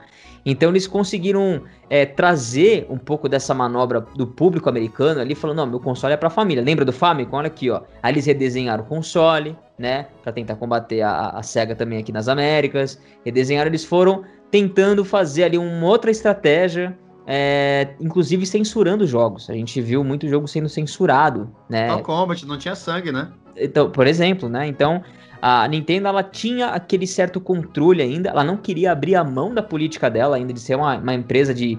Então 0.45 0.71
eles 0.71 0.87
conseguiram 0.87 1.63
é, 1.89 2.05
trazer 2.05 2.87
um 2.91 2.99
pouco 2.99 3.29
dessa 3.29 3.55
manobra 3.55 4.01
do 4.15 4.27
público 4.27 4.69
americano 4.69 5.21
ali, 5.21 5.35
falando, 5.35 5.59
não, 5.59 5.67
meu 5.67 5.81
console 5.81 6.15
é 6.15 6.17
para 6.17 6.29
família. 6.29 6.63
Lembra 6.63 6.85
do 6.85 6.93
Famicom? 6.93 7.37
Olha 7.37 7.47
aqui, 7.47 7.71
ó. 7.71 7.83
Aí 8.03 8.13
eles 8.13 8.27
redesenharam 8.27 8.85
o 8.85 8.87
console, 8.87 9.57
né, 9.79 10.07
para 10.23 10.33
tentar 10.33 10.57
combater 10.57 11.03
a, 11.03 11.31
a 11.31 11.43
Sega 11.43 11.75
também 11.75 11.99
aqui 11.99 12.13
nas 12.13 12.29
Américas. 12.29 13.01
Redesenharam, 13.25 13.71
eles 13.71 13.85
foram 13.85 14.23
tentando 14.51 15.05
fazer 15.05 15.45
ali 15.45 15.59
uma 15.59 15.87
outra 15.87 16.11
estratégia, 16.11 16.97
é, 17.27 17.95
inclusive 18.01 18.47
censurando 18.47 19.07
jogos. 19.07 19.49
A 19.49 19.55
gente 19.55 19.81
viu 19.81 20.05
muito 20.05 20.29
jogo 20.29 20.47
sendo 20.47 20.69
censurado, 20.69 21.51
né? 21.69 21.89
Mortal 21.89 22.05
Kombat 22.05 22.47
não 22.47 22.59
tinha 22.59 22.75
sangue, 22.75 23.11
né? 23.11 23.33
Então, 23.57 23.91
por 23.91 24.07
exemplo, 24.07 24.49
né? 24.49 24.67
Então, 24.67 25.03
a 25.47 25.69
Nintendo 25.69 26.09
ela 26.09 26.23
tinha 26.23 26.69
aquele 26.69 27.07
certo 27.07 27.39
controle 27.39 28.01
ainda, 28.01 28.31
ela 28.31 28.43
não 28.43 28.57
queria 28.57 28.93
abrir 28.93 29.15
a 29.15 29.23
mão 29.23 29.53
da 29.53 29.63
política 29.63 30.09
dela 30.09 30.37
ainda 30.37 30.55
de 30.55 30.59
ser 30.59 30.75
uma, 30.75 30.97
uma 30.97 31.13
empresa 31.13 31.53
de 31.53 31.79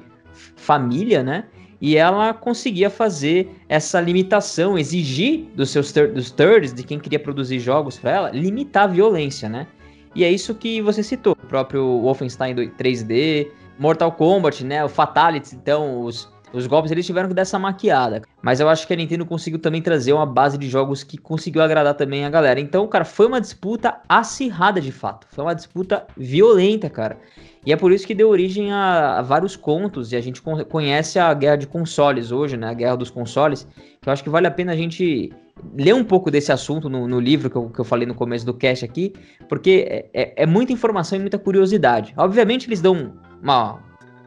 família, 0.55 1.23
né? 1.23 1.45
E 1.81 1.97
ela 1.97 2.31
conseguia 2.31 2.91
fazer 2.91 3.49
essa 3.67 3.99
limitação, 3.99 4.77
exigir 4.77 5.47
dos 5.55 5.71
seus 5.71 5.91
dos 5.91 6.29
thirds, 6.29 6.75
de 6.75 6.83
quem 6.83 6.99
queria 6.99 7.17
produzir 7.17 7.57
jogos 7.57 7.97
para 7.97 8.11
ela, 8.11 8.29
limitar 8.29 8.83
a 8.83 8.87
violência, 8.87 9.49
né? 9.49 9.65
E 10.13 10.23
é 10.23 10.29
isso 10.31 10.53
que 10.53 10.79
você 10.79 11.01
citou, 11.01 11.33
o 11.33 11.47
próprio 11.47 12.01
Wolfenstein 12.03 12.53
3D, 12.53 13.47
Mortal 13.79 14.11
Kombat, 14.11 14.63
né? 14.63 14.85
O 14.85 14.89
Fatality, 14.89 15.55
então, 15.55 16.03
os, 16.03 16.31
os 16.57 16.67
golpes 16.67 16.91
eles 16.91 17.05
tiveram 17.05 17.27
que 17.27 17.33
dar 17.33 17.43
essa 17.43 17.59
maquiada. 17.59 18.21
Mas 18.41 18.59
eu 18.59 18.69
acho 18.69 18.87
que 18.87 18.93
a 18.93 18.95
Nintendo 18.95 19.25
conseguiu 19.25 19.59
também 19.59 19.81
trazer 19.81 20.13
uma 20.13 20.25
base 20.25 20.57
de 20.57 20.69
jogos 20.69 21.03
que 21.03 21.17
conseguiu 21.17 21.61
agradar 21.61 21.93
também 21.95 22.25
a 22.25 22.29
galera. 22.29 22.59
Então, 22.59 22.87
cara, 22.87 23.05
foi 23.05 23.25
uma 23.27 23.41
disputa 23.41 23.97
acirrada 24.07 24.79
de 24.79 24.91
fato. 24.91 25.27
Foi 25.31 25.43
uma 25.43 25.55
disputa 25.55 26.05
violenta, 26.17 26.89
cara. 26.89 27.17
E 27.65 27.73
é 27.73 27.75
por 27.75 27.91
isso 27.91 28.05
que 28.05 28.13
deu 28.13 28.29
origem 28.29 28.71
a, 28.71 29.17
a, 29.17 29.21
vários 29.23 29.55
contos, 29.55 30.11
e 30.11 30.15
a 30.15 30.21
gente 30.21 30.39
conhece 30.41 31.17
a 31.17 31.33
guerra 31.33 31.55
de 31.55 31.65
consoles 31.65 32.31
hoje, 32.31 32.55
né? 32.55 32.69
A 32.69 32.73
guerra 32.73 32.95
dos 32.95 33.09
consoles, 33.09 33.67
que 34.01 34.07
eu 34.07 34.13
acho 34.13 34.23
que 34.23 34.29
vale 34.29 34.45
a 34.45 34.51
pena 34.51 34.71
a 34.71 34.75
gente 34.75 35.33
ler 35.73 35.95
um 35.95 36.03
pouco 36.03 36.29
desse 36.29 36.51
assunto 36.51 36.89
no, 36.89 37.07
no 37.07 37.19
livro 37.19 37.49
que 37.49 37.55
eu, 37.55 37.69
que 37.69 37.79
eu, 37.79 37.85
falei 37.85 38.05
no 38.05 38.13
começo 38.13 38.45
do 38.45 38.53
cast 38.53 38.85
aqui, 38.85 39.13
porque 39.49 39.85
é, 39.89 40.09
é, 40.13 40.43
é 40.43 40.45
muita 40.45 40.73
informação 40.73 41.17
e 41.17 41.21
muita 41.21 41.39
curiosidade. 41.39 42.13
Obviamente 42.17 42.67
eles 42.67 42.81
dão 42.81 43.13
uma, 43.41 43.79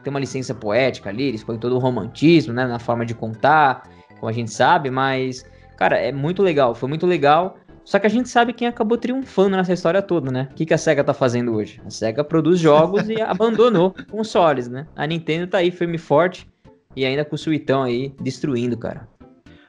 tem 0.09 0.13
uma 0.13 0.19
licença 0.19 0.55
poética 0.55 1.09
ali, 1.09 1.23
eles 1.23 1.43
põem 1.43 1.59
todo 1.59 1.75
o 1.75 1.79
romantismo, 1.79 2.51
né, 2.51 2.65
na 2.65 2.79
forma 2.79 3.05
de 3.05 3.13
contar, 3.13 3.87
como 4.19 4.29
a 4.29 4.33
gente 4.33 4.51
sabe, 4.51 4.89
mas, 4.89 5.45
cara, 5.77 5.97
é 5.97 6.11
muito 6.11 6.41
legal, 6.41 6.73
foi 6.73 6.89
muito 6.89 7.05
legal. 7.05 7.57
Só 7.85 7.97
que 7.97 8.05
a 8.05 8.09
gente 8.09 8.29
sabe 8.29 8.53
quem 8.53 8.67
acabou 8.67 8.97
triunfando 8.97 9.55
nessa 9.55 9.73
história 9.73 10.01
toda, 10.01 10.29
né? 10.29 10.47
O 10.51 10.53
que, 10.53 10.65
que 10.65 10.73
a 10.75 10.77
SEGA 10.77 11.03
tá 11.03 11.13
fazendo 11.13 11.55
hoje? 11.55 11.81
A 11.83 11.89
SEGA 11.89 12.23
produz 12.23 12.59
jogos 12.59 13.09
e 13.09 13.19
abandonou 13.21 13.95
consoles, 14.11 14.67
né? 14.67 14.85
A 14.95 15.07
Nintendo 15.07 15.47
tá 15.47 15.57
aí 15.57 15.71
firme 15.71 15.95
e 15.95 15.99
forte 15.99 16.47
e 16.95 17.03
ainda 17.03 17.25
com 17.25 17.33
o 17.33 17.37
Suitão 17.37 17.81
aí 17.81 18.13
destruindo, 18.21 18.77
cara. 18.77 19.07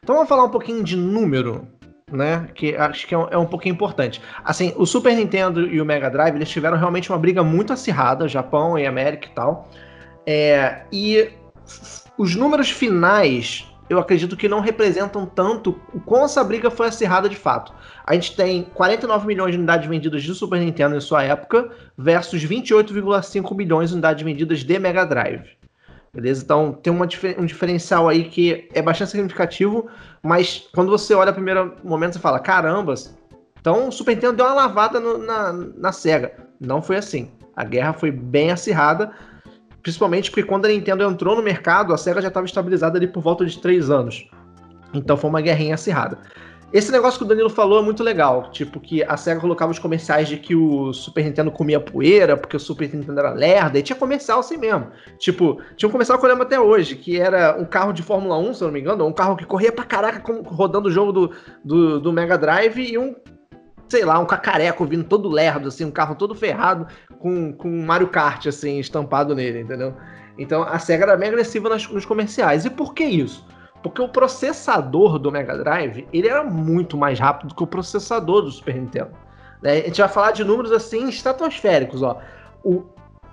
Então 0.02 0.14
vamos 0.14 0.28
falar 0.28 0.44
um 0.44 0.50
pouquinho 0.50 0.84
de 0.84 0.96
número, 0.96 1.66
né? 2.12 2.46
Que 2.54 2.76
acho 2.76 3.06
que 3.06 3.14
é 3.14 3.18
um, 3.18 3.28
é 3.30 3.38
um 3.38 3.46
pouquinho 3.46 3.72
importante. 3.72 4.20
Assim, 4.44 4.74
o 4.76 4.84
Super 4.84 5.14
Nintendo 5.16 5.66
e 5.66 5.80
o 5.80 5.84
Mega 5.84 6.10
Drive, 6.10 6.34
eles 6.34 6.50
tiveram 6.50 6.76
realmente 6.76 7.10
uma 7.10 7.18
briga 7.18 7.42
muito 7.42 7.72
acirrada, 7.72 8.28
Japão 8.28 8.78
e 8.78 8.86
América 8.86 9.28
e 9.28 9.30
tal. 9.30 9.70
É, 10.26 10.82
e 10.92 11.30
os 12.16 12.34
números 12.34 12.70
finais, 12.70 13.66
eu 13.88 13.98
acredito 13.98 14.36
que 14.36 14.48
não 14.48 14.60
representam 14.60 15.26
tanto 15.26 15.80
o 15.92 16.00
quão 16.00 16.24
essa 16.24 16.44
briga 16.44 16.70
foi 16.70 16.88
acirrada 16.88 17.28
de 17.28 17.36
fato. 17.36 17.72
A 18.06 18.14
gente 18.14 18.36
tem 18.36 18.62
49 18.62 19.26
milhões 19.26 19.52
de 19.52 19.58
unidades 19.58 19.88
vendidas 19.88 20.22
de 20.22 20.34
Super 20.34 20.60
Nintendo 20.60 20.96
em 20.96 21.00
sua 21.00 21.22
época, 21.22 21.70
versus 21.96 22.44
28,5 22.44 23.56
milhões 23.56 23.88
de 23.88 23.94
unidades 23.94 24.24
vendidas 24.24 24.60
de 24.60 24.78
Mega 24.78 25.04
Drive. 25.04 25.60
Beleza? 26.12 26.42
Então 26.42 26.72
tem 26.72 26.92
uma, 26.92 27.06
um 27.38 27.46
diferencial 27.46 28.08
aí 28.08 28.24
que 28.24 28.68
é 28.74 28.82
bastante 28.82 29.12
significativo, 29.12 29.88
mas 30.22 30.68
quando 30.74 30.90
você 30.90 31.14
olha 31.14 31.30
no 31.30 31.34
primeiro 31.34 31.76
momento, 31.84 32.14
você 32.14 32.18
fala: 32.18 32.40
caramba, 32.40 32.94
então 33.60 33.88
o 33.88 33.92
Super 33.92 34.14
Nintendo 34.14 34.36
deu 34.36 34.46
uma 34.46 34.54
lavada 34.54 34.98
no, 34.98 35.18
na, 35.18 35.52
na 35.52 35.92
SEGA. 35.92 36.32
Não 36.60 36.82
foi 36.82 36.96
assim. 36.96 37.30
A 37.54 37.64
guerra 37.64 37.92
foi 37.92 38.10
bem 38.10 38.50
acirrada, 38.50 39.12
Principalmente 39.82 40.30
porque 40.30 40.42
quando 40.42 40.66
a 40.66 40.68
Nintendo 40.68 41.04
entrou 41.04 41.36
no 41.36 41.42
mercado, 41.42 41.92
a 41.92 41.96
SEGA 41.96 42.20
já 42.20 42.28
estava 42.28 42.46
estabilizada 42.46 42.98
ali 42.98 43.06
por 43.06 43.22
volta 43.22 43.44
de 43.46 43.58
3 43.58 43.90
anos. 43.90 44.28
Então 44.92 45.16
foi 45.16 45.30
uma 45.30 45.40
guerrinha 45.40 45.74
acirrada. 45.74 46.18
Esse 46.72 46.92
negócio 46.92 47.18
que 47.18 47.24
o 47.24 47.28
Danilo 47.28 47.50
falou 47.50 47.80
é 47.80 47.82
muito 47.82 48.02
legal. 48.02 48.50
Tipo, 48.52 48.78
que 48.78 49.02
a 49.02 49.16
SEGA 49.16 49.40
colocava 49.40 49.72
os 49.72 49.78
comerciais 49.78 50.28
de 50.28 50.36
que 50.36 50.54
o 50.54 50.92
Super 50.92 51.24
Nintendo 51.24 51.50
comia 51.50 51.80
poeira, 51.80 52.36
porque 52.36 52.56
o 52.56 52.60
Super 52.60 52.94
Nintendo 52.94 53.18
era 53.18 53.32
lerda, 53.32 53.78
e 53.78 53.82
tinha 53.82 53.96
comercial 53.96 54.38
assim 54.38 54.56
mesmo. 54.56 54.86
Tipo, 55.18 55.60
tinha 55.76 55.88
um 55.88 55.92
comercial 55.92 56.18
que 56.18 56.24
eu 56.24 56.28
lembro 56.28 56.44
até 56.44 56.60
hoje, 56.60 56.94
que 56.94 57.18
era 57.18 57.56
um 57.58 57.64
carro 57.64 57.92
de 57.92 58.02
Fórmula 58.02 58.38
1, 58.38 58.54
se 58.54 58.62
eu 58.62 58.66
não 58.66 58.72
me 58.72 58.80
engano, 58.80 59.04
um 59.04 59.12
carro 59.12 59.36
que 59.36 59.44
corria 59.44 59.72
pra 59.72 59.84
caraca 59.84 60.22
rodando 60.46 60.88
o 60.88 60.92
jogo 60.92 61.10
do, 61.10 61.30
do, 61.64 62.00
do 62.00 62.12
Mega 62.12 62.38
Drive 62.38 62.78
e 62.78 62.96
um 62.96 63.16
sei 63.88 64.04
lá, 64.04 64.20
um 64.20 64.24
cacareco 64.24 64.86
vindo 64.86 65.02
todo 65.02 65.28
lerdo, 65.28 65.66
assim, 65.66 65.84
um 65.84 65.90
carro 65.90 66.14
todo 66.14 66.32
ferrado 66.32 66.86
com, 67.20 67.52
com 67.52 67.68
Mario 67.84 68.08
Kart, 68.08 68.46
assim, 68.46 68.80
estampado 68.80 69.34
nele, 69.34 69.60
entendeu? 69.60 69.94
Então 70.36 70.62
a 70.62 70.78
SEGA 70.78 71.04
era 71.04 71.16
bem 71.16 71.28
agressiva 71.28 71.68
nos 71.68 72.04
comerciais. 72.04 72.64
E 72.64 72.70
por 72.70 72.94
que 72.94 73.04
isso? 73.04 73.46
Porque 73.82 74.00
o 74.02 74.08
processador 74.08 75.18
do 75.18 75.30
Mega 75.30 75.56
Drive, 75.56 76.08
ele 76.12 76.28
era 76.28 76.42
muito 76.42 76.96
mais 76.96 77.18
rápido 77.18 77.54
que 77.54 77.62
o 77.62 77.66
processador 77.66 78.42
do 78.42 78.50
Super 78.50 78.74
Nintendo. 78.74 79.10
Né? 79.62 79.72
A 79.72 79.86
gente 79.86 80.00
vai 80.00 80.08
falar 80.08 80.32
de 80.32 80.44
números, 80.44 80.72
assim, 80.72 81.08
estratosféricos, 81.08 82.02
ó. 82.02 82.20
O, 82.64 82.84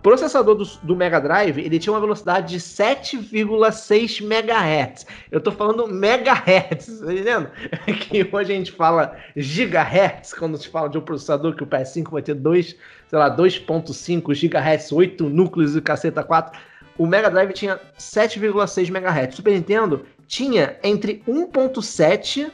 processador 0.08 0.56
do, 0.56 0.66
do, 0.84 0.96
Mega 0.96 1.20
Drive, 1.20 1.60
ele 1.60 1.78
tinha 1.78 1.92
uma 1.92 2.00
velocidade 2.00 2.54
de 2.54 2.60
7,6 2.62 4.22
MHz. 4.22 5.06
Eu 5.30 5.42
tô 5.42 5.52
falando 5.52 5.86
megahertz, 5.86 7.02
tá 7.02 7.12
entendendo? 7.12 7.52
que 8.00 8.26
hoje 8.32 8.54
a 8.54 8.56
gente 8.56 8.72
fala 8.72 9.18
gigahertz 9.36 10.34
quando 10.34 10.58
se 10.58 10.70
fala 10.70 10.88
de 10.88 10.98
um 10.98 11.02
processador 11.02 11.54
que 11.58 11.64
o 11.64 11.68
PS5 11.68 12.10
vai 12.10 12.22
ter 12.22 12.36
2, 12.36 12.68
sei 13.10 13.20
lá, 13.20 13.36
2.5 13.36 14.34
GHz, 14.34 14.94
8 14.94 15.26
núcleos 15.28 15.76
e 15.76 15.82
caceta 15.82 16.24
4. 16.24 16.58
O 16.98 17.06
Mega 17.06 17.30
Drive 17.30 17.52
tinha 17.52 17.78
7,6 18.00 18.88
MHz. 18.88 19.34
O 19.34 19.36
Super 19.36 19.52
Nintendo 19.56 20.06
tinha 20.26 20.78
entre 20.84 21.22
1.7 21.28 22.50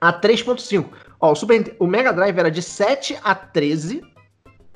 a 0.00 0.10
3.5. 0.10 0.86
Ó, 1.20 1.32
o, 1.32 1.34
Super, 1.34 1.76
o 1.78 1.86
Mega 1.86 2.14
Drive 2.14 2.38
era 2.38 2.50
de 2.50 2.62
7 2.62 3.18
a 3.22 3.34
13 3.34 4.15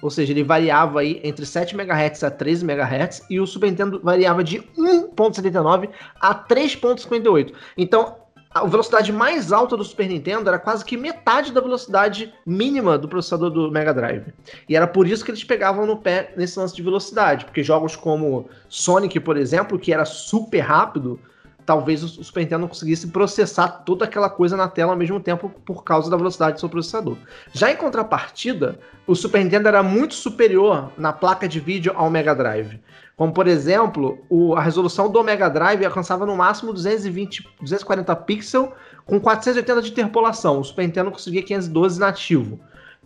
ou 0.03 0.11
seja, 0.11 0.33
ele 0.33 0.43
variava 0.43 1.01
aí 1.01 1.21
entre 1.23 1.45
7 1.45 1.75
MHz 1.75 2.25
a 2.25 2.31
13 2.31 2.65
MHz, 2.65 3.27
e 3.29 3.41
o 3.41 3.47
Super 3.47 3.71
Nintendo 3.71 4.01
variava 4.03 4.43
de 4.43 4.61
1.79 4.77 5.91
a 6.21 6.35
3.58. 6.35 7.53
Então, 7.77 8.17
a 8.53 8.67
velocidade 8.67 9.13
mais 9.13 9.53
alta 9.53 9.77
do 9.77 9.85
Super 9.85 10.09
Nintendo 10.09 10.49
era 10.49 10.59
quase 10.59 10.85
que 10.85 10.97
metade 10.97 11.53
da 11.53 11.61
velocidade 11.61 12.35
mínima 12.45 12.99
do 12.99 13.09
processador 13.09 13.49
do 13.49 13.71
Mega 13.71 13.95
Drive. 13.95 14.35
E 14.69 14.75
era 14.75 14.89
por 14.89 15.07
isso 15.07 15.25
que 15.25 15.31
eles 15.31 15.45
pegavam 15.45 15.87
no 15.87 15.97
pé 15.97 16.33
nesse 16.37 16.59
lance 16.59 16.75
de 16.75 16.83
velocidade, 16.83 17.45
porque 17.45 17.63
jogos 17.63 17.95
como 17.95 18.49
Sonic, 18.69 19.21
por 19.21 19.37
exemplo, 19.37 19.79
que 19.79 19.93
era 19.93 20.05
super 20.05 20.61
rápido, 20.61 21.21
talvez 21.67 22.03
o 22.03 22.09
Super 22.09 22.41
Nintendo 22.41 22.63
não 22.63 22.69
conseguisse 22.69 23.09
processar 23.09 23.69
toda 23.85 24.05
aquela 24.05 24.29
coisa 24.29 24.57
na 24.57 24.69
tela 24.69 24.93
ao 24.93 24.99
mesmo 24.99 25.21
tempo 25.21 25.49
por 25.65 25.85
causa 25.85 26.11
da 26.11 26.17
velocidade 26.17 26.55
do 26.55 26.61
seu 26.61 26.69
processador. 26.69 27.17
Já 27.53 27.71
em 27.71 27.77
contrapartida, 27.77 28.79
o 29.07 29.15
Super 29.15 29.43
Nintendo 29.43 29.69
era 29.69 29.83
muito 29.83 30.15
superior 30.15 30.91
na 30.97 31.13
placa 31.13 31.49
de 31.49 31.61
vídeo 31.61 31.93
ao 31.95 32.11
Mega 32.11 32.35
Drive. 32.35 32.81
Como, 33.17 33.33
por 33.33 33.47
exemplo, 33.47 34.19
o, 34.31 34.55
a 34.55 34.63
resolução 34.63 35.11
do 35.11 35.23
Mega 35.23 35.49
Drive 35.49 35.85
alcançava 35.85 36.25
no 36.25 36.35
máximo 36.37 36.73
220, 36.73 37.47
240 37.61 38.17
pixels 38.17 38.71
com 39.05 39.21
480 39.21 39.83
de 39.83 39.91
interpolação. 39.91 40.61
O 40.61 40.65
Super 40.65 40.87
Nintendo 40.87 41.11
conseguia 41.11 41.43
512 41.43 42.01
nativo. 42.01 42.61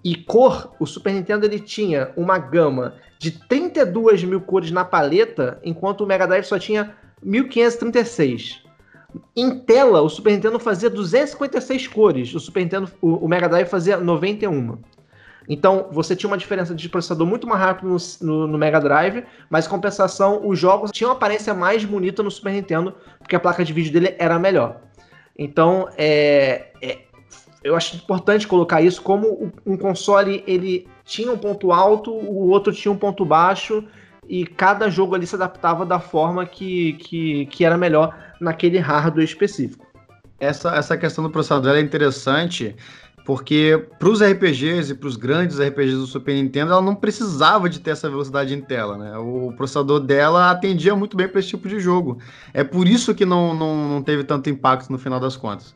E 0.05 0.15
cor, 0.15 0.73
o 0.79 0.87
Super 0.87 1.13
Nintendo 1.15 1.47
ele 1.47 1.59
tinha 1.59 2.13
uma 2.17 2.39
gama 2.39 2.95
de 3.19 3.31
32 3.31 4.23
mil 4.23 4.41
cores 4.41 4.71
na 4.71 4.85
paleta, 4.85 5.59
enquanto 5.65 6.03
o 6.03 6.07
Mega 6.07 6.27
Drive 6.27 6.45
só 6.45 6.59
tinha 6.59 6.95
1536. 7.25 8.63
Em 9.37 9.59
tela, 9.61 10.01
o 10.03 10.09
Super 10.09 10.33
Nintendo 10.33 10.59
fazia 10.59 10.91
256 10.91 11.87
cores, 11.89 12.35
o 12.35 12.41
Super 12.41 12.61
Nintendo, 12.61 12.91
o, 13.01 13.27
Mega 13.29 13.49
Drive 13.49 13.69
fazia 13.69 13.97
91. 13.97 14.77
Então, 15.49 15.89
você 15.93 16.17
tinha 16.17 16.29
uma 16.29 16.39
diferença 16.39 16.75
de 16.75 16.89
processador 16.89 17.27
muito 17.27 17.47
mais 17.47 17.61
rápido 17.61 17.89
no, 17.89 17.97
no, 18.21 18.47
no, 18.47 18.59
Mega 18.59 18.81
Drive, 18.81 19.25
mas 19.51 19.67
em 19.67 19.69
compensação, 19.69 20.47
os 20.47 20.59
jogos 20.59 20.91
tinham 20.91 21.11
uma 21.11 21.17
aparência 21.17 21.53
mais 21.53 21.85
bonita 21.85 22.23
no 22.23 22.31
Super 22.31 22.53
Nintendo, 22.53 22.95
porque 23.19 23.37
a 23.37 23.41
placa 23.41 23.65
de 23.65 23.73
vídeo 23.73 23.93
dele 23.93 24.15
era 24.19 24.39
melhor. 24.39 24.81
Então, 25.37 25.89
é, 25.97 26.69
é, 26.81 26.99
eu 27.63 27.77
acho 27.77 27.97
importante 27.97 28.47
colocar 28.47 28.81
isso 28.81 29.03
como 29.03 29.53
um 29.67 29.77
console 29.77 30.43
ele 30.47 30.89
tinha 31.05 31.31
um 31.31 31.39
ponto 31.39 31.73
alto, 31.73 32.13
o 32.13 32.49
outro 32.49 32.73
tinha 32.73 32.93
um 32.93 32.97
ponto 32.97 33.25
baixo, 33.25 33.85
e 34.29 34.47
cada 34.47 34.89
jogo 34.89 35.15
ali 35.15 35.27
se 35.27 35.35
adaptava 35.35 35.85
da 35.85 35.99
forma 35.99 36.47
que, 36.47 36.95
que, 36.95 37.47
que 37.47 37.65
era 37.65 37.77
melhor 37.77 38.17
naquele 38.41 38.79
hardware 38.79 39.25
específico. 39.25 39.87
Essa, 40.41 40.75
essa 40.75 40.97
questão 40.97 41.25
do 41.25 41.31
processador 41.31 41.77
é 41.77 41.81
interessante 41.81 42.75
porque 43.25 43.87
para 43.99 44.09
os 44.09 44.23
RPGs 44.23 44.93
e 44.93 44.95
para 44.95 45.09
os 45.09 45.17
grandes 45.17 45.59
RPGs 45.59 45.97
do 45.97 46.07
Super 46.07 46.35
Nintendo, 46.35 46.73
ela 46.73 46.83
não 46.83 46.95
precisava 46.95 47.71
de 47.71 47.81
ter 47.81 47.93
essa 47.93 48.09
velocidade 48.09 48.55
em 48.55 48.61
tela, 48.61 48.99
né? 48.99 49.17
O 49.17 49.53
processador 49.57 50.01
dela 50.01 50.51
atendia 50.51 50.95
muito 50.95 51.17
bem 51.17 51.27
para 51.27 51.41
esse 51.41 51.49
tipo 51.49 51.67
de 51.67 51.81
jogo. 51.81 52.19
É 52.53 52.63
por 52.63 52.87
isso 52.87 53.15
que 53.15 53.25
não, 53.25 53.55
não, 53.55 53.89
não 53.89 54.03
teve 54.03 54.25
tanto 54.25 54.51
impacto 54.51 54.91
no 54.91 54.99
final 54.99 55.19
das 55.19 55.37
contas. 55.37 55.75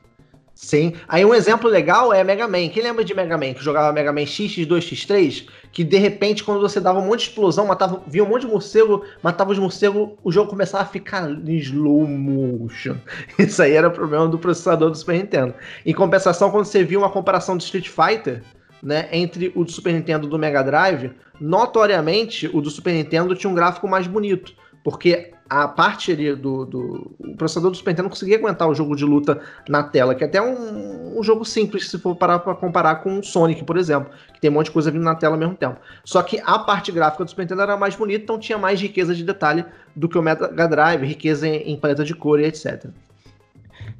Sim. 0.60 0.94
Aí 1.06 1.24
um 1.24 1.32
exemplo 1.32 1.70
legal 1.70 2.12
é 2.12 2.24
Mega 2.24 2.48
Man. 2.48 2.68
Quem 2.68 2.82
lembra 2.82 3.04
de 3.04 3.14
Mega 3.14 3.38
Man? 3.38 3.54
Que 3.54 3.62
jogava 3.62 3.92
Mega 3.92 4.12
Man 4.12 4.26
X, 4.26 4.50
X2, 4.50 4.78
X3? 4.78 5.46
Que 5.70 5.84
de 5.84 5.96
repente, 5.98 6.42
quando 6.42 6.60
você 6.60 6.80
dava 6.80 6.98
um 6.98 7.06
monte 7.06 7.20
de 7.20 7.28
explosão, 7.28 7.64
matava, 7.64 8.02
via 8.08 8.24
um 8.24 8.28
monte 8.28 8.40
de 8.40 8.48
morcego, 8.48 9.04
matava 9.22 9.52
os 9.52 9.58
morcegos, 9.58 10.10
o 10.22 10.32
jogo 10.32 10.50
começava 10.50 10.82
a 10.82 10.86
ficar 10.86 11.30
em 11.30 11.56
slow 11.58 12.04
motion. 12.08 12.96
Isso 13.38 13.62
aí 13.62 13.72
era 13.72 13.88
problema 13.88 14.26
do 14.26 14.36
processador 14.36 14.90
do 14.90 14.98
Super 14.98 15.18
Nintendo. 15.18 15.54
Em 15.86 15.94
compensação, 15.94 16.50
quando 16.50 16.64
você 16.64 16.82
via 16.82 16.98
uma 16.98 17.10
comparação 17.10 17.56
do 17.56 17.62
Street 17.62 17.88
Fighter, 17.88 18.42
né, 18.82 19.08
entre 19.12 19.52
o 19.54 19.64
do 19.64 19.70
Super 19.70 19.92
Nintendo 19.92 20.26
e 20.26 20.30
do 20.30 20.40
Mega 20.40 20.62
Drive, 20.62 21.12
notoriamente 21.40 22.50
o 22.52 22.60
do 22.60 22.68
Super 22.68 22.94
Nintendo 22.94 23.36
tinha 23.36 23.48
um 23.48 23.54
gráfico 23.54 23.86
mais 23.86 24.08
bonito. 24.08 24.52
Porque 24.82 25.32
a 25.48 25.66
parte 25.66 26.12
ali 26.12 26.34
do, 26.34 26.64
do. 26.64 27.16
O 27.18 27.36
processador 27.36 27.70
do 27.70 27.76
Super 27.76 27.90
Nintendo 27.90 28.08
conseguia 28.08 28.36
aguentar 28.36 28.68
o 28.68 28.74
jogo 28.74 28.94
de 28.94 29.04
luta 29.04 29.40
na 29.68 29.82
tela, 29.82 30.14
que 30.14 30.22
é 30.22 30.26
até 30.26 30.42
um, 30.42 31.18
um 31.18 31.22
jogo 31.22 31.44
simples, 31.44 31.88
se 31.88 31.98
for 31.98 32.14
parar 32.14 32.40
para 32.40 32.54
comparar 32.54 32.96
com 32.96 33.18
o 33.18 33.24
Sonic, 33.24 33.64
por 33.64 33.76
exemplo, 33.76 34.10
que 34.34 34.40
tem 34.40 34.50
um 34.50 34.54
monte 34.54 34.66
de 34.66 34.72
coisa 34.72 34.90
vindo 34.90 35.04
na 35.04 35.14
tela 35.14 35.34
ao 35.34 35.38
mesmo 35.38 35.54
tempo. 35.54 35.80
Só 36.04 36.22
que 36.22 36.40
a 36.44 36.58
parte 36.58 36.92
gráfica 36.92 37.24
do 37.24 37.30
Super 37.30 37.42
Nintendo 37.42 37.62
era 37.62 37.76
mais 37.76 37.96
bonita, 37.96 38.24
então 38.24 38.38
tinha 38.38 38.58
mais 38.58 38.80
riqueza 38.80 39.14
de 39.14 39.24
detalhe 39.24 39.64
do 39.96 40.08
que 40.08 40.18
o 40.18 40.22
Mega 40.22 40.68
Drive, 40.68 41.06
riqueza 41.06 41.48
em, 41.48 41.72
em 41.72 41.76
paleta 41.76 42.04
de 42.04 42.14
cor 42.14 42.40
e 42.40 42.44
etc. 42.44 42.86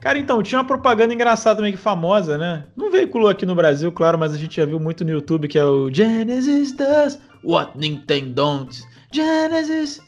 Cara, 0.01 0.19
então, 0.19 0.43
tinha 0.43 0.61
uma 0.61 0.67
propaganda 0.67 1.13
engraçada 1.13 1.61
meio 1.61 1.75
que 1.75 1.81
famosa, 1.81 2.39
né? 2.39 2.65
Não 2.77 2.91
veiculou 2.91 3.29
aqui 3.29 3.45
no 3.45 3.55
Brasil, 3.55 3.91
claro, 3.91 4.17
mas 4.17 4.33
a 4.33 4.37
gente 4.37 4.57
já 4.57 4.65
viu 4.65 4.79
muito 4.79 5.05
no 5.05 5.11
YouTube, 5.11 5.49
que 5.49 5.59
é 5.59 5.65
o 5.65 5.93
Genesis 5.93 6.73
does 6.73 7.19
what 7.43 7.77
Nintendo 7.77 8.31
don't. 8.31 8.83
Genesis 9.11 10.01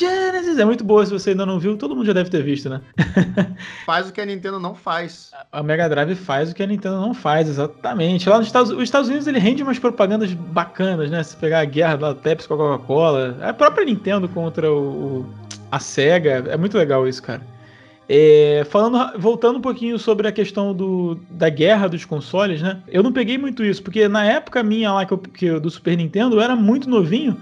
Genesis 0.00 0.58
é 0.58 0.64
muito 0.64 0.82
boa, 0.82 1.04
se 1.04 1.12
você 1.12 1.30
ainda 1.30 1.44
não 1.44 1.58
viu, 1.58 1.76
todo 1.76 1.94
mundo 1.94 2.06
já 2.06 2.14
deve 2.14 2.30
ter 2.30 2.42
visto, 2.42 2.70
né? 2.70 2.80
faz 3.84 4.08
o 4.08 4.12
que 4.12 4.20
a 4.20 4.24
Nintendo 4.24 4.58
não 4.58 4.74
faz. 4.74 5.30
A 5.52 5.62
Mega 5.62 5.88
Drive 5.88 6.14
faz 6.14 6.50
o 6.50 6.54
que 6.54 6.62
a 6.62 6.66
Nintendo 6.66 6.98
não 6.98 7.12
faz, 7.12 7.48
exatamente. 7.48 8.26
Lá 8.28 8.38
nos 8.38 8.46
Estados, 8.46 8.70
os 8.70 8.82
Estados 8.82 9.08
Unidos 9.08 9.26
ele 9.26 9.38
rende 9.38 9.62
umas 9.62 9.78
propagandas 9.78 10.32
bacanas, 10.32 11.10
né? 11.10 11.22
Se 11.22 11.36
pegar 11.36 11.60
a 11.60 11.64
guerra 11.66 11.96
da 11.96 12.14
Pepsi 12.14 12.48
com 12.48 12.54
a 12.54 12.56
Coca-Cola, 12.56 13.36
a 13.42 13.52
própria 13.52 13.84
Nintendo 13.84 14.26
contra 14.28 14.72
o, 14.72 15.26
a 15.70 15.78
Sega, 15.78 16.44
é 16.48 16.56
muito 16.56 16.78
legal 16.78 17.06
isso, 17.06 17.22
cara. 17.22 17.42
É, 18.08 18.66
falando, 18.68 19.20
voltando 19.20 19.58
um 19.58 19.62
pouquinho 19.62 19.96
sobre 19.96 20.26
a 20.26 20.32
questão 20.32 20.74
do, 20.74 21.20
da 21.30 21.48
guerra 21.48 21.88
dos 21.88 22.04
consoles, 22.04 22.60
né? 22.60 22.82
Eu 22.88 23.02
não 23.02 23.12
peguei 23.12 23.38
muito 23.38 23.62
isso, 23.62 23.82
porque 23.82 24.08
na 24.08 24.24
época 24.24 24.62
minha 24.62 24.92
lá 24.92 25.06
que 25.06 25.12
eu, 25.12 25.18
que, 25.18 25.60
do 25.60 25.70
Super 25.70 25.96
Nintendo 25.96 26.36
eu 26.36 26.40
era 26.40 26.56
muito 26.56 26.90
novinho. 26.90 27.36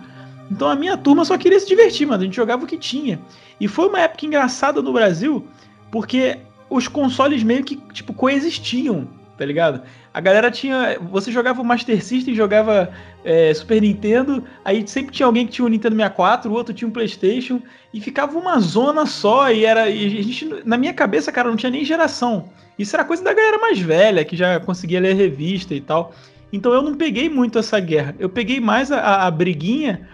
Então 0.51 0.69
a 0.69 0.75
minha 0.75 0.97
turma 0.97 1.25
só 1.25 1.37
queria 1.37 1.61
se 1.61 1.67
divertir, 1.67 2.07
mas 2.07 2.21
a 2.21 2.25
gente 2.25 2.37
jogava 2.37 2.65
o 2.65 2.67
que 2.67 2.79
tinha. 2.79 3.21
E 3.61 3.69
foi 3.69 3.89
uma 3.89 4.01
época 4.01 4.27
engraçada 4.27 4.81
no 4.81 4.93
Brasil, 4.93 5.47
porque 5.91 6.39
os 6.71 6.89
consoles 6.89 7.43
meio 7.43 7.65
que, 7.65 7.77
tipo, 7.93 8.13
coexistiam, 8.13 9.09
tá 9.37 9.45
ligado? 9.45 9.83
A 10.13 10.21
galera 10.21 10.51
tinha. 10.51 10.99
Você 11.11 11.31
jogava 11.31 11.61
o 11.61 11.65
Master 11.65 12.03
System, 12.03 12.35
jogava 12.35 12.91
é, 13.25 13.53
Super 13.55 13.81
Nintendo, 13.81 14.43
aí 14.65 14.87
sempre 14.87 15.13
tinha 15.13 15.27
alguém 15.27 15.47
que 15.47 15.53
tinha 15.53 15.65
um 15.65 15.69
Nintendo 15.69 15.95
64, 15.95 16.51
o 16.51 16.55
outro 16.55 16.75
tinha 16.75 16.89
um 16.89 16.93
PlayStation, 16.93 17.61
e 17.93 18.01
ficava 18.01 18.37
uma 18.39 18.59
zona 18.59 19.07
só, 19.07 19.51
e 19.51 19.65
era. 19.65 19.89
E 19.89 20.19
a 20.19 20.23
gente, 20.23 20.63
na 20.65 20.77
minha 20.77 20.93
cabeça, 20.93 21.31
cara, 21.31 21.49
não 21.49 21.57
tinha 21.57 21.71
nem 21.71 21.85
geração. 21.85 22.49
Isso 22.79 22.95
era 22.95 23.05
coisa 23.05 23.23
da 23.23 23.35
galera 23.35 23.59
mais 23.59 23.79
velha, 23.79 24.25
que 24.25 24.37
já 24.37 24.61
conseguia 24.61 25.01
ler 25.01 25.15
revista 25.15 25.75
e 25.75 25.81
tal. 25.81 26.15
Então 26.53 26.73
eu 26.73 26.81
não 26.81 26.95
peguei 26.95 27.29
muito 27.29 27.59
essa 27.59 27.79
guerra. 27.79 28.15
Eu 28.19 28.29
peguei 28.29 28.61
mais 28.61 28.91
a, 28.91 29.27
a 29.27 29.31
briguinha 29.31 30.09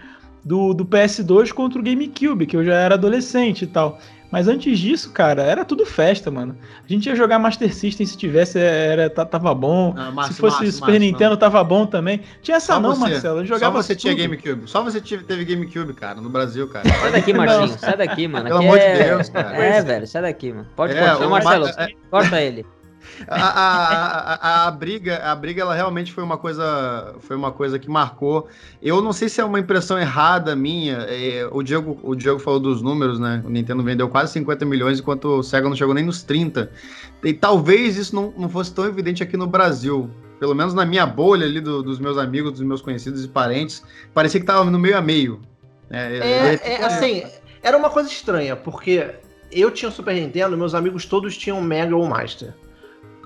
do, 0.45 0.73
do 0.75 0.85
PS2 0.85 1.51
contra 1.51 1.79
o 1.79 1.83
GameCube, 1.83 2.45
que 2.45 2.55
eu 2.55 2.63
já 2.63 2.75
era 2.75 2.93
adolescente 2.93 3.63
e 3.63 3.67
tal. 3.67 3.99
Mas 4.31 4.47
antes 4.47 4.77
disso, 4.79 5.11
cara, 5.11 5.43
era 5.43 5.63
tudo 5.63 5.85
festa, 5.85 6.29
mano. 6.29 6.57
A 6.83 6.87
gente 6.91 7.07
ia 7.07 7.15
jogar 7.15 7.39
Master 7.39 7.73
System 7.73 8.05
se 8.05 8.17
tivesse, 8.17 8.59
era, 8.59 9.09
tava 9.09 9.53
bom. 9.55 9.93
Ah, 9.95 10.11
Márcio, 10.11 10.33
se 10.33 10.41
fosse 10.41 10.57
Márcio, 10.57 10.71
Super 10.73 10.91
Márcio, 10.91 10.99
Nintendo, 10.99 11.29
não. 11.31 11.37
tava 11.37 11.63
bom 11.63 11.85
também. 11.85 12.21
Tinha 12.41 12.57
essa 12.57 12.73
Só 12.73 12.79
não, 12.79 12.93
você. 12.93 13.01
Marcelo. 13.01 13.39
Eu 13.39 13.45
jogava 13.45 13.77
Só 13.77 13.83
você 13.83 13.95
tudo. 13.95 14.01
tinha 14.01 14.15
GameCube. 14.15 14.69
Só 14.69 14.83
você 14.83 14.99
teve 14.99 15.45
GameCube, 15.45 15.93
cara, 15.93 16.19
no 16.19 16.29
Brasil, 16.29 16.67
cara. 16.67 16.87
Sai 16.89 17.11
daqui, 17.11 17.33
Marcinho. 17.33 17.79
Sai 17.79 17.97
daqui, 17.97 18.27
mano. 18.27 18.45
Pelo 18.47 18.59
amor 18.59 18.77
é... 18.77 18.97
de 18.97 19.03
Deus, 19.03 19.29
cara. 19.29 19.55
É, 19.55 19.81
velho, 19.81 20.07
sai 20.07 20.21
daqui, 20.23 20.51
mano. 20.51 20.67
Pode 20.75 20.93
é, 20.93 21.07
cortar. 21.07 21.29
Marcelo, 21.29 21.67
é... 21.67 21.87
corta 22.09 22.41
ele. 22.41 22.65
A, 23.27 23.35
a, 23.35 24.33
a, 24.33 24.67
a, 24.67 24.71
briga, 24.71 25.17
a 25.17 25.35
briga, 25.35 25.61
ela 25.61 25.73
realmente 25.73 26.11
foi 26.11 26.23
uma 26.23 26.37
coisa, 26.37 27.15
foi 27.19 27.35
uma 27.35 27.51
coisa 27.51 27.79
que 27.79 27.89
marcou. 27.89 28.47
Eu 28.81 29.01
não 29.01 29.13
sei 29.13 29.29
se 29.29 29.41
é 29.41 29.45
uma 29.45 29.59
impressão 29.59 29.97
errada 29.97 30.55
minha. 30.55 30.97
É, 31.09 31.47
o 31.51 31.63
Diego, 31.63 31.99
o 32.03 32.15
Diego 32.15 32.39
falou 32.39 32.59
dos 32.59 32.81
números, 32.81 33.19
né? 33.19 33.41
O 33.45 33.49
Nintendo 33.49 33.83
vendeu 33.83 34.09
quase 34.09 34.33
50 34.33 34.65
milhões, 34.65 34.99
enquanto 34.99 35.25
o 35.25 35.43
Sega 35.43 35.69
não 35.69 35.75
chegou 35.75 35.93
nem 35.93 36.05
nos 36.05 36.23
30. 36.23 36.71
E 37.23 37.33
talvez 37.33 37.97
isso 37.97 38.15
não, 38.15 38.33
não 38.37 38.49
fosse 38.49 38.73
tão 38.73 38.85
evidente 38.85 39.23
aqui 39.23 39.37
no 39.37 39.47
Brasil. 39.47 40.09
Pelo 40.39 40.53
menos 40.53 40.73
na 40.73 40.85
minha 40.85 41.05
bolha 41.05 41.45
ali 41.45 41.61
do, 41.61 41.81
dos 41.81 41.99
meus 41.99 42.17
amigos, 42.17 42.51
dos 42.51 42.61
meus 42.61 42.81
conhecidos 42.81 43.23
e 43.23 43.27
parentes, 43.27 43.83
parecia 44.13 44.39
que 44.39 44.45
tava 44.45 44.69
no 44.69 44.77
meio 44.77 44.97
a 44.97 45.01
meio. 45.01 45.41
É, 45.89 46.17
é, 46.17 46.73
é 46.73 46.85
assim, 46.85 47.23
era 47.63 47.77
uma 47.77 47.89
coisa 47.89 48.09
estranha, 48.09 48.55
porque 48.55 49.15
eu 49.51 49.71
tinha 49.71 49.89
o 49.89 49.91
Super 49.91 50.15
Nintendo, 50.15 50.57
meus 50.57 50.75
amigos 50.75 51.05
todos 51.05 51.37
tinham 51.37 51.61
Mega 51.61 51.95
ou 51.95 52.05
Master. 52.07 52.53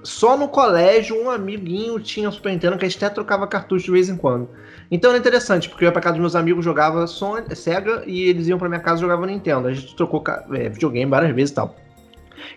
Só 0.04 0.38
no 0.38 0.48
colégio, 0.48 1.22
um 1.22 1.30
amiguinho 1.30 2.00
tinha 2.00 2.32
Super 2.32 2.52
Nintendo 2.52 2.78
que 2.78 2.86
a 2.86 2.90
gente 2.90 3.04
até 3.04 3.14
trocava 3.14 3.48
cartucho 3.48 3.86
de 3.86 3.92
vez 3.92 4.10
em 4.10 4.16
quando. 4.16 4.50
Então 4.90 5.12
era 5.12 5.20
interessante, 5.20 5.70
porque 5.70 5.84
eu 5.84 5.88
ia 5.88 5.92
pra 5.92 6.02
casa 6.02 6.14
dos 6.14 6.22
meus 6.22 6.36
amigos, 6.36 6.64
jogava 6.64 7.06
Sony, 7.06 7.56
Sega, 7.56 8.04
e 8.06 8.24
eles 8.24 8.48
iam 8.48 8.58
pra 8.58 8.70
minha 8.70 8.82
casa 8.82 8.98
e 8.98 9.02
jogavam 9.02 9.26
Nintendo. 9.26 9.68
A 9.68 9.74
gente 9.74 9.96
trocou 9.96 10.24
é, 10.54 10.70
videogame 10.70 11.10
várias 11.10 11.36
vezes 11.36 11.52
e 11.52 11.56
tal. 11.56 11.76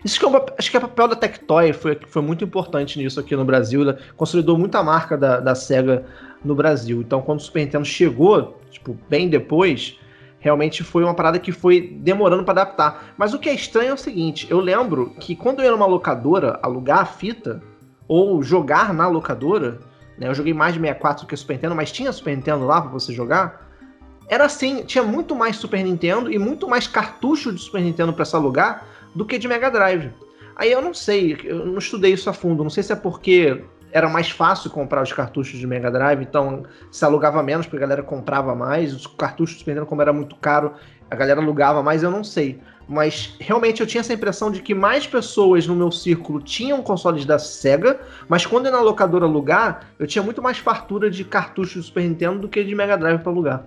Isso 0.03 0.19
que 0.19 0.25
é 0.25 0.45
acho 0.57 0.71
que 0.71 0.77
o 0.77 0.81
papel 0.81 1.07
da 1.09 1.15
Tectoy 1.15 1.73
foi, 1.73 1.99
foi 2.07 2.21
muito 2.21 2.43
importante 2.43 2.97
nisso 2.97 3.19
aqui 3.19 3.35
no 3.35 3.45
Brasil. 3.45 3.81
Consolidou 4.15 4.57
muita 4.57 4.81
marca 4.81 5.17
da, 5.17 5.39
da 5.39 5.55
SEGA 5.55 6.05
no 6.43 6.55
Brasil. 6.55 7.01
Então, 7.01 7.21
quando 7.21 7.39
o 7.39 7.43
Super 7.43 7.61
Nintendo 7.61 7.85
chegou, 7.85 8.59
tipo, 8.71 8.97
bem 9.09 9.29
depois, 9.29 9.97
realmente 10.43 10.83
foi 10.83 11.05
uma 11.05 11.13
parada 11.13 11.39
que 11.39 11.53
foi 11.53 11.79
demorando 12.01 12.43
para 12.43 12.61
adaptar. 12.61 13.13
Mas 13.17 13.33
o 13.33 13.39
que 13.39 13.47
é 13.47 13.53
estranho 13.53 13.91
é 13.91 13.93
o 13.93 13.97
seguinte: 13.97 14.45
eu 14.49 14.59
lembro 14.59 15.11
que 15.17 15.37
quando 15.37 15.61
eu 15.61 15.65
ia 15.65 15.71
numa 15.71 15.85
locadora 15.85 16.59
alugar 16.61 16.99
a 16.99 17.05
fita 17.05 17.63
ou 18.09 18.43
jogar 18.43 18.93
na 18.93 19.07
locadora, 19.07 19.79
né? 20.17 20.27
Eu 20.27 20.35
joguei 20.35 20.53
mais 20.53 20.73
de 20.73 20.81
64 20.81 21.23
do 21.23 21.29
que 21.29 21.37
Super 21.37 21.53
Nintendo, 21.53 21.75
mas 21.75 21.93
tinha 21.93 22.11
Super 22.11 22.35
Nintendo 22.35 22.65
lá 22.65 22.81
para 22.81 22.91
você 22.91 23.13
jogar. 23.13 23.71
Era 24.27 24.43
assim, 24.43 24.83
tinha 24.83 25.03
muito 25.03 25.33
mais 25.33 25.55
Super 25.55 25.81
Nintendo 25.81 26.29
e 26.29 26.37
muito 26.37 26.67
mais 26.67 26.87
cartucho 26.87 27.53
de 27.53 27.61
Super 27.61 27.81
Nintendo 27.81 28.11
para 28.11 28.25
se 28.25 28.35
alugar 28.35 28.85
do 29.15 29.25
que 29.25 29.37
de 29.37 29.47
Mega 29.47 29.71
Drive. 29.71 30.11
Aí 30.57 30.71
eu 30.71 30.81
não 30.81 30.93
sei, 30.93 31.37
eu 31.45 31.65
não 31.65 31.77
estudei 31.77 32.13
isso 32.13 32.29
a 32.29 32.33
fundo, 32.33 32.63
não 32.63 32.69
sei 32.69 32.83
se 32.83 32.91
é 32.91 32.95
porque 32.97 33.63
era 33.93 34.09
mais 34.09 34.31
fácil 34.31 34.71
comprar 34.71 35.03
os 35.03 35.13
cartuchos 35.13 35.59
de 35.59 35.67
Mega 35.67 35.91
Drive, 35.91 36.23
então 36.23 36.63
se 36.91 37.05
alugava 37.05 37.41
menos, 37.43 37.67
porque 37.67 37.77
a 37.77 37.87
galera 37.87 38.01
comprava 38.01 38.55
mais. 38.55 38.93
Os 38.93 39.05
cartuchos 39.05 39.55
do 39.55 39.59
Super 39.59 39.71
Nintendo, 39.71 39.85
como 39.85 40.01
era 40.01 40.11
muito 40.11 40.35
caro, 40.35 40.73
a 41.09 41.15
galera 41.15 41.39
alugava 41.39 41.83
mais, 41.83 42.01
eu 42.01 42.09
não 42.09 42.23
sei. 42.23 42.59
Mas 42.89 43.35
realmente 43.39 43.81
eu 43.81 43.87
tinha 43.87 44.01
essa 44.01 44.11
impressão 44.11 44.51
de 44.51 44.63
que 44.63 44.73
mais 44.73 45.05
pessoas 45.05 45.67
no 45.67 45.75
meu 45.75 45.91
círculo 45.91 46.41
tinham 46.41 46.81
consoles 46.81 47.23
da 47.23 47.37
Sega, 47.37 47.99
mas 48.27 48.45
quando 48.45 48.65
eu 48.65 48.71
na 48.71 48.81
locadora 48.81 49.25
alugar, 49.25 49.87
eu 49.99 50.07
tinha 50.07 50.23
muito 50.23 50.41
mais 50.41 50.57
fartura 50.57 51.09
de 51.09 51.23
cartuchos 51.23 51.75
do 51.75 51.83
Super 51.83 52.03
Nintendo 52.03 52.39
do 52.39 52.49
que 52.49 52.63
de 52.63 52.73
Mega 52.73 52.97
Drive 52.97 53.21
para 53.21 53.31
alugar. 53.31 53.63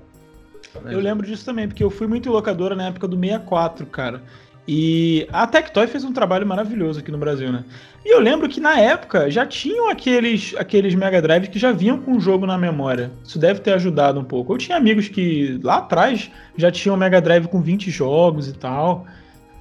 Eu 0.84 0.98
lembro 0.98 1.24
disso 1.24 1.44
também, 1.44 1.68
porque 1.68 1.82
eu 1.82 1.88
fui 1.88 2.06
muito 2.06 2.30
locadora 2.30 2.74
na 2.74 2.88
época 2.88 3.06
do 3.08 3.16
64, 3.18 3.86
cara. 3.86 4.22
E 4.68 5.28
a 5.32 5.46
Tectoy 5.46 5.86
fez 5.86 6.04
um 6.04 6.12
trabalho 6.12 6.46
maravilhoso 6.46 6.98
aqui 6.98 7.12
no 7.12 7.18
Brasil, 7.18 7.52
né? 7.52 7.64
E 8.04 8.12
eu 8.12 8.20
lembro 8.20 8.48
que 8.48 8.60
na 8.60 8.78
época 8.78 9.30
já 9.30 9.46
tinham 9.46 9.88
aqueles, 9.88 10.54
aqueles 10.56 10.94
Mega 10.94 11.22
Drives 11.22 11.48
que 11.48 11.58
já 11.58 11.70
vinham 11.70 11.98
com 11.98 12.16
o 12.16 12.20
jogo 12.20 12.46
na 12.46 12.58
memória. 12.58 13.10
Isso 13.24 13.38
deve 13.38 13.60
ter 13.60 13.72
ajudado 13.74 14.18
um 14.18 14.24
pouco. 14.24 14.52
Eu 14.52 14.58
tinha 14.58 14.76
amigos 14.76 15.08
que 15.08 15.60
lá 15.62 15.78
atrás 15.78 16.30
já 16.56 16.70
tinham 16.70 16.96
Mega 16.96 17.20
Drive 17.20 17.46
com 17.46 17.60
20 17.60 17.90
jogos 17.90 18.48
e 18.48 18.52
tal. 18.52 19.06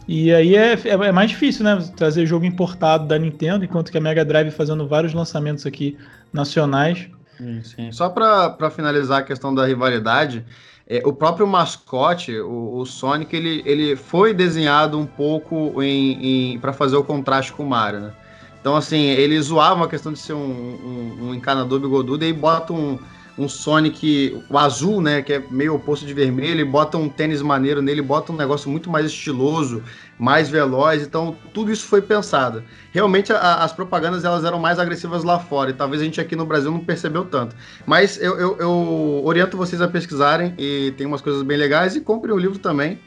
E 0.08 0.34
aí 0.34 0.56
é, 0.56 0.74
é, 0.74 0.90
é, 0.90 1.12
mais 1.12 1.32
difícil, 1.32 1.64
né? 1.64 1.84
Trazer 1.96 2.26
jogo 2.26 2.46
importado 2.46 3.08
da 3.08 3.18
Nintendo, 3.18 3.66
enquanto 3.66 3.92
que 3.92 3.98
a 3.98 4.02
Mega 4.02 4.24
Drive 4.24 4.52
fazendo 4.52 4.88
vários 4.88 5.14
lançamentos 5.14 5.66
aqui 5.66 5.98
nacionais. 6.32 7.08
Sim, 7.38 7.62
sim. 7.64 7.92
Só 7.92 8.10
para 8.10 8.70
finalizar 8.70 9.20
a 9.20 9.24
questão 9.24 9.54
da 9.54 9.66
rivalidade, 9.66 10.46
é, 10.88 11.02
o 11.04 11.12
próprio 11.12 11.48
mascote, 11.48 12.38
o, 12.40 12.78
o, 12.78 12.86
Sonic, 12.86 13.36
ele, 13.36 13.64
ele 13.66 13.96
foi 13.96 14.34
desenhado 14.34 15.00
um 15.00 15.06
pouco 15.06 15.82
em, 15.82 16.54
em 16.54 16.60
para 16.60 16.72
fazer 16.72 16.96
o 16.96 17.04
contraste 17.04 17.52
com 17.52 17.64
o 17.64 17.70
Mario, 17.70 18.00
né? 18.02 18.14
Então, 18.62 18.76
assim, 18.76 19.02
ele 19.02 19.40
zoava 19.42 19.86
a 19.86 19.88
questão 19.88 20.12
de 20.12 20.20
ser 20.20 20.34
um, 20.34 20.40
um, 20.40 21.18
um 21.28 21.36
encanador 21.36 21.80
bigodudo 21.80 22.24
e 22.24 22.28
aí 22.28 22.34
bota 22.34 22.74
um, 22.74 23.00
um 23.38 23.50
Sonic, 23.50 24.42
o 24.50 24.58
azul, 24.58 25.02
né, 25.02 25.22
que 25.22 25.34
é 25.34 25.44
meio 25.52 25.76
oposto 25.76 26.06
de 26.06 26.14
vermelho, 26.14 26.62
e 26.62 26.64
bota 26.64 26.98
um 26.98 27.10
tênis 27.10 27.42
maneiro 27.42 27.82
nele, 27.82 28.02
bota 28.02 28.32
um 28.32 28.36
negócio 28.36 28.70
muito 28.70 28.90
mais 28.90 29.06
estiloso, 29.06 29.84
mais 30.18 30.50
veloz, 30.50 31.04
então 31.04 31.36
tudo 31.54 31.72
isso 31.72 31.86
foi 31.86 32.02
pensado. 32.02 32.64
Realmente 32.94 33.34
a, 33.34 33.56
as 33.56 33.74
propagandas 33.74 34.24
elas 34.24 34.46
eram 34.46 34.60
mais 34.60 34.80
agressivas 34.80 35.24
lá 35.24 35.38
fora, 35.38 35.72
e 35.72 35.74
talvez 35.74 36.02
a 36.02 36.06
gente 36.06 36.22
aqui 36.22 36.36
no 36.36 36.46
Brasil 36.46 36.72
não 36.72 36.80
percebeu 36.80 37.26
tanto. 37.26 37.56
Mas 37.86 38.22
eu, 38.22 38.40
eu, 38.40 38.58
eu 38.58 39.22
oriento 39.26 39.58
vocês 39.58 39.82
a 39.82 39.88
pesquisarem, 39.88 40.54
e 40.58 40.94
tem 40.98 41.06
umas 41.06 41.22
coisas 41.22 41.44
bem 41.44 41.58
legais, 41.58 41.96
e 41.96 42.02
comprem 42.02 42.34
o 42.34 42.38
livro 42.38 42.60
também, 42.60 43.00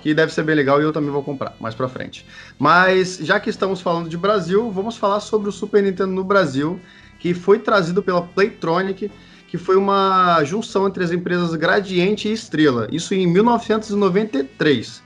que 0.00 0.12
deve 0.12 0.32
ser 0.32 0.42
bem 0.42 0.54
legal 0.54 0.80
e 0.80 0.84
eu 0.84 0.92
também 0.92 1.10
vou 1.10 1.22
comprar 1.22 1.54
mais 1.60 1.74
pra 1.74 1.88
frente. 1.88 2.26
Mas 2.58 3.18
já 3.22 3.38
que 3.38 3.48
estamos 3.48 3.80
falando 3.80 4.08
de 4.08 4.16
Brasil, 4.16 4.68
vamos 4.70 4.96
falar 4.96 5.20
sobre 5.20 5.48
o 5.48 5.52
Super 5.52 5.82
Nintendo 5.82 6.12
no 6.12 6.24
Brasil, 6.24 6.80
que 7.20 7.32
foi 7.32 7.60
trazido 7.60 8.02
pela 8.02 8.22
Playtronic, 8.22 9.10
que 9.56 9.64
foi 9.64 9.76
uma 9.76 10.42
junção 10.44 10.86
entre 10.86 11.02
as 11.02 11.10
empresas 11.10 11.54
Gradiente 11.54 12.28
e 12.28 12.32
Estrela, 12.32 12.86
isso 12.92 13.14
em 13.14 13.26
1993. 13.26 15.02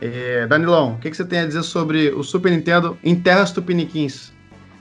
É, 0.00 0.46
Danilão, 0.46 0.94
o 0.94 0.98
que, 0.98 1.10
que, 1.10 1.16
você 1.16 1.24
tem 1.24 1.40
a 1.40 1.46
dizer 1.46 1.62
sobre 1.62 2.10
o 2.10 2.22
Super 2.22 2.52
Nintendo 2.52 2.96
em 3.04 3.14
terras 3.14 3.50
tupiniquins? 3.50 4.32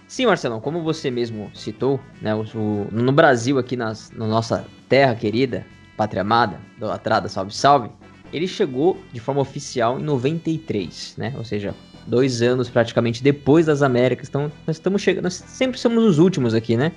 Sim, 0.07 0.28
Marcelão, 0.28 0.62
como 0.62 0.82
você 0.82 1.12
mesmo 1.12 1.51
citou, 1.53 1.99
né, 2.22 2.34
o, 2.34 2.41
o, 2.55 2.88
no 2.91 3.12
Brasil, 3.12 3.60
aqui 3.60 3.76
na 3.76 3.93
nossa 4.16 4.66
terra 4.88 5.14
querida, 5.14 5.66
pátria 5.97 6.22
amada, 6.22 6.60
idolatrada, 6.78 7.28
salve, 7.28 7.53
salve, 7.53 7.89
ele 8.32 8.47
chegou 8.47 8.97
de 9.12 9.20
forma 9.20 9.41
oficial 9.41 9.99
em 9.99 10.03
93, 10.03 11.16
né, 11.18 11.34
ou 11.38 11.43
seja, 11.43 11.76
dois 12.07 12.41
anos 12.41 12.70
praticamente 12.70 13.22
depois 13.22 13.66
das 13.66 13.84
Américas, 13.84 14.30
então 14.30 14.51
nós 14.66 14.78
estamos 14.78 15.01
chegando, 15.01 15.26
nós 15.26 15.34
sempre 15.34 15.80
somos 15.80 16.03
os 16.03 16.18
últimos 16.18 16.53
aqui, 16.55 16.78
né, 16.78 16.91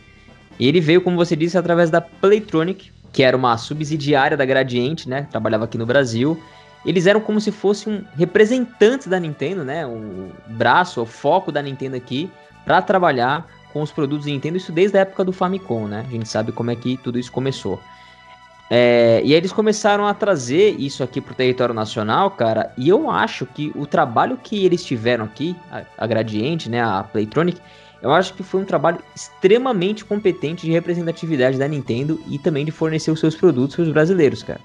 e 0.59 0.68
ele 0.68 0.80
veio, 0.80 1.00
como 1.00 1.16
você 1.16 1.34
disse, 1.34 1.57
através 1.59 1.90
da 1.90 2.00
Playtronic, 2.00 2.92
que 3.12 3.22
era 3.22 3.36
uma 3.36 3.57
subsidiária 3.57 4.36
da 4.36 4.44
Gradiente, 4.44 5.09
né? 5.09 5.26
Trabalhava 5.30 5.64
aqui 5.64 5.76
no 5.76 5.86
Brasil. 5.86 6.40
Eles 6.84 7.07
eram 7.07 7.20
como 7.20 7.40
se 7.40 7.53
fossem 7.53 7.92
um 7.92 8.05
representantes 8.16 9.07
da 9.07 9.20
Nintendo, 9.20 9.64
né? 9.64 9.86
O 9.86 10.30
braço, 10.48 11.03
o 11.03 11.07
foco 11.07 11.53
da 11.53 11.62
Nintendo 11.62 11.96
aqui, 11.96 12.30
para 12.64 12.80
trabalhar 12.80 13.46
com 13.72 13.82
os 13.82 13.90
produtos 13.90 14.26
Nintendo, 14.26 14.57
isso 14.57 14.72
desde 14.72 14.98
a 14.98 15.00
época 15.00 15.24
do 15.24 15.32
Famicom, 15.32 15.86
né? 15.86 16.05
A 16.07 16.11
gente 16.11 16.28
sabe 16.28 16.53
como 16.53 16.70
é 16.70 16.76
que 16.76 16.96
tudo 16.98 17.18
isso 17.18 17.32
começou. 17.32 17.80
É, 18.70 19.20
e 19.24 19.32
aí 19.32 19.34
eles 19.34 19.53
começaram 19.53 20.07
a 20.07 20.14
trazer 20.14 20.76
isso 20.78 21.03
aqui 21.03 21.20
pro 21.20 21.34
território 21.34 21.74
nacional, 21.74 22.30
cara, 22.30 22.72
e 22.76 22.88
eu 22.88 23.11
acho 23.11 23.44
que 23.44 23.70
o 23.74 23.84
trabalho 23.86 24.38
que 24.42 24.64
eles 24.64 24.82
tiveram 24.82 25.26
aqui, 25.26 25.55
a, 25.70 25.82
a 25.98 26.07
Gradiente, 26.07 26.70
né, 26.70 26.82
a 26.82 27.03
Playtronic, 27.03 27.61
eu 28.03 28.12
acho 28.12 28.34
que 28.34 28.42
foi 28.42 28.61
um 28.61 28.64
trabalho 28.64 28.98
extremamente 29.14 30.05
competente 30.05 30.66
de 30.66 30.72
representatividade 30.72 31.57
da 31.57 31.68
Nintendo 31.68 32.20
e 32.28 32.36
também 32.36 32.64
de 32.64 32.72
fornecer 32.72 33.12
os 33.12 33.20
seus 33.20 33.36
produtos 33.36 33.76
para 33.76 33.84
os 33.84 33.92
brasileiros, 33.92 34.42
cara. 34.42 34.61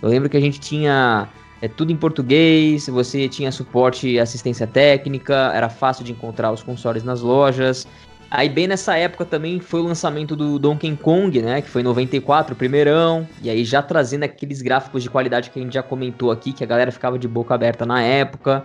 Eu 0.00 0.08
lembro 0.08 0.28
que 0.28 0.36
a 0.36 0.40
gente 0.40 0.60
tinha 0.60 1.28
é, 1.60 1.66
tudo 1.66 1.90
em 1.90 1.96
português, 1.96 2.86
você 2.86 3.28
tinha 3.28 3.50
suporte 3.50 4.08
e 4.08 4.20
assistência 4.20 4.66
técnica, 4.66 5.50
era 5.52 5.68
fácil 5.68 6.04
de 6.04 6.12
encontrar 6.12 6.52
os 6.52 6.62
consoles 6.62 7.02
nas 7.02 7.20
lojas. 7.20 7.88
Aí 8.30 8.48
bem 8.48 8.68
nessa 8.68 8.96
época 8.96 9.24
também 9.24 9.58
foi 9.58 9.80
o 9.80 9.84
lançamento 9.84 10.36
do 10.36 10.58
Donkey 10.58 10.96
Kong, 10.96 11.40
né, 11.42 11.62
que 11.62 11.68
foi 11.68 11.80
em 11.80 11.84
94, 11.84 12.54
o 12.54 12.56
primeirão, 12.56 13.26
e 13.42 13.48
aí 13.48 13.64
já 13.64 13.82
trazendo 13.82 14.24
aqueles 14.24 14.62
gráficos 14.62 15.02
de 15.02 15.10
qualidade 15.10 15.50
que 15.50 15.58
a 15.58 15.62
gente 15.62 15.74
já 15.74 15.82
comentou 15.82 16.30
aqui, 16.30 16.52
que 16.52 16.62
a 16.62 16.66
galera 16.66 16.92
ficava 16.92 17.18
de 17.18 17.26
boca 17.26 17.54
aberta 17.54 17.86
na 17.86 18.02
época. 18.02 18.64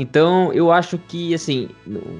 Então, 0.00 0.52
eu 0.52 0.70
acho 0.70 0.96
que, 0.96 1.34
assim, 1.34 1.68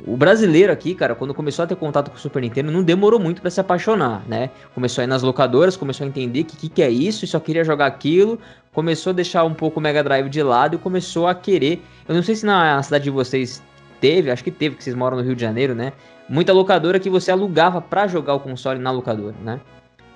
o 0.05 0.17
brasileiro 0.17 0.73
aqui, 0.73 0.97
cara, 0.97 1.15
quando 1.15 1.33
começou 1.33 1.63
a 1.63 1.67
ter 1.67 1.77
contato 1.77 2.11
com 2.11 2.17
o 2.17 2.21
Super 2.21 2.43
Nintendo, 2.43 2.73
não 2.73 2.83
demorou 2.83 3.21
muito 3.21 3.41
para 3.41 3.53
se 3.53 3.61
apaixonar, 3.61 4.25
né? 4.27 4.51
Começou 4.75 5.01
a 5.01 5.05
ir 5.05 5.07
nas 5.07 5.23
locadoras, 5.23 5.77
começou 5.77 6.05
a 6.05 6.09
entender 6.09 6.43
que 6.43 6.57
que, 6.57 6.69
que 6.69 6.83
é 6.83 6.91
isso, 6.91 7.25
e 7.25 7.29
só 7.29 7.39
queria 7.39 7.63
jogar 7.63 7.87
aquilo, 7.87 8.37
começou 8.73 9.11
a 9.11 9.13
deixar 9.13 9.45
um 9.45 9.55
pouco 9.55 9.79
o 9.79 9.83
Mega 9.83 10.03
Drive 10.03 10.29
de 10.29 10.43
lado 10.43 10.75
e 10.75 10.79
começou 10.79 11.29
a 11.29 11.37
querer. 11.37 11.81
Eu 12.09 12.17
não 12.17 12.23
sei 12.25 12.35
se 12.35 12.45
na 12.45 12.83
cidade 12.83 13.05
de 13.05 13.11
vocês 13.11 13.63
teve, 14.01 14.29
acho 14.29 14.43
que 14.43 14.51
teve, 14.51 14.75
que 14.75 14.83
vocês 14.83 14.97
moram 14.97 15.17
no 15.17 15.23
Rio 15.23 15.37
de 15.37 15.41
Janeiro, 15.43 15.73
né? 15.73 15.93
Muita 16.29 16.53
locadora 16.53 16.99
que 16.99 17.09
você 17.09 17.31
alugava 17.31 17.81
para 17.81 18.09
jogar 18.09 18.35
o 18.35 18.41
console 18.41 18.81
na 18.81 18.91
locadora, 18.91 19.37
né? 19.41 19.61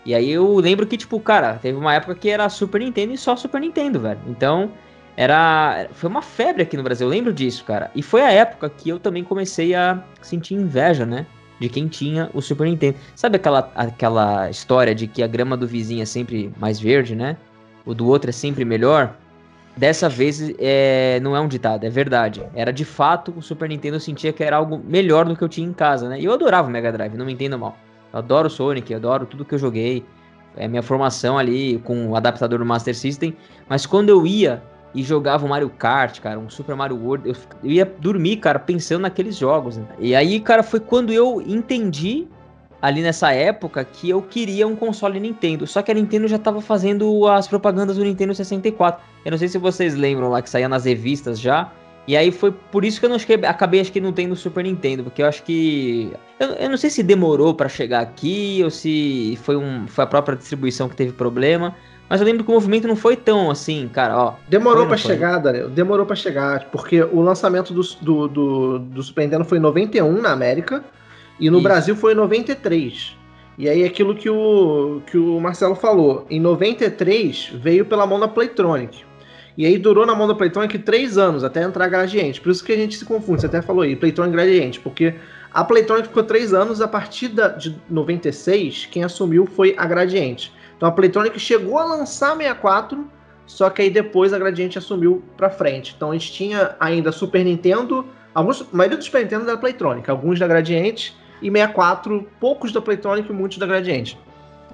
E 0.04 0.16
aí 0.16 0.28
eu 0.28 0.56
lembro 0.56 0.84
que, 0.84 0.96
tipo, 0.96 1.20
cara, 1.20 1.60
teve 1.62 1.78
uma 1.78 1.94
época 1.94 2.16
que 2.16 2.28
era 2.28 2.48
Super 2.48 2.80
Nintendo 2.80 3.14
e 3.14 3.16
só 3.16 3.36
Super 3.36 3.60
Nintendo, 3.60 4.00
velho. 4.00 4.18
Então, 4.26 4.72
era 5.16 5.88
foi 5.92 6.08
uma 6.08 6.22
febre 6.22 6.62
aqui 6.62 6.76
no 6.76 6.82
Brasil, 6.82 7.06
eu 7.06 7.10
lembro 7.10 7.32
disso, 7.32 7.64
cara. 7.64 7.90
E 7.94 8.02
foi 8.02 8.22
a 8.22 8.30
época 8.30 8.70
que 8.70 8.88
eu 8.88 8.98
também 8.98 9.24
comecei 9.24 9.74
a 9.74 10.02
sentir 10.20 10.54
inveja, 10.54 11.04
né? 11.04 11.26
De 11.60 11.68
quem 11.68 11.86
tinha 11.86 12.30
o 12.34 12.40
Super 12.40 12.66
Nintendo. 12.66 12.96
Sabe 13.14 13.36
aquela, 13.36 13.70
aquela 13.74 14.50
história 14.50 14.94
de 14.94 15.06
que 15.06 15.22
a 15.22 15.26
grama 15.26 15.56
do 15.56 15.66
vizinho 15.66 16.02
é 16.02 16.06
sempre 16.06 16.52
mais 16.58 16.80
verde, 16.80 17.14
né? 17.14 17.36
O 17.84 17.94
do 17.94 18.06
outro 18.08 18.30
é 18.30 18.32
sempre 18.32 18.64
melhor? 18.64 19.14
Dessa 19.76 20.08
vez 20.08 20.52
é, 20.58 21.18
não 21.22 21.34
é 21.36 21.40
um 21.40 21.48
ditado, 21.48 21.84
é 21.84 21.90
verdade. 21.90 22.42
Era 22.54 22.72
de 22.72 22.84
fato 22.84 23.32
o 23.36 23.42
Super 23.42 23.68
Nintendo 23.68 23.96
eu 23.96 24.00
sentia 24.00 24.32
que 24.32 24.42
era 24.42 24.56
algo 24.56 24.82
melhor 24.84 25.24
do 25.24 25.36
que 25.36 25.42
eu 25.42 25.48
tinha 25.48 25.66
em 25.66 25.72
casa, 25.72 26.08
né? 26.08 26.20
E 26.20 26.24
eu 26.24 26.32
adorava 26.32 26.68
o 26.68 26.70
Mega 26.70 26.92
Drive, 26.92 27.14
não 27.14 27.24
me 27.24 27.32
entenda 27.32 27.56
mal. 27.56 27.76
Eu 28.12 28.18
adoro 28.18 28.50
Sonic, 28.50 28.92
eu 28.92 28.98
adoro 28.98 29.24
tudo 29.24 29.44
que 29.44 29.54
eu 29.54 29.58
joguei. 29.58 30.04
É 30.56 30.68
minha 30.68 30.82
formação 30.82 31.38
ali 31.38 31.78
com 31.78 32.08
o 32.08 32.16
adaptador 32.16 32.58
do 32.58 32.66
Master 32.66 32.94
System. 32.94 33.34
Mas 33.68 33.86
quando 33.86 34.10
eu 34.10 34.26
ia 34.26 34.62
e 34.94 35.02
jogava 35.02 35.44
um 35.44 35.48
Mario 35.48 35.70
Kart, 35.70 36.20
cara, 36.20 36.38
um 36.38 36.50
Super 36.50 36.76
Mario 36.76 36.96
World. 36.96 37.28
Eu, 37.28 37.36
eu 37.64 37.70
ia 37.70 37.84
dormir, 37.84 38.36
cara, 38.36 38.58
pensando 38.58 39.02
naqueles 39.02 39.36
jogos. 39.36 39.76
Né? 39.76 39.86
E 39.98 40.14
aí, 40.14 40.40
cara, 40.40 40.62
foi 40.62 40.80
quando 40.80 41.12
eu 41.12 41.42
entendi 41.42 42.26
ali 42.80 43.00
nessa 43.00 43.32
época 43.32 43.84
que 43.84 44.10
eu 44.10 44.20
queria 44.20 44.66
um 44.66 44.74
console 44.74 45.20
Nintendo. 45.20 45.66
Só 45.66 45.82
que 45.82 45.90
a 45.90 45.94
Nintendo 45.94 46.26
já 46.26 46.38
tava 46.38 46.60
fazendo 46.60 47.26
as 47.28 47.46
propagandas 47.46 47.96
do 47.96 48.04
Nintendo 48.04 48.34
64. 48.34 49.02
Eu 49.24 49.30
não 49.30 49.38
sei 49.38 49.48
se 49.48 49.56
vocês 49.56 49.94
lembram 49.94 50.28
lá 50.28 50.42
que 50.42 50.50
saía 50.50 50.68
nas 50.68 50.84
revistas 50.84 51.38
já. 51.40 51.70
E 52.06 52.16
aí 52.16 52.32
foi 52.32 52.50
por 52.50 52.84
isso 52.84 52.98
que 52.98 53.06
eu 53.06 53.10
não 53.10 53.18
cheguei, 53.18 53.46
acabei 53.46 53.80
acho 53.80 53.92
que 53.92 54.00
não 54.00 54.12
tendo 54.12 54.34
Super 54.34 54.64
Nintendo, 54.64 55.04
porque 55.04 55.22
eu 55.22 55.26
acho 55.26 55.44
que 55.44 56.12
eu, 56.40 56.48
eu 56.48 56.68
não 56.68 56.76
sei 56.76 56.90
se 56.90 57.00
demorou 57.00 57.54
para 57.54 57.68
chegar 57.68 58.00
aqui 58.00 58.60
ou 58.64 58.70
se 58.70 59.38
foi 59.44 59.56
um 59.56 59.86
foi 59.86 60.02
a 60.02 60.06
própria 60.08 60.36
distribuição 60.36 60.88
que 60.88 60.96
teve 60.96 61.12
problema, 61.12 61.76
mas 62.12 62.20
eu 62.20 62.26
lembro 62.26 62.44
que 62.44 62.50
o 62.50 62.52
movimento 62.52 62.86
não 62.86 62.94
foi 62.94 63.16
tão 63.16 63.50
assim, 63.50 63.88
cara, 63.90 64.14
ó. 64.14 64.34
Demorou 64.46 64.86
para 64.86 64.98
chegar, 64.98 65.38
Daniel. 65.38 65.70
Demorou 65.70 66.04
para 66.04 66.14
chegar, 66.14 66.66
porque 66.70 67.02
o 67.02 67.22
lançamento 67.22 67.72
do, 67.72 67.80
do, 68.02 68.28
do, 68.28 68.78
do, 68.80 69.02
Super 69.02 69.22
Nintendo 69.22 69.46
foi 69.46 69.56
em 69.56 69.62
91 69.62 70.20
na 70.20 70.30
América 70.30 70.84
e 71.40 71.48
no 71.48 71.56
Isso. 71.56 71.62
Brasil 71.64 71.96
foi 71.96 72.12
em 72.12 72.16
93. 72.16 73.16
E 73.56 73.66
aí 73.66 73.82
aquilo 73.82 74.14
que 74.14 74.28
o, 74.28 75.00
que 75.06 75.16
o 75.16 75.40
Marcelo 75.40 75.74
falou, 75.74 76.26
em 76.28 76.38
93 76.38 77.52
veio 77.54 77.86
pela 77.86 78.06
mão 78.06 78.20
da 78.20 78.28
Playtronic. 78.28 79.06
E 79.56 79.64
aí 79.64 79.78
durou 79.78 80.04
na 80.04 80.14
mão 80.14 80.28
da 80.28 80.34
Playtronic 80.34 80.80
três 80.80 81.16
anos, 81.16 81.42
até 81.42 81.62
entrar 81.62 81.88
Gradiente. 81.88 82.42
Por 82.42 82.52
isso 82.52 82.62
que 82.62 82.72
a 82.72 82.76
gente 82.76 82.94
se 82.94 83.06
confunde, 83.06 83.40
você 83.40 83.46
até 83.46 83.62
falou 83.62 83.84
aí, 83.84 83.96
Playtronic 83.96 84.36
Gradiente, 84.36 84.80
porque 84.80 85.14
A 85.50 85.64
Playtronic 85.64 86.08
ficou 86.08 86.24
três 86.24 86.52
anos, 86.52 86.82
a 86.82 86.88
partir 86.88 87.28
da, 87.28 87.48
de 87.48 87.74
96, 87.88 88.88
quem 88.90 89.02
assumiu 89.02 89.46
foi 89.46 89.74
a 89.78 89.86
Gradiente. 89.86 90.52
Então 90.82 90.90
a 90.90 90.92
Playtronic 90.92 91.38
chegou 91.38 91.78
a 91.78 91.84
lançar 91.84 92.36
64, 92.36 93.08
só 93.46 93.70
que 93.70 93.82
aí 93.82 93.88
depois 93.88 94.32
a 94.32 94.38
Gradiente 94.38 94.78
assumiu 94.78 95.22
pra 95.36 95.48
frente. 95.48 95.94
Então 95.96 96.10
a 96.10 96.12
gente 96.14 96.32
tinha 96.32 96.74
ainda 96.80 97.12
Super 97.12 97.44
Nintendo, 97.44 98.04
alguns, 98.34 98.62
a 98.62 98.66
maioria 98.72 98.96
dos 98.96 99.06
Super 99.06 99.22
Nintendo 99.22 99.46
da 99.46 99.56
Playtronic, 99.56 100.10
alguns 100.10 100.40
da 100.40 100.48
Gradiente, 100.48 101.16
e 101.40 101.48
64, 101.48 102.28
poucos 102.40 102.72
da 102.72 102.80
Playtronic 102.80 103.30
e 103.30 103.32
muitos 103.32 103.58
da 103.58 103.66
Gradiente. 103.66 104.18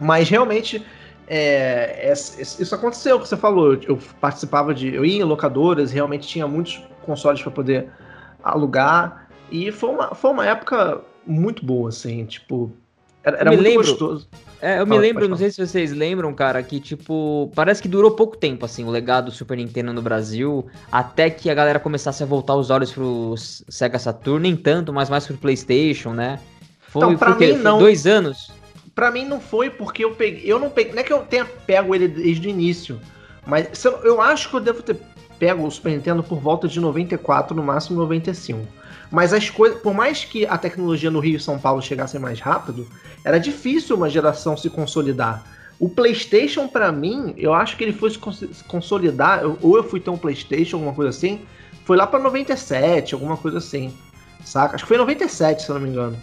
Mas 0.00 0.30
realmente 0.30 0.82
é, 1.26 2.08
é, 2.08 2.12
isso 2.14 2.74
aconteceu, 2.74 3.20
que 3.20 3.28
você 3.28 3.36
falou. 3.36 3.74
Eu 3.74 3.98
participava 4.18 4.72
de. 4.72 4.94
Eu 4.94 5.04
ia 5.04 5.20
em 5.20 5.24
locadoras, 5.24 5.92
realmente 5.92 6.26
tinha 6.26 6.48
muitos 6.48 6.82
consoles 7.02 7.42
para 7.42 7.50
poder 7.50 7.90
alugar. 8.42 9.28
E 9.50 9.70
foi 9.70 9.90
uma, 9.90 10.14
foi 10.14 10.30
uma 10.30 10.46
época 10.46 11.02
muito 11.26 11.66
boa, 11.66 11.90
assim, 11.90 12.24
tipo. 12.24 12.72
Era, 13.22 13.38
era 13.38 13.50
muito 13.50 13.62
lembro, 13.62 13.86
gostoso. 13.86 14.28
É, 14.60 14.80
eu 14.80 14.86
me 14.86 14.98
lembro, 14.98 15.28
não 15.28 15.36
sei 15.36 15.50
se 15.50 15.64
vocês 15.64 15.92
lembram, 15.92 16.32
cara, 16.34 16.62
que 16.62 16.80
tipo, 16.80 17.50
parece 17.54 17.80
que 17.80 17.88
durou 17.88 18.12
pouco 18.12 18.36
tempo, 18.36 18.64
assim, 18.64 18.84
o 18.84 18.90
legado 18.90 19.26
do 19.26 19.30
Super 19.30 19.56
Nintendo 19.56 19.92
no 19.92 20.02
Brasil, 20.02 20.66
até 20.90 21.30
que 21.30 21.48
a 21.48 21.54
galera 21.54 21.78
começasse 21.78 22.22
a 22.22 22.26
voltar 22.26 22.56
os 22.56 22.70
olhos 22.70 22.92
pro 22.92 23.34
Sega 23.36 23.98
Saturn, 23.98 24.40
nem 24.40 24.56
tanto, 24.56 24.92
mas 24.92 25.08
mais 25.08 25.26
pro 25.26 25.36
PlayStation, 25.36 26.12
né? 26.12 26.40
Foi, 26.80 27.04
então, 27.04 27.16
pra 27.16 27.34
mim, 27.36 27.52
não. 27.52 27.78
dois 27.78 28.06
anos? 28.06 28.50
Pra 28.94 29.10
mim 29.10 29.24
não 29.24 29.40
foi 29.40 29.70
porque 29.70 30.04
eu 30.04 30.12
peguei. 30.12 30.42
Eu 30.44 30.58
não 30.58 30.70
peguei. 30.70 30.92
Não 30.92 31.00
é 31.00 31.04
que 31.04 31.12
eu 31.12 31.20
tenha 31.20 31.44
pego 31.44 31.94
ele 31.94 32.08
desde 32.08 32.48
o 32.48 32.50
início. 32.50 32.98
Mas 33.46 33.84
eu, 33.84 33.92
eu 34.02 34.20
acho 34.20 34.50
que 34.50 34.56
eu 34.56 34.60
devo 34.60 34.82
ter 34.82 34.96
pego 35.38 35.64
o 35.64 35.70
Super 35.70 35.92
Nintendo 35.92 36.22
por 36.22 36.40
volta 36.40 36.66
de 36.66 36.80
94, 36.80 37.54
no 37.54 37.62
máximo 37.62 37.98
95. 37.98 38.66
Mas 39.10 39.32
as 39.32 39.48
coisas. 39.50 39.80
Por 39.80 39.94
mais 39.94 40.24
que 40.24 40.46
a 40.46 40.58
tecnologia 40.58 41.10
no 41.10 41.20
Rio 41.20 41.36
e 41.36 41.40
São 41.40 41.58
Paulo 41.58 41.80
chegasse 41.80 42.18
mais 42.18 42.40
rápido, 42.40 42.86
era 43.24 43.38
difícil 43.38 43.96
uma 43.96 44.08
geração 44.08 44.56
se 44.56 44.68
consolidar. 44.68 45.44
O 45.78 45.88
PlayStation, 45.88 46.66
para 46.66 46.90
mim, 46.90 47.34
eu 47.36 47.54
acho 47.54 47.76
que 47.76 47.84
ele 47.84 47.92
foi 47.92 48.10
se 48.10 48.18
consolidar, 48.66 49.42
ou 49.62 49.76
eu 49.76 49.84
fui 49.84 50.00
ter 50.00 50.10
um 50.10 50.18
PlayStation, 50.18 50.76
alguma 50.76 50.92
coisa 50.92 51.10
assim, 51.10 51.42
foi 51.84 51.96
lá 51.96 52.06
para 52.06 52.18
97, 52.18 53.14
alguma 53.14 53.36
coisa 53.36 53.58
assim. 53.58 53.94
Saca? 54.44 54.74
Acho 54.74 54.84
que 54.84 54.88
foi 54.88 54.98
97, 54.98 55.62
se 55.62 55.68
eu 55.68 55.74
não 55.74 55.82
me 55.82 55.88
engano. 55.88 56.16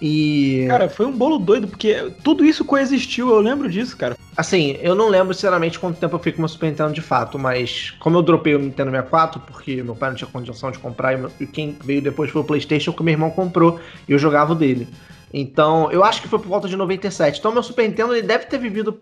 E. 0.00 0.66
Cara, 0.68 0.88
foi 0.88 1.06
um 1.06 1.12
bolo 1.12 1.38
doido, 1.38 1.68
porque 1.68 2.12
tudo 2.22 2.44
isso 2.44 2.64
coexistiu, 2.64 3.30
eu 3.30 3.40
lembro 3.40 3.68
disso, 3.68 3.96
cara. 3.96 4.15
Assim, 4.36 4.76
eu 4.82 4.94
não 4.94 5.08
lembro 5.08 5.32
sinceramente 5.32 5.78
quanto 5.78 5.98
tempo 5.98 6.14
eu 6.14 6.18
fiquei 6.18 6.32
com 6.32 6.40
meu 6.42 6.48
Super 6.48 6.66
Nintendo 6.66 6.92
de 6.92 7.00
fato, 7.00 7.38
mas 7.38 7.92
como 7.98 8.18
eu 8.18 8.22
dropei 8.22 8.54
o 8.54 8.58
Nintendo 8.58 8.90
64, 8.90 9.40
porque 9.40 9.82
meu 9.82 9.96
pai 9.96 10.10
não 10.10 10.16
tinha 10.16 10.28
condição 10.28 10.70
de 10.70 10.78
comprar, 10.78 11.18
e 11.40 11.46
quem 11.46 11.76
veio 11.82 12.02
depois 12.02 12.30
foi 12.30 12.42
o 12.42 12.44
PlayStation 12.44 12.92
que 12.92 13.02
meu 13.02 13.12
irmão 13.12 13.30
comprou 13.30 13.80
e 14.06 14.12
eu 14.12 14.18
jogava 14.18 14.54
dele. 14.54 14.86
Então, 15.32 15.90
eu 15.90 16.04
acho 16.04 16.20
que 16.20 16.28
foi 16.28 16.38
por 16.38 16.48
volta 16.48 16.68
de 16.68 16.76
97. 16.76 17.38
Então, 17.38 17.50
meu 17.50 17.62
Super 17.62 17.88
Nintendo 17.88 18.14
ele 18.14 18.26
deve 18.26 18.44
ter 18.44 18.58
vivido 18.58 19.00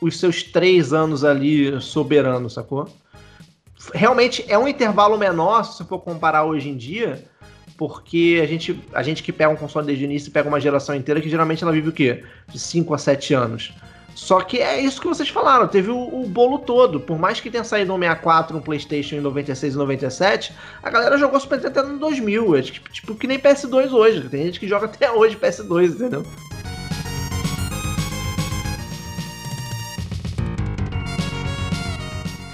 os 0.00 0.18
seus 0.18 0.42
três 0.42 0.92
anos 0.92 1.24
ali 1.24 1.80
soberano, 1.80 2.50
sacou? 2.50 2.88
Realmente 3.92 4.44
é 4.48 4.58
um 4.58 4.66
intervalo 4.66 5.16
menor 5.16 5.62
se 5.64 5.84
for 5.84 6.00
comparar 6.00 6.44
hoje 6.44 6.68
em 6.68 6.76
dia 6.76 7.24
porque 7.76 8.40
a 8.42 8.46
gente, 8.46 8.80
a 8.92 9.02
gente 9.02 9.22
que 9.22 9.32
pega 9.32 9.50
um 9.50 9.56
console 9.56 9.86
desde 9.86 10.04
o 10.04 10.06
início 10.06 10.32
pega 10.32 10.48
uma 10.48 10.60
geração 10.60 10.94
inteira 10.94 11.20
que 11.20 11.28
geralmente 11.28 11.62
ela 11.62 11.72
vive 11.72 11.88
o 11.88 11.92
quê? 11.92 12.24
De 12.48 12.58
5 12.58 12.94
a 12.94 12.98
7 12.98 13.34
anos. 13.34 13.72
Só 14.14 14.40
que 14.40 14.58
é 14.58 14.80
isso 14.80 15.00
que 15.00 15.08
vocês 15.08 15.28
falaram, 15.28 15.66
teve 15.66 15.90
o, 15.90 16.22
o, 16.22 16.26
bolo 16.26 16.58
todo. 16.58 17.00
Por 17.00 17.18
mais 17.18 17.40
que 17.40 17.50
tenha 17.50 17.64
saído 17.64 17.92
um 17.92 17.98
64, 17.98 18.56
um 18.56 18.60
PlayStation 18.60 19.16
em 19.16 19.20
96 19.20 19.74
e 19.74 19.76
97, 19.76 20.52
a 20.82 20.90
galera 20.90 21.18
jogou 21.18 21.38
Super 21.40 21.60
Nintendo 21.60 21.88
no 21.88 21.98
2000. 21.98 22.56
É 22.56 22.62
tipo, 22.62 22.92
tipo 22.92 23.14
que 23.16 23.26
nem 23.26 23.38
PS2 23.38 23.92
hoje. 23.92 24.28
Tem 24.28 24.44
gente 24.44 24.60
que 24.60 24.68
joga 24.68 24.86
até 24.86 25.10
hoje 25.10 25.36
PS2, 25.36 25.94
entendeu? 25.96 26.24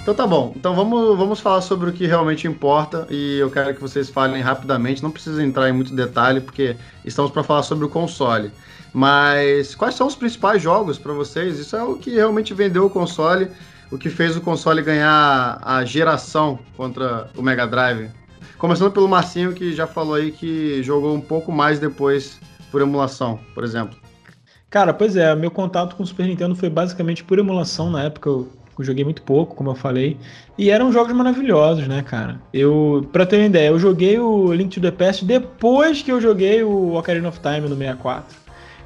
Então 0.02 0.14
tá 0.14 0.26
bom. 0.26 0.52
Então 0.56 0.74
vamos, 0.74 1.16
vamos 1.16 1.40
falar 1.40 1.60
sobre 1.60 1.90
o 1.90 1.92
que 1.92 2.06
realmente 2.06 2.46
importa 2.48 3.06
e 3.10 3.38
eu 3.38 3.50
quero 3.50 3.74
que 3.74 3.80
vocês 3.80 4.08
falem 4.08 4.42
rapidamente. 4.42 5.02
Não 5.02 5.10
precisa 5.10 5.40
entrar 5.40 5.68
em 5.68 5.72
muito 5.72 5.94
detalhe 5.94 6.40
porque 6.40 6.74
estamos 7.04 7.30
para 7.30 7.44
falar 7.44 7.62
sobre 7.62 7.84
o 7.84 7.88
console. 7.88 8.50
Mas 8.92 9.74
quais 9.74 9.94
são 9.94 10.06
os 10.06 10.14
principais 10.14 10.62
jogos 10.62 10.98
para 10.98 11.12
vocês? 11.12 11.58
Isso 11.58 11.76
é 11.76 11.82
o 11.82 11.96
que 11.96 12.10
realmente 12.10 12.52
vendeu 12.52 12.86
o 12.86 12.90
console, 12.90 13.48
o 13.90 13.98
que 13.98 14.10
fez 14.10 14.36
o 14.36 14.40
console 14.40 14.82
ganhar 14.82 15.60
a 15.62 15.84
geração 15.84 16.58
contra 16.76 17.28
o 17.36 17.42
Mega 17.42 17.66
Drive. 17.66 18.10
Começando 18.58 18.92
pelo 18.92 19.08
Marcinho 19.08 19.52
que 19.52 19.72
já 19.72 19.86
falou 19.86 20.14
aí 20.14 20.32
que 20.32 20.82
jogou 20.82 21.14
um 21.14 21.20
pouco 21.20 21.50
mais 21.50 21.78
depois 21.78 22.38
por 22.70 22.82
emulação, 22.82 23.38
por 23.54 23.64
exemplo. 23.64 23.96
Cara, 24.68 24.94
pois 24.94 25.16
é, 25.16 25.34
meu 25.34 25.50
contato 25.50 25.96
com 25.96 26.02
o 26.02 26.06
Super 26.06 26.26
Nintendo 26.26 26.54
foi 26.54 26.70
basicamente 26.70 27.24
por 27.24 27.38
emulação 27.38 27.90
na 27.90 28.04
época. 28.04 28.30
Eu 28.30 28.48
joguei 28.78 29.04
muito 29.04 29.20
pouco, 29.22 29.56
como 29.56 29.70
eu 29.70 29.74
falei. 29.74 30.16
E 30.56 30.70
eram 30.70 30.92
jogos 30.92 31.12
maravilhosos, 31.12 31.88
né, 31.88 32.02
cara? 32.02 32.40
Eu, 32.52 33.08
pra 33.12 33.26
ter 33.26 33.36
uma 33.36 33.46
ideia, 33.46 33.68
eu 33.68 33.78
joguei 33.78 34.18
o 34.18 34.52
Link 34.52 34.72
to 34.72 34.80
the 34.80 34.90
Past 34.90 35.24
depois 35.24 36.02
que 36.02 36.12
eu 36.12 36.20
joguei 36.20 36.62
o 36.62 36.94
Ocarina 36.94 37.28
of 37.28 37.40
Time 37.40 37.68
no 37.68 37.76
64. 37.76 38.36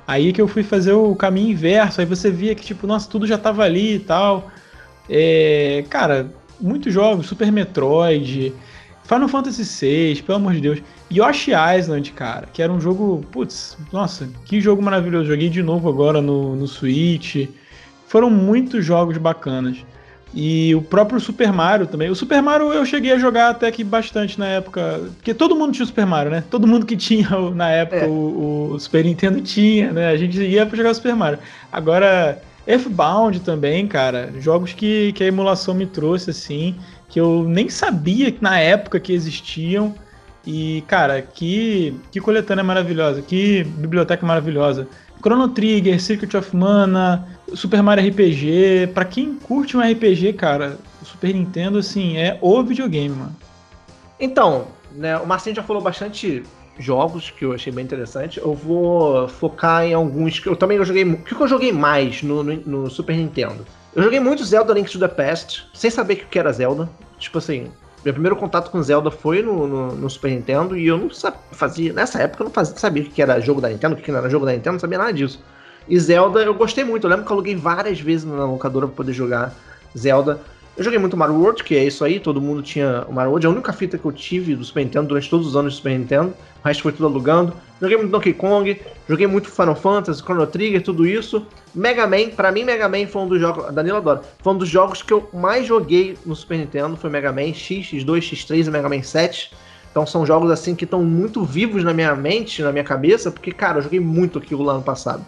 Aí 0.06 0.32
que 0.32 0.40
eu 0.40 0.48
fui 0.48 0.62
fazer 0.62 0.92
o 0.92 1.14
caminho 1.14 1.50
inverso, 1.50 2.00
aí 2.00 2.06
você 2.06 2.30
via 2.30 2.54
que, 2.54 2.62
tipo, 2.62 2.86
nossa, 2.86 3.08
tudo 3.08 3.26
já 3.26 3.38
tava 3.38 3.64
ali 3.64 3.96
e 3.96 4.00
tal. 4.00 4.50
É, 5.08 5.84
cara, 5.88 6.30
muitos 6.60 6.92
jogos, 6.92 7.26
Super 7.26 7.50
Metroid, 7.50 8.52
Final 9.04 9.28
Fantasy 9.28 9.64
VI, 9.64 10.22
pelo 10.22 10.36
amor 10.36 10.54
de 10.54 10.60
Deus. 10.60 10.82
Yoshi 11.10 11.52
Island, 11.52 12.12
cara, 12.12 12.46
que 12.52 12.62
era 12.62 12.72
um 12.72 12.80
jogo, 12.80 13.24
putz, 13.30 13.76
nossa, 13.92 14.28
que 14.44 14.60
jogo 14.60 14.82
maravilhoso. 14.82 15.28
Joguei 15.28 15.48
de 15.48 15.62
novo 15.62 15.88
agora 15.88 16.20
no, 16.20 16.56
no 16.56 16.66
Switch. 16.66 17.48
Foram 18.08 18.30
muitos 18.30 18.84
jogos 18.84 19.16
bacanas. 19.18 19.84
E 20.34 20.74
o 20.74 20.82
próprio 20.82 21.20
Super 21.20 21.52
Mario 21.52 21.86
também. 21.86 22.10
O 22.10 22.14
Super 22.14 22.42
Mario 22.42 22.72
eu 22.72 22.84
cheguei 22.84 23.12
a 23.12 23.18
jogar 23.18 23.50
até 23.50 23.70
que 23.70 23.84
bastante 23.84 24.38
na 24.38 24.46
época. 24.46 25.02
Porque 25.16 25.32
todo 25.32 25.54
mundo 25.54 25.72
tinha 25.72 25.84
o 25.84 25.86
Super 25.86 26.04
Mario, 26.04 26.32
né? 26.32 26.42
Todo 26.50 26.66
mundo 26.66 26.84
que 26.84 26.96
tinha 26.98 27.28
na 27.54 27.70
época 27.70 28.04
é. 28.04 28.06
o, 28.08 28.72
o, 28.72 28.80
Super 28.80 29.04
Nintendo 29.04 29.40
tinha, 29.40 29.92
né? 29.92 30.08
A 30.08 30.16
gente 30.16 30.42
ia 30.42 30.66
pra 30.66 30.76
jogar 30.76 30.90
o 30.90 30.94
Super 30.94 31.14
Mario. 31.14 31.38
Agora, 31.70 32.42
Earthbound 32.66 33.40
também, 33.40 33.86
cara. 33.86 34.32
Jogos 34.40 34.72
que, 34.72 35.12
que 35.12 35.22
a 35.22 35.26
emulação 35.26 35.72
me 35.72 35.86
trouxe, 35.86 36.30
assim. 36.30 36.74
Que 37.08 37.20
eu 37.20 37.44
nem 37.48 37.68
sabia 37.68 38.34
na 38.40 38.58
época 38.58 38.98
que 38.98 39.12
existiam. 39.12 39.94
E, 40.44 40.82
cara, 40.88 41.22
que, 41.22 41.94
que 42.10 42.20
coletânea 42.20 42.64
maravilhosa. 42.64 43.22
Que 43.22 43.62
biblioteca 43.62 44.26
maravilhosa. 44.26 44.88
Chrono 45.24 45.48
Trigger, 45.48 45.98
Circuit 45.98 46.36
of 46.36 46.54
Mana, 46.54 47.26
Super 47.54 47.82
Mario 47.82 48.06
RPG. 48.10 48.90
Para 48.92 49.06
quem 49.06 49.34
curte 49.34 49.74
um 49.74 49.80
RPG, 49.80 50.34
cara, 50.34 50.78
o 51.00 51.04
Super 51.06 51.32
Nintendo, 51.32 51.78
assim, 51.78 52.18
é 52.18 52.38
o 52.42 52.62
videogame, 52.62 53.14
mano. 53.14 53.34
Então, 54.20 54.66
né, 54.92 55.16
o 55.16 55.26
Marcinho 55.26 55.56
já 55.56 55.62
falou 55.62 55.80
bastante 55.80 56.42
jogos 56.78 57.30
que 57.30 57.42
eu 57.42 57.54
achei 57.54 57.72
bem 57.72 57.86
interessante. 57.86 58.38
Eu 58.38 58.52
vou 58.52 59.26
focar 59.26 59.84
em 59.84 59.94
alguns 59.94 60.38
que 60.38 60.46
eu 60.46 60.56
também 60.56 60.76
eu 60.76 60.84
joguei. 60.84 61.04
O 61.04 61.16
que 61.16 61.34
eu 61.34 61.48
joguei 61.48 61.72
mais 61.72 62.22
no, 62.22 62.44
no, 62.44 62.56
no, 62.56 62.90
Super 62.90 63.16
Nintendo? 63.16 63.64
Eu 63.94 64.02
joguei 64.02 64.20
muito 64.20 64.44
Zelda 64.44 64.74
Link 64.74 64.90
to 64.90 64.98
the 64.98 65.08
Past, 65.08 65.66
sem 65.72 65.90
saber 65.90 66.14
o 66.14 66.28
que 66.28 66.38
era 66.38 66.52
Zelda. 66.52 66.86
Tipo 67.18 67.38
assim, 67.38 67.70
meu 68.04 68.12
primeiro 68.12 68.36
contato 68.36 68.70
com 68.70 68.82
Zelda 68.82 69.10
foi 69.10 69.42
no, 69.42 69.66
no, 69.66 69.94
no 69.94 70.10
Super 70.10 70.30
Nintendo 70.30 70.76
e 70.76 70.86
eu 70.86 70.98
não 70.98 71.08
fazia. 71.52 71.92
Nessa 71.92 72.20
época 72.20 72.42
eu 72.42 72.44
não 72.44 72.52
fazia, 72.52 72.76
sabia 72.76 73.02
o 73.02 73.06
que 73.06 73.22
era 73.22 73.40
jogo 73.40 73.60
da 73.60 73.70
Nintendo, 73.70 73.94
o 73.94 73.98
que 73.98 74.12
não 74.12 74.18
era 74.18 74.28
jogo 74.28 74.44
da 74.44 74.52
Nintendo, 74.52 74.74
não 74.74 74.80
sabia 74.80 74.98
nada 74.98 75.12
disso. 75.12 75.42
E 75.88 75.98
Zelda 75.98 76.40
eu 76.42 76.54
gostei 76.54 76.84
muito. 76.84 77.06
Eu 77.06 77.10
lembro 77.10 77.24
que 77.24 77.32
eu 77.32 77.34
aluguei 77.34 77.56
várias 77.56 77.98
vezes 77.98 78.26
na 78.26 78.44
locadora 78.44 78.86
pra 78.86 78.96
poder 78.96 79.12
jogar 79.12 79.54
Zelda. 79.96 80.38
Eu 80.76 80.84
joguei 80.84 80.98
muito 80.98 81.16
Mario 81.16 81.36
World, 81.36 81.62
que 81.62 81.76
é 81.76 81.84
isso 81.84 82.04
aí, 82.04 82.18
todo 82.18 82.40
mundo 82.40 82.60
tinha 82.60 83.06
o 83.08 83.12
Mario 83.12 83.30
World. 83.30 83.46
A 83.46 83.50
única 83.50 83.72
fita 83.72 83.96
que 83.96 84.04
eu 84.04 84.12
tive 84.12 84.54
do 84.56 84.64
Super 84.64 84.84
Nintendo 84.84 85.08
durante 85.08 85.30
todos 85.30 85.46
os 85.46 85.56
anos 85.56 85.74
do 85.74 85.76
Super 85.76 85.98
Nintendo. 85.98 86.34
O 86.64 86.68
resto 86.68 86.82
foi 86.82 86.92
tudo 86.92 87.04
alugando. 87.04 87.52
Joguei 87.78 87.98
muito 87.98 88.10
Donkey 88.10 88.32
Kong, 88.32 88.80
joguei 89.06 89.26
muito 89.26 89.50
Final 89.50 89.76
Fantasy, 89.76 90.22
Chrono 90.22 90.46
Trigger, 90.46 90.82
tudo 90.82 91.06
isso. 91.06 91.46
Mega 91.74 92.06
Man, 92.06 92.30
pra 92.34 92.50
mim 92.50 92.64
Mega 92.64 92.88
Man 92.88 93.06
foi 93.06 93.20
um 93.20 93.28
dos 93.28 93.38
jogos, 93.38 93.74
Danilo 93.74 93.98
adora, 93.98 94.22
foi 94.42 94.54
um 94.54 94.56
dos 94.56 94.68
jogos 94.68 95.02
que 95.02 95.12
eu 95.12 95.28
mais 95.34 95.66
joguei 95.66 96.16
no 96.24 96.34
Super 96.34 96.56
Nintendo, 96.56 96.96
foi 96.96 97.10
Mega 97.10 97.30
Man 97.30 97.52
X, 97.52 97.88
X2, 97.88 98.06
X3 98.06 98.66
e 98.66 98.70
Mega 98.70 98.88
Man 98.88 99.02
7. 99.02 99.52
Então 99.90 100.06
são 100.06 100.24
jogos 100.24 100.50
assim 100.50 100.74
que 100.74 100.84
estão 100.84 101.04
muito 101.04 101.44
vivos 101.44 101.84
na 101.84 101.92
minha 101.92 102.14
mente, 102.16 102.62
na 102.62 102.72
minha 102.72 102.84
cabeça, 102.84 103.30
porque 103.30 103.52
cara, 103.52 103.78
eu 103.78 103.82
joguei 103.82 104.00
muito 104.00 104.38
aquilo 104.38 104.62
lá 104.62 104.72
no 104.72 104.82
passado. 104.82 105.22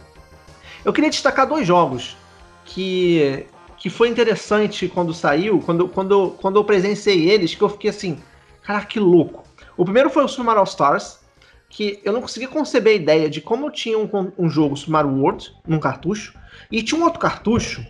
Eu 0.86 0.92
queria 0.92 1.10
destacar 1.10 1.46
dois 1.46 1.66
jogos 1.66 2.16
que 2.64 3.46
que 3.76 3.90
foi 3.90 4.08
interessante 4.08 4.88
quando 4.88 5.12
saiu, 5.12 5.60
quando, 5.60 5.86
quando, 5.86 6.30
quando 6.40 6.56
eu 6.56 6.64
presenciei 6.64 7.28
eles, 7.28 7.54
que 7.54 7.62
eu 7.62 7.68
fiquei 7.68 7.90
assim, 7.90 8.18
cara, 8.62 8.86
que 8.86 8.98
louco. 8.98 9.44
O 9.76 9.84
primeiro 9.84 10.08
foi 10.08 10.24
o 10.24 10.28
Super 10.28 10.44
Mario 10.44 10.64
Stars, 10.64 11.25
que 11.76 12.00
eu 12.02 12.10
não 12.10 12.22
conseguia 12.22 12.48
conceber 12.48 12.94
a 12.94 12.96
ideia 12.96 13.28
de 13.28 13.38
como 13.38 13.66
eu 13.66 13.70
tinha 13.70 13.98
um, 13.98 14.08
um 14.38 14.48
jogo 14.48 14.74
Super 14.78 14.92
Mario 14.92 15.10
World 15.10 15.54
num 15.68 15.78
cartucho, 15.78 16.32
e 16.72 16.82
tinha 16.82 16.98
um 16.98 17.04
outro 17.04 17.20
cartucho, 17.20 17.84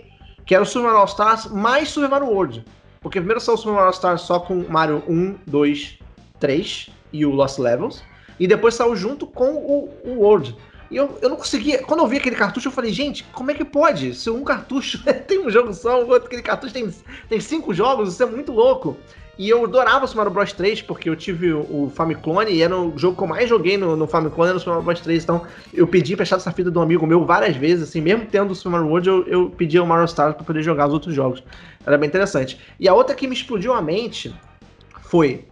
que 0.45 0.57
era 0.57 0.65
o 0.65 0.67
Super 0.67 0.89
Mario 0.89 1.05
Stars 1.05 1.47
mais 1.53 1.91
Super 1.91 2.09
Mario 2.09 2.27
World. 2.27 2.65
Porque 3.01 3.21
primeiro 3.21 3.41
saiu 3.41 3.55
o 3.55 3.59
Super 3.59 3.75
Mario 3.75 3.93
Stars 3.93 4.23
só 4.23 4.41
com 4.41 4.65
Mario 4.69 5.05
1, 5.07 5.37
2, 5.47 6.01
3 6.41 6.91
e 7.13 7.25
o 7.25 7.31
Lost 7.31 7.61
Levels. 7.61 8.03
E 8.41 8.49
depois 8.49 8.75
saiu 8.75 8.97
junto 8.97 9.25
com 9.25 9.55
o, 9.55 9.89
o 10.05 10.15
World. 10.19 10.57
E 10.91 10.97
eu, 10.97 11.17
eu 11.23 11.29
não 11.29 11.37
conseguia. 11.37 11.81
Quando 11.85 12.01
eu 12.01 12.09
vi 12.09 12.17
aquele 12.17 12.35
cartucho, 12.35 12.67
eu 12.67 12.73
falei, 12.73 12.93
gente, 12.93 13.23
como 13.33 13.53
é 13.53 13.55
que 13.55 13.65
pode? 13.65 14.17
Se 14.17 14.29
um 14.31 14.43
cartucho 14.43 15.01
tem 15.29 15.47
um 15.47 15.49
jogo 15.49 15.73
só, 15.73 16.03
o 16.03 16.09
outro 16.09 16.27
aquele 16.27 16.43
cartucho 16.43 16.75
tem, 16.75 16.93
tem 17.29 17.41
cinco 17.41 17.73
jogos, 17.73 18.15
isso 18.15 18.23
é 18.25 18.27
muito 18.27 18.51
louco. 18.51 18.97
E 19.39 19.51
eu 19.51 19.63
adorava 19.65 20.05
o 20.05 20.09
Super 20.09 20.19
Mario 20.19 20.33
Bros 20.33 20.53
3, 20.53 20.81
porque 20.83 21.11
eu 21.11 21.17
tive 21.17 21.53
o 21.53 21.91
Famiclone 21.95 22.53
e 22.53 22.63
era 22.63 22.75
o 22.75 22.97
jogo 22.97 23.17
que 23.17 23.23
eu 23.23 23.27
mais 23.27 23.49
joguei 23.49 23.77
no, 23.77 23.95
no 23.95 24.07
Famiclone, 24.07 24.49
era 24.49 24.57
o 24.57 24.61
Super 24.61 24.73
Mario 24.73 24.85
Bros 24.85 25.01
3. 25.01 25.23
Então 25.23 25.43
eu 25.75 25.87
pedi 25.87 26.15
emprestado 26.15 26.41
essa 26.41 26.51
fita 26.51 26.71
de 26.71 26.79
um 26.79 26.81
amigo 26.81 27.07
meu 27.07 27.25
várias 27.25 27.55
vezes, 27.55 27.89
assim, 27.89 28.01
mesmo 28.01 28.27
tendo 28.27 28.53
o 28.53 28.55
Super 28.55 28.71
Mario 28.71 28.89
World, 28.89 29.09
eu, 29.09 29.27
eu 29.27 29.51
pedia 29.51 29.83
o 29.83 29.87
Mario 29.87 30.07
Stars 30.07 30.35
para 30.35 30.45
poder 30.45 30.63
jogar 30.63 30.87
os 30.87 30.95
outros 30.95 31.15
jogos. 31.15 31.43
Era 31.85 31.99
bem 31.99 32.09
interessante. 32.09 32.59
E 32.81 32.89
a 32.89 32.95
outra 32.95 33.15
que 33.15 33.27
me 33.27 33.35
explodiu 33.35 33.75
a 33.75 33.83
mente 33.83 34.35
foi 35.03 35.45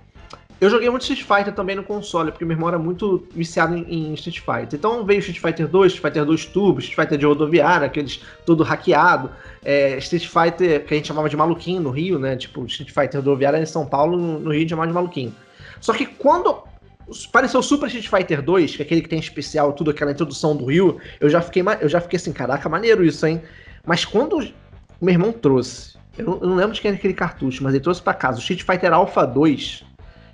eu 0.65 0.71
joguei 0.71 0.89
muito 0.89 1.03
Street 1.03 1.23
Fighter 1.23 1.55
também 1.55 1.77
no 1.77 1.85
console, 1.85 2.31
porque 2.31 2.43
meu 2.43 2.55
irmão 2.55 2.69
era 2.69 2.79
muito 2.79 3.29
viciado 3.35 3.77
em, 3.77 3.83
em, 3.87 4.15
Street 4.15 4.39
Fighter. 4.39 4.79
Então 4.79 5.05
veio 5.05 5.19
Street 5.19 5.39
Fighter 5.39 5.69
2, 5.69 5.93
Street 5.93 6.15
Fighter 6.15 6.25
2 6.25 6.47
Turbo, 6.47 6.81
Street 6.81 6.97
Fighter 6.99 7.19
de 7.19 7.27
rodoviária, 7.27 7.87
aqueles 7.87 8.23
todo 8.47 8.63
hackeado. 8.63 9.31
É, 9.63 9.99
Street 9.99 10.27
Fighter 10.27 10.87
que 10.87 10.95
a 10.95 10.97
gente 10.97 11.09
chamava 11.09 11.29
de 11.29 11.37
maluquinho 11.37 11.83
no 11.83 11.91
Rio, 11.91 12.19
né? 12.19 12.35
Tipo, 12.37 12.65
Street 12.65 12.91
Fighter 12.91 13.21
rodoviária 13.21 13.59
em 13.59 13.67
São 13.67 13.85
Paulo, 13.85 14.17
no, 14.17 14.39
Rio 14.51 14.53
a 14.53 14.61
gente 14.61 14.71
chamava 14.71 14.89
de 14.89 14.95
maluquinho. 14.95 15.35
Só 15.83 15.93
que 15.93 16.07
quando 16.07 16.63
apareceu 17.29 17.63
Super 17.63 17.89
Street 17.89 18.09
Fighter 18.09 18.41
2, 18.41 18.77
que 18.77 18.83
é 18.83 18.87
aquele 18.87 19.03
que 19.03 19.09
tem 19.11 19.19
especial, 19.19 19.75
tudo 19.75 19.91
aquela 19.91 20.13
introdução 20.13 20.57
do 20.57 20.65
Rio, 20.65 20.99
eu 21.21 21.29
já 21.29 21.43
fiquei, 21.43 21.63
eu 21.81 21.91
já 21.91 22.01
fiquei 22.01 22.17
assim, 22.17 22.33
caraca, 22.33 22.67
maneiro 22.71 23.05
isso, 23.05 23.27
hein? 23.27 23.43
Mas 23.85 24.07
quando 24.07 24.39
meu 24.99 25.13
irmão 25.13 25.31
trouxe, 25.31 25.99
eu 26.17 26.25
não, 26.25 26.35
eu 26.41 26.49
não 26.49 26.57
lembro 26.57 26.73
de 26.73 26.81
quem 26.81 26.89
era 26.89 26.97
aquele 26.97 27.13
cartucho, 27.13 27.63
mas 27.63 27.75
ele 27.75 27.83
trouxe 27.83 28.01
para 28.01 28.15
casa 28.15 28.39
o 28.39 28.41
Street 28.41 28.63
Fighter 28.63 28.95
Alpha 28.95 29.27
2 29.27 29.93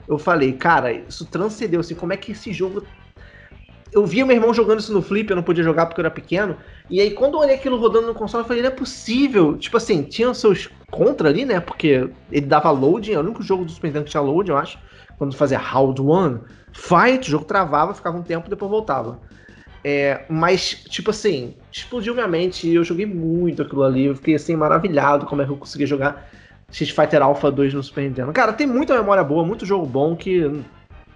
eu 0.09 0.19
falei, 0.19 0.53
cara, 0.53 0.93
isso 0.93 1.27
transcendeu, 1.27 1.81
assim, 1.81 1.95
como 1.95 2.13
é 2.13 2.17
que 2.17 2.33
esse 2.33 2.53
jogo. 2.53 2.83
Eu 3.93 4.07
via 4.07 4.25
meu 4.25 4.37
irmão 4.37 4.55
jogando 4.55 4.79
isso 4.79 4.93
no 4.93 5.03
Flip, 5.03 5.29
eu 5.29 5.37
não 5.37 5.43
podia 5.43 5.65
jogar 5.65 5.87
porque 5.87 6.01
eu 6.01 6.05
era 6.05 6.15
pequeno. 6.15 6.57
E 6.89 7.01
aí, 7.01 7.11
quando 7.11 7.35
eu 7.35 7.41
olhei 7.41 7.57
aquilo 7.57 7.77
rodando 7.77 8.07
no 8.07 8.15
console, 8.15 8.45
eu 8.45 8.49
falei, 8.49 8.63
não 8.63 8.71
é 8.71 8.73
possível. 8.73 9.59
Tipo 9.59 9.77
assim, 9.77 10.03
tinha 10.03 10.33
seus 10.33 10.69
contra 10.91 11.29
ali, 11.29 11.45
né? 11.45 11.59
Porque 11.59 12.09
ele 12.31 12.47
dava 12.47 12.71
loading, 12.71 13.13
é 13.13 13.19
o 13.19 13.21
único 13.21 13.43
jogo 13.43 13.65
do 13.65 13.73
Super 13.73 13.89
Nintendo 13.89 14.05
que 14.05 14.11
tinha 14.13 14.21
loading, 14.21 14.51
eu 14.51 14.59
acho. 14.59 14.79
Quando 15.19 15.37
fazia 15.37 15.59
Round 15.59 16.01
One, 16.01 16.41
Fight, 16.73 17.29
o 17.29 17.31
jogo 17.31 17.45
travava, 17.45 17.93
ficava 17.95 18.17
um 18.17 18.23
tempo, 18.23 18.49
depois 18.49 18.71
voltava. 18.71 19.21
É, 19.83 20.27
mas, 20.29 20.85
tipo 20.89 21.11
assim, 21.11 21.57
explodiu 21.73 22.15
minha 22.15 22.29
mente 22.29 22.69
e 22.69 22.75
eu 22.75 22.85
joguei 22.85 23.07
muito 23.07 23.63
aquilo 23.63 23.83
ali. 23.83 24.05
Eu 24.05 24.15
fiquei 24.15 24.35
assim, 24.35 24.55
maravilhado 24.57 25.27
como 25.27 25.43
é 25.43 25.45
que 25.45 25.51
eu 25.51 25.57
conseguia 25.57 25.87
jogar. 25.87 26.29
Street 26.71 26.93
Fighter 26.93 27.23
Alpha 27.23 27.51
2 27.51 27.75
no 27.75 27.83
Super 27.83 28.05
Nintendo. 28.05 28.33
Cara, 28.33 28.53
tem 28.53 28.67
muita 28.67 28.95
memória 28.95 29.25
boa, 29.25 29.45
muito 29.45 29.67
jogo 29.67 29.87
bom 29.87 30.15
que 30.17 30.63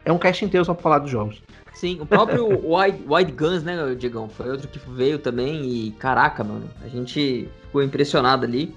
é 0.05 0.12
um 0.12 0.18
cast 0.18 0.44
inteiro 0.44 0.64
só 0.64 0.74
pra 0.74 0.82
falar 0.82 0.98
dos 0.98 1.11
jogos. 1.11 1.42
Sim, 1.72 1.98
o 2.00 2.07
próprio 2.07 2.46
Wide, 2.64 3.02
Wide 3.09 3.32
Guns, 3.32 3.62
né, 3.62 3.94
Diegão? 3.94 4.28
Foi 4.28 4.50
outro 4.50 4.68
que 4.68 4.78
veio 4.90 5.18
também 5.18 5.64
e 5.64 5.90
caraca, 5.92 6.44
mano, 6.44 6.64
a 6.82 6.88
gente 6.88 7.48
ficou 7.62 7.82
impressionado 7.82 8.44
ali. 8.44 8.74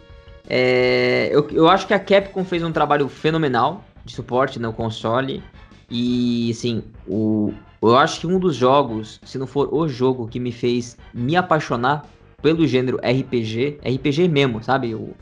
É, 0.49 1.29
eu, 1.31 1.47
eu 1.51 1.67
acho 1.67 1.85
que 1.85 1.93
a 1.93 1.99
Capcom 1.99 2.43
fez 2.43 2.63
um 2.63 2.71
trabalho 2.71 3.07
fenomenal 3.09 3.83
de 4.05 4.13
suporte 4.13 4.59
no 4.59 4.73
console. 4.73 5.43
E, 5.89 6.49
assim, 6.51 6.83
o, 7.07 7.53
eu 7.81 7.95
acho 7.95 8.21
que 8.21 8.27
um 8.27 8.39
dos 8.39 8.55
jogos, 8.55 9.19
se 9.23 9.37
não 9.37 9.45
for 9.45 9.73
o 9.73 9.87
jogo 9.87 10.27
que 10.27 10.39
me 10.39 10.51
fez 10.51 10.97
me 11.13 11.35
apaixonar 11.35 12.05
pelo 12.41 12.65
gênero 12.65 12.97
RPG, 12.97 13.79
RPG 13.83 14.27
mesmo, 14.27 14.63
sabe? 14.63 14.95
O 14.95 15.13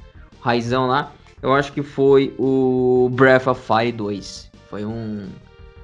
raizão 0.41 0.87
lá, 0.87 1.11
eu 1.45 1.53
acho 1.53 1.71
que 1.71 1.83
foi 1.83 2.33
o 2.39 3.07
Breath 3.13 3.45
of 3.45 3.61
Fire 3.61 3.91
2. 3.91 4.49
Foi 4.67 4.83
um, 4.83 5.27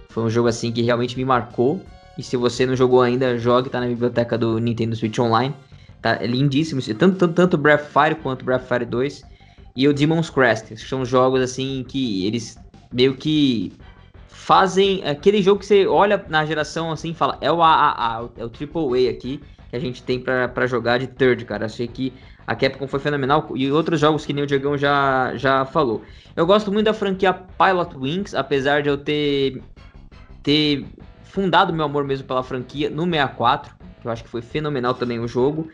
foi 0.09 0.23
um 0.23 0.29
jogo 0.29 0.47
assim 0.47 0.71
que 0.71 0.81
realmente 0.81 1.15
me 1.15 1.23
marcou. 1.23 1.79
E 2.17 2.23
se 2.23 2.35
você 2.35 2.65
não 2.65 2.75
jogou 2.75 2.99
ainda, 2.99 3.37
jogue, 3.37 3.69
tá 3.69 3.79
na 3.79 3.85
biblioteca 3.85 4.39
do 4.39 4.57
Nintendo 4.57 4.95
Switch 4.95 5.19
Online. 5.19 5.53
Tá 6.01 6.17
é 6.19 6.25
lindíssimo, 6.25 6.81
tanto, 6.81 7.15
tanto, 7.15 7.33
tanto 7.35 7.57
Breath 7.59 7.81
of 7.81 7.91
Fire 7.91 8.15
quanto 8.15 8.43
Breath 8.43 8.61
of 8.61 8.69
Fire 8.69 8.85
2. 8.85 9.21
E 9.75 9.87
o 9.87 9.93
Demon's 9.93 10.31
Crest, 10.31 10.75
são 10.77 11.05
jogos 11.05 11.41
assim 11.41 11.85
que 11.87 12.25
eles 12.25 12.57
meio 12.91 13.15
que 13.15 13.71
fazem 14.27 15.03
aquele 15.07 15.43
jogo 15.43 15.59
que 15.59 15.67
você 15.67 15.85
olha 15.85 16.25
na 16.27 16.43
geração 16.43 16.91
assim 16.91 17.11
e 17.11 17.13
fala, 17.13 17.37
é 17.39 17.51
o 17.51 17.61
AAA, 17.61 18.31
é 18.35 18.43
o 18.43 18.49
Triple 18.49 19.07
A 19.07 19.11
aqui 19.11 19.39
que 19.69 19.75
a 19.75 19.79
gente 19.79 20.03
tem 20.03 20.19
para 20.19 20.67
jogar 20.67 20.99
de 20.99 21.07
third, 21.07 21.45
cara. 21.45 21.65
Achei 21.65 21.87
que 21.87 22.11
a 22.45 22.55
Capcom 22.55 22.87
foi 22.87 22.99
fenomenal 22.99 23.49
e 23.55 23.71
outros 23.71 23.99
jogos 23.99 24.25
que 24.25 24.33
nem 24.33 24.43
o 24.43 24.47
Diegão 24.47 24.77
já, 24.77 25.35
já 25.35 25.65
falou. 25.65 26.01
Eu 26.35 26.45
gosto 26.45 26.71
muito 26.71 26.85
da 26.85 26.93
franquia 26.93 27.33
Pilot 27.33 27.97
Wings, 27.97 28.35
apesar 28.35 28.81
de 28.81 28.89
eu 28.89 28.97
ter, 28.97 29.61
ter 30.43 30.85
fundado 31.23 31.73
meu 31.73 31.85
amor 31.85 32.03
mesmo 32.03 32.27
pela 32.27 32.43
franquia 32.43 32.89
no 32.89 33.03
64, 33.05 33.75
que 34.01 34.07
eu 34.07 34.11
acho 34.11 34.23
que 34.23 34.29
foi 34.29 34.41
fenomenal 34.41 34.93
também 34.93 35.19
o 35.19 35.27
jogo. 35.27 35.69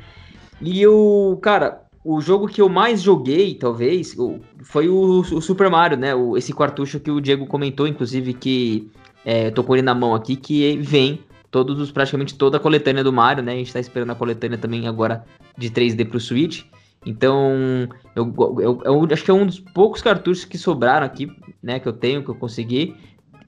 E 0.61 0.85
o, 0.87 1.37
cara, 1.41 1.81
o 2.03 2.19
jogo 2.21 2.47
que 2.47 2.61
eu 2.61 2.69
mais 2.69 3.01
joguei, 3.01 3.55
talvez, 3.55 4.15
foi 4.63 4.89
o, 4.89 5.19
o 5.19 5.41
Super 5.41 5.69
Mario, 5.69 5.97
né? 5.97 6.15
O, 6.15 6.37
esse 6.37 6.53
cartucho 6.53 6.99
que 6.99 7.11
o 7.11 7.21
Diego 7.21 7.45
comentou, 7.45 7.87
inclusive, 7.87 8.33
que 8.33 8.89
é, 9.25 9.51
tô 9.51 9.63
com 9.63 9.75
ele 9.75 9.81
na 9.81 9.93
mão 9.93 10.15
aqui, 10.15 10.35
que 10.35 10.77
vem 10.77 11.19
todos 11.51 11.79
os, 11.79 11.91
praticamente 11.91 12.35
toda 12.35 12.57
a 12.57 12.59
coletânea 12.59 13.03
do 13.03 13.13
Mario, 13.13 13.43
né? 13.43 13.53
A 13.53 13.57
gente 13.57 13.73
tá 13.73 13.79
esperando 13.79 14.11
a 14.11 14.15
coletânea 14.15 14.57
também 14.57 14.87
agora 14.87 15.23
de 15.57 15.69
3D 15.69 16.07
pro 16.07 16.19
Switch. 16.19 16.63
Então, 17.05 17.87
eu, 18.15 18.33
eu, 18.59 18.81
eu, 18.83 19.07
acho 19.11 19.23
que 19.23 19.31
é 19.31 19.33
um 19.33 19.45
dos 19.45 19.59
poucos 19.59 20.01
cartuchos 20.01 20.45
que 20.45 20.57
sobraram 20.57 21.05
aqui, 21.05 21.31
né? 21.61 21.79
Que 21.79 21.87
eu 21.87 21.93
tenho, 21.93 22.23
que 22.23 22.29
eu 22.29 22.35
consegui 22.35 22.95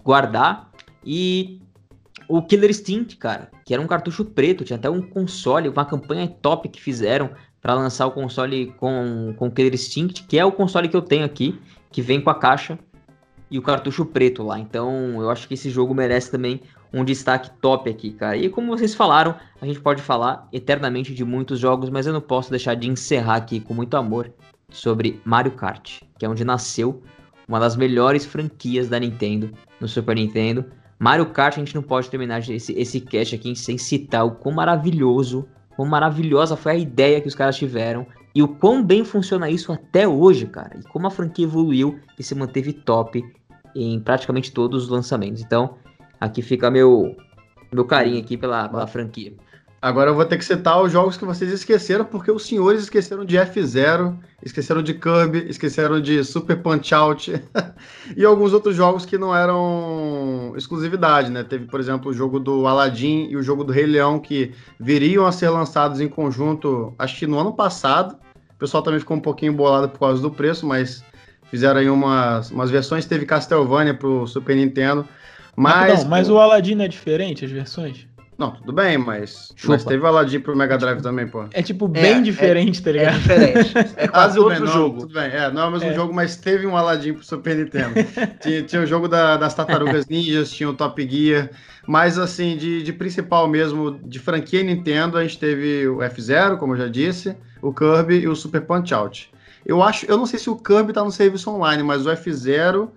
guardar. 0.04 0.72
E 1.04 1.62
o 2.28 2.42
Killer 2.42 2.70
Instinct, 2.70 3.18
cara, 3.18 3.50
que 3.66 3.74
era 3.74 3.82
um 3.82 3.88
cartucho 3.88 4.24
preto, 4.24 4.64
tinha 4.64 4.78
até 4.78 4.90
um 4.90 5.02
console, 5.02 5.68
uma 5.68 5.86
campanha 5.86 6.28
top 6.28 6.70
que 6.70 6.82
fizeram 6.82 7.32
para 7.62 7.74
lançar 7.74 8.08
o 8.08 8.12
console 8.12 8.68
com, 8.78 9.34
com 9.36 9.52
Killer 9.52 9.74
Instinct, 9.74 10.24
que 10.24 10.38
é 10.38 10.46
o 10.46 10.52
console 10.52 10.88
que 10.88 10.96
eu 10.96 11.02
tenho 11.02 11.26
aqui, 11.26 11.60
que 11.92 12.02
vem 12.02 12.22
com 12.22 12.30
a 12.30 12.36
caixa 12.36 12.80
e 13.52 13.58
o 13.58 13.62
cartucho 13.62 14.06
preto 14.06 14.44
lá. 14.44 14.60
Então, 14.60 15.22
eu 15.22 15.30
acho 15.30 15.48
que 15.48 15.56
esse 15.56 15.70
jogo 15.70 15.94
merece 15.94 16.32
também 16.32 16.62
um 16.94 17.04
destaque 17.04 17.52
top 17.62 17.90
aqui, 17.90 18.12
cara. 18.12 18.38
E 18.38 18.50
como 18.50 18.76
vocês 18.76 18.96
falaram, 18.96 19.36
a 19.62 19.66
gente 19.66 19.80
pode 19.80 20.02
falar 20.02 20.48
eternamente 20.52 21.14
de 21.14 21.24
muitos 21.24 21.60
jogos, 21.60 21.90
mas 21.90 22.08
eu 22.08 22.14
não 22.14 22.22
posso 22.22 22.50
deixar 22.50 22.76
de 22.76 22.90
encerrar 22.90 23.36
aqui 23.36 23.60
com 23.60 23.74
muito 23.74 23.96
amor 23.96 24.32
sobre 24.70 25.20
Mario 25.24 25.52
Kart, 25.52 26.02
que 26.18 26.26
é 26.26 26.30
onde 26.30 26.44
nasceu 26.44 27.02
uma 27.48 27.60
das 27.60 27.76
melhores 27.76 28.26
franquias 28.26 28.88
da 28.90 29.00
Nintendo 29.00 29.50
no 29.80 29.88
Super 29.88 30.16
Nintendo. 30.16 30.66
Mario 31.00 31.28
Kart, 31.28 31.56
a 31.56 31.60
gente 31.60 31.74
não 31.74 31.82
pode 31.82 32.10
terminar 32.10 32.48
esse, 32.48 32.74
esse 32.74 33.00
cast 33.00 33.34
aqui 33.34 33.56
sem 33.56 33.78
citar 33.78 34.26
o 34.26 34.32
quão 34.32 34.54
maravilhoso, 34.54 35.48
quão 35.76 35.88
maravilhosa 35.88 36.56
foi 36.56 36.72
a 36.74 36.76
ideia 36.76 37.22
que 37.22 37.28
os 37.28 37.36
caras 37.36 37.58
tiveram 37.58 38.06
e 38.36 38.44
o 38.44 38.48
quão 38.48 38.84
bem 38.84 39.04
funciona 39.04 39.50
isso 39.50 39.72
até 39.72 40.08
hoje, 40.08 40.46
cara. 40.46 40.78
E 40.80 40.84
como 40.84 41.08
a 41.08 41.12
franquia 41.12 41.46
evoluiu 41.46 42.00
e 42.18 42.24
se 42.24 42.36
manteve 42.36 42.74
top 42.74 43.24
em 43.76 44.00
praticamente 44.00 44.52
todos 44.52 44.84
os 44.84 44.90
lançamentos. 44.90 45.42
Então, 45.42 45.78
Aqui 46.20 46.42
fica 46.42 46.70
meu, 46.70 47.16
meu 47.72 47.86
carinho 47.86 48.20
aqui 48.20 48.36
pela, 48.38 48.68
pela 48.68 48.88
franquia. 48.88 49.34
Agora 49.82 50.10
eu 50.10 50.16
vou 50.16 50.26
ter 50.26 50.38
que 50.38 50.44
citar 50.44 50.82
os 50.82 50.92
jogos 50.92 51.16
que 51.16 51.24
vocês 51.24 51.50
esqueceram, 51.54 52.04
porque 52.04 52.30
os 52.30 52.46
senhores 52.46 52.84
esqueceram 52.84 53.24
de 53.24 53.38
F0, 53.38 54.14
esqueceram 54.44 54.84
de 54.84 54.94
Kirby, 54.94 55.46
esqueceram 55.48 56.02
de 56.02 56.22
Super 56.26 56.62
Punch 56.62 56.94
Out 56.94 57.42
e 58.18 58.26
alguns 58.26 58.52
outros 58.52 58.76
jogos 58.76 59.06
que 59.06 59.18
não 59.18 59.34
eram 59.34 60.54
exclusividade, 60.58 61.32
né? 61.32 61.46
Teve, 61.46 61.66
por 61.66 61.80
exemplo, 61.80 62.12
o 62.12 62.14
jogo 62.14 62.42
do 62.42 62.68
Aladdin 62.68 63.28
e 63.30 63.38
o 63.38 63.42
jogo 63.42 63.64
do 63.64 63.72
Rei 63.72 63.86
Leão, 63.86 64.20
que 64.20 64.54
viriam 64.78 65.26
a 65.26 65.32
ser 65.32 65.48
lançados 65.48 66.02
em 66.02 66.10
conjunto, 66.10 66.94
acho 67.00 67.18
que 67.18 67.26
no 67.26 67.40
ano 67.40 67.54
passado. 67.54 68.18
O 68.56 68.60
pessoal 68.60 68.84
também 68.84 69.00
ficou 69.00 69.16
um 69.16 69.22
pouquinho 69.22 69.54
bolado 69.54 69.88
por 69.88 70.00
causa 70.00 70.22
do 70.22 70.30
preço, 70.30 70.68
mas 70.68 71.02
fizeram 71.46 71.80
aí 71.80 71.90
umas, 71.90 72.52
umas 72.52 72.70
versões. 72.70 73.06
Teve 73.06 73.26
Castlevania 73.26 73.94
pro 73.94 74.28
Super 74.28 74.58
Nintendo. 74.58 75.08
Mas, 75.60 76.04
não, 76.04 76.10
mas 76.10 76.30
o 76.30 76.40
Aladdin 76.40 76.82
é 76.82 76.88
diferente, 76.88 77.44
as 77.44 77.52
versões? 77.52 78.08
Não, 78.38 78.52
tudo 78.52 78.72
bem, 78.72 78.98
mas, 78.98 79.54
mas 79.66 79.84
teve 79.84 80.02
o 80.02 80.08
Aladdin 80.08 80.40
pro 80.40 80.56
Mega 80.56 80.78
Drive 80.78 81.02
também, 81.02 81.28
pô. 81.28 81.44
É 81.52 81.62
tipo 81.62 81.86
bem 81.86 82.20
é, 82.20 82.22
diferente, 82.22 82.80
é, 82.80 82.84
tá 82.84 82.92
ligado? 82.94 83.16
É 83.30 83.64
diferente. 83.64 83.94
É 83.98 84.08
quase 84.08 84.38
ah, 84.38 84.42
outro 84.42 84.64
bem, 84.64 84.74
jogo. 84.74 84.94
Não, 84.94 85.02
tudo 85.02 85.14
bem, 85.14 85.30
é, 85.30 85.52
não 85.52 85.64
é 85.64 85.66
o 85.66 85.72
mesmo 85.72 85.90
é. 85.90 85.94
jogo, 85.94 86.14
mas 86.14 86.38
teve 86.38 86.66
um 86.66 86.78
Aladdin 86.78 87.12
pro 87.12 87.26
Super 87.26 87.58
Nintendo. 87.58 87.96
tinha, 88.40 88.64
tinha, 88.64 88.82
o 88.82 88.86
jogo 88.86 89.10
da, 89.10 89.36
das 89.36 89.54
Tartarugas 89.54 90.08
Ninjas, 90.08 90.50
tinha 90.50 90.70
o 90.70 90.74
Top 90.74 91.06
Gear, 91.06 91.50
mas 91.86 92.18
assim, 92.18 92.56
de, 92.56 92.82
de 92.82 92.94
principal 92.94 93.46
mesmo, 93.46 94.00
de 94.02 94.18
franquia 94.18 94.64
Nintendo, 94.64 95.18
a 95.18 95.24
gente 95.24 95.38
teve 95.38 95.90
o 95.90 96.02
F-Zero, 96.02 96.58
como 96.58 96.72
eu 96.72 96.78
já 96.78 96.88
disse, 96.88 97.36
o 97.62 97.74
Kirby 97.74 98.20
e 98.20 98.30
o 98.30 98.36
Super 98.38 98.62
Punch 98.62 98.94
Out. 98.94 99.30
Eu 99.66 99.84
acho, 99.84 100.06
eu 100.06 100.18
não 100.18 100.26
sei 100.26 100.40
se 100.40 100.50
o 100.50 100.56
Kirby 100.56 100.94
tá 100.94 101.04
no 101.04 101.12
serviço 101.12 101.52
online, 101.52 101.84
mas 101.84 102.06
o 102.06 102.10
F-Zero 102.12 102.94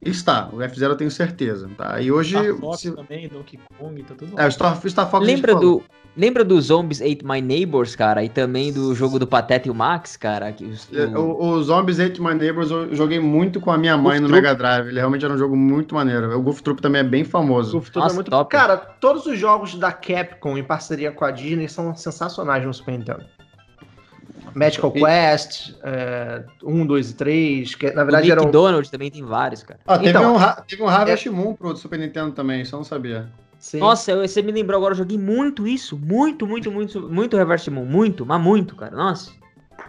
Está, 0.00 0.48
o 0.52 0.58
F0 0.58 0.82
eu 0.90 0.96
tenho 0.96 1.10
certeza, 1.10 1.68
tá? 1.76 2.00
E 2.00 2.10
hoje... 2.12 2.30
Star 2.38 2.54
Fox 2.56 2.80
se- 2.80 2.92
também, 2.92 3.28
Donkey 3.28 3.58
Kong, 3.78 4.02
tá 4.04 4.14
tudo 4.16 4.40
É, 4.40 4.46
o 4.46 4.50
Star, 4.50 4.80
Fox 5.10 5.26
Lembra 5.26 5.56
do, 5.56 5.82
lembra 6.16 6.44
do 6.44 6.60
Zombies 6.60 7.02
Ate 7.02 7.24
My 7.26 7.40
Neighbors, 7.40 7.96
cara? 7.96 8.22
E 8.22 8.28
também 8.28 8.72
do 8.72 8.94
jogo 8.94 9.18
do 9.18 9.26
Pateta 9.26 9.66
e 9.66 9.70
o 9.72 9.74
Max, 9.74 10.16
cara? 10.16 10.52
Que 10.52 10.64
os- 10.64 10.88
É, 10.92 11.04
o- 11.06 11.32
O, 11.40 11.48
o 11.50 11.62
Zombies 11.64 11.98
Ate 11.98 12.22
My 12.22 12.32
Neighbors 12.34 12.70
eu 12.70 12.94
joguei 12.94 13.18
muito 13.18 13.60
com 13.60 13.72
a 13.72 13.76
minha 13.76 13.96
mãe 13.96 14.20
no 14.20 14.28
Goof 14.28 14.32
Troop. 14.40 14.42
Mega 14.42 14.54
Drive. 14.54 14.86
Ele 14.88 14.98
realmente 15.00 15.24
era 15.24 15.34
um 15.34 15.38
jogo 15.38 15.56
muito 15.56 15.96
maneiro. 15.96 16.38
O 16.38 16.42
Goof 16.42 16.62
Troop 16.62 16.80
também 16.80 17.00
é 17.00 17.04
bem 17.04 17.24
famoso. 17.24 17.72
Goof 17.72 17.90
Troop 17.90 18.02
é 18.04 18.04
Nossa, 18.04 18.14
muito... 18.14 18.30
top. 18.30 18.50
Cara, 18.52 18.76
todos 18.76 19.26
os 19.26 19.36
jogos 19.36 19.74
da 19.74 19.90
Capcom 19.90 20.56
em 20.56 20.62
parceria 20.62 21.10
com 21.10 21.24
a 21.24 21.32
Disney 21.32 21.68
são 21.68 21.92
sensacionais 21.96 22.64
no 22.64 22.72
Super 22.72 22.92
Nintendo. 22.96 23.24
Magical 24.54 24.92
E- 24.94 25.00
Quest, 25.00 25.74
é, 25.82 26.44
1, 26.62 26.86
2 26.86 27.10
e 27.10 27.14
3, 27.14 27.74
que 27.74 27.90
na 27.92 28.02
o 28.02 28.04
verdade 28.06 28.30
eram... 28.30 28.50
Donald 28.50 28.90
também 28.90 29.10
tem 29.10 29.22
vários, 29.24 29.62
cara. 29.62 29.80
Ah, 29.86 29.98
teve, 29.98 30.10
Então, 30.10 30.36
um, 30.36 30.38
teve 30.66 30.82
um 30.82 30.88
Harvest 30.88 31.28
Moon 31.30 31.54
pro 31.54 31.76
Super 31.76 31.98
Nintendo 31.98 32.32
também, 32.32 32.64
só 32.64 32.76
não 32.76 32.84
sabia. 32.84 33.28
Sim. 33.58 33.80
Nossa, 33.80 34.12
eu- 34.12 34.26
você 34.26 34.40
me 34.42 34.52
lembrou 34.52 34.78
agora, 34.78 34.92
eu 34.92 34.98
joguei 34.98 35.18
muito 35.18 35.66
isso. 35.66 35.96
Muito, 35.98 36.46
muito, 36.46 36.70
muito, 36.70 37.00
muito 37.08 37.36
Reverse 37.36 37.70
Moon. 37.70 37.84
Muito, 37.84 38.24
mas 38.24 38.40
muito, 38.40 38.76
cara. 38.76 38.94
Nossa. 38.96 39.32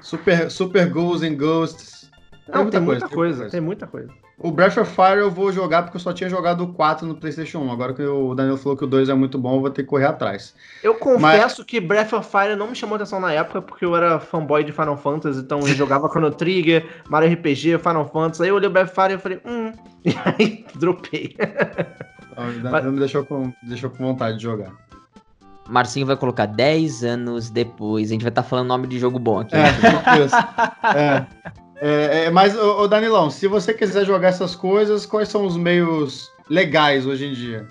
Super, 0.02 0.50
Super 0.50 0.90
Ghouls 0.90 1.22
and 1.24 1.36
Ghosts. 1.36 2.10
Não, 2.52 2.68
tem 2.70 2.80
muita 2.80 3.08
tem 3.08 3.16
coisa, 3.16 3.50
tem 3.50 3.62
muita 3.62 3.86
coisa. 3.86 4.10
O 4.42 4.52
Breath 4.52 4.78
of 4.78 4.90
Fire 4.96 5.20
eu 5.20 5.30
vou 5.30 5.52
jogar 5.52 5.84
porque 5.84 5.98
eu 5.98 6.02
só 6.02 6.14
tinha 6.14 6.30
jogado 6.30 6.64
o 6.64 6.74
4 6.74 7.06
no 7.06 7.14
PlayStation 7.14 7.60
1. 7.60 7.72
Agora 7.74 7.94
que 7.94 8.02
o 8.02 8.34
Daniel 8.34 8.56
falou 8.56 8.78
que 8.78 8.86
o 8.86 8.88
2 8.88 9.10
é 9.10 9.14
muito 9.14 9.38
bom, 9.38 9.56
eu 9.56 9.62
vou 9.62 9.70
ter 9.70 9.84
que 9.84 9.90
correr 9.90 10.06
atrás. 10.06 10.56
Eu 10.82 10.96
confesso 10.96 11.66
que 11.66 11.82
Breath 11.82 12.14
of 12.14 12.30
Fire 12.30 12.56
não 12.56 12.70
me 12.70 12.76
chamou 12.76 12.96
atenção 12.96 13.20
na 13.20 13.34
época, 13.34 13.62
porque 13.62 13.84
eu 13.84 13.94
era 13.94 14.18
fanboy 14.18 14.64
de 14.64 14.72
Final 14.72 14.96
Fantasy, 14.96 15.42
então 15.42 15.60
eu 15.60 15.76
jogava 15.76 16.08
Chrono 16.10 16.32
Trigger, 16.32 16.88
Mario 17.10 17.34
RPG, 17.34 17.80
Final 17.80 18.08
Fantasy. 18.08 18.44
Aí 18.44 18.50
eu 18.50 18.56
olhei 18.56 18.70
o 18.70 18.72
Breath 18.72 18.88
of 18.88 18.96
Fire 18.96 19.10
e 19.10 19.16
eu 19.16 19.20
falei, 19.20 19.42
hum, 19.46 19.74
e 20.06 20.16
aí 20.24 20.66
dropei. 20.76 21.36
Então, 22.32 22.48
o 22.48 22.60
Daniel 22.62 22.92
me 22.94 23.00
deixou 23.00 23.26
com, 23.26 23.54
deixou 23.64 23.90
com 23.90 23.98
vontade 23.98 24.38
de 24.38 24.44
jogar. 24.44 24.72
Marcinho 25.68 26.06
vai 26.06 26.16
colocar 26.16 26.46
10 26.48 27.04
anos 27.04 27.50
depois. 27.50 28.08
A 28.08 28.14
gente 28.14 28.22
vai 28.22 28.30
estar 28.30 28.42
falando 28.42 28.68
nome 28.68 28.88
de 28.88 28.98
jogo 28.98 29.20
bom 29.20 29.40
aqui. 29.40 29.56
É, 29.56 29.72
tipo 29.72 30.10
isso. 30.26 30.36
É. 30.96 31.28
É, 31.82 32.26
é, 32.26 32.30
mas, 32.30 32.58
ô, 32.58 32.82
ô, 32.82 32.88
Danilão, 32.88 33.30
se 33.30 33.48
você 33.48 33.74
quiser 33.74 34.06
jogar 34.06 34.30
essas 34.30 34.56
coisas, 34.56 35.06
quais 35.06 35.30
são 35.30 35.46
os 35.46 35.56
meios 35.56 36.30
legais 36.50 37.06
hoje 37.06 37.26
em 37.26 37.34
dia? 37.34 37.66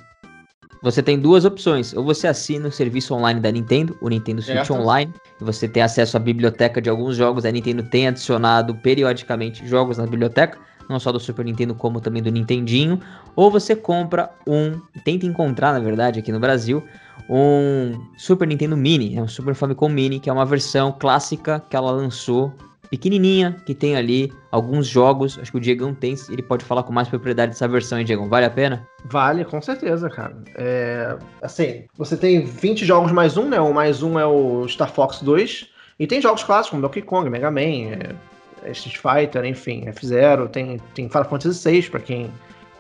Você 0.83 1.03
tem 1.03 1.19
duas 1.19 1.45
opções. 1.45 1.93
Ou 1.95 2.05
você 2.05 2.27
assina 2.27 2.69
o 2.69 2.73
serviço 2.73 3.15
online 3.15 3.41
da 3.41 3.51
Nintendo, 3.51 3.97
o 4.01 4.09
Nintendo 4.09 4.41
Switch 4.41 4.57
Certo. 4.57 4.75
Online, 4.75 5.13
e 5.41 5.45
você 5.45 5.69
tem 5.69 5.83
acesso 5.83 6.17
à 6.17 6.21
biblioteca 6.21 6.81
de 6.81 6.89
alguns 6.89 7.17
jogos. 7.17 7.45
A 7.45 7.51
Nintendo 7.51 7.83
tem 7.83 8.09
adicionado 8.09 8.75
periodicamente 8.77 9.67
jogos 9.67 9.99
na 9.99 10.07
biblioteca, 10.07 10.59
não 10.89 10.99
só 10.99 11.13
do 11.13 11.21
Super 11.21 11.45
Nintendo, 11.45 11.75
como 11.75 12.01
também 12.01 12.23
do 12.23 12.31
Nintendinho. 12.31 13.01
Ou 13.37 13.51
você 13.51 13.75
compra 13.77 14.31
um, 14.47 14.81
tenta 15.05 15.27
encontrar, 15.27 15.73
na 15.73 15.81
verdade, 15.81 16.21
aqui 16.21 16.33
no 16.33 16.41
Brasil, 16.41 16.83
um 17.29 18.01
Super 18.17 18.49
Nintendo 18.49 18.77
Mini, 18.77 19.17
é 19.17 19.23
um 19.23 19.29
Super 19.29 19.55
Famicom 19.55 19.89
Mini, 19.89 20.19
que 20.19 20.31
é 20.31 20.33
uma 20.33 20.47
versão 20.47 20.95
clássica 20.99 21.63
que 21.69 21.77
ela 21.77 21.91
lançou, 21.91 22.55
pequenininha, 22.91 23.57
que 23.65 23.75
tem 23.75 23.97
ali 23.97 24.33
alguns 24.51 24.87
jogos. 24.87 25.39
Acho 25.39 25.51
que 25.51 25.59
o 25.59 25.61
Diegão 25.61 25.95
tem, 25.95 26.15
ele 26.29 26.43
pode 26.43 26.65
falar 26.65 26.83
com 26.83 26.93
mais 26.93 27.09
propriedade 27.09 27.53
dessa 27.53 27.69
versão, 27.69 27.99
hein, 27.99 28.05
Diegão? 28.05 28.29
Vale 28.29 28.47
a 28.47 28.51
pena? 28.51 28.87
Vale, 29.05 29.45
com 29.45 29.61
certeza, 29.61 30.09
cara. 30.09 30.37
É, 30.55 31.17
assim, 31.43 31.85
você 31.97 32.17
tem 32.17 32.45
20 32.45 32.85
jogos 32.85 33.13
mais 33.13 33.37
um, 33.37 33.49
né? 33.49 33.61
O 33.61 33.73
mais 33.73 34.03
um 34.03 34.19
é 34.19 34.27
o 34.27 34.67
Star 34.69 34.91
Fox 34.91 35.21
2. 35.23 35.69
E 35.99 36.07
tem 36.07 36.23
jogos 36.23 36.45
clássicos 36.45 36.71
como 36.71 36.83
Donkey 36.83 37.03
Kong, 37.03 37.29
Mega 37.29 37.51
Man, 37.51 38.15
é, 38.63 38.71
Street 38.71 38.99
Fighter, 38.99 39.45
enfim, 39.45 39.87
F-Zero. 39.89 40.49
Tem, 40.49 40.81
tem 40.95 41.09
Final 41.09 41.25
Fantasy 41.25 41.71
VI 41.71 41.91
pra 41.91 42.01
quem 42.01 42.31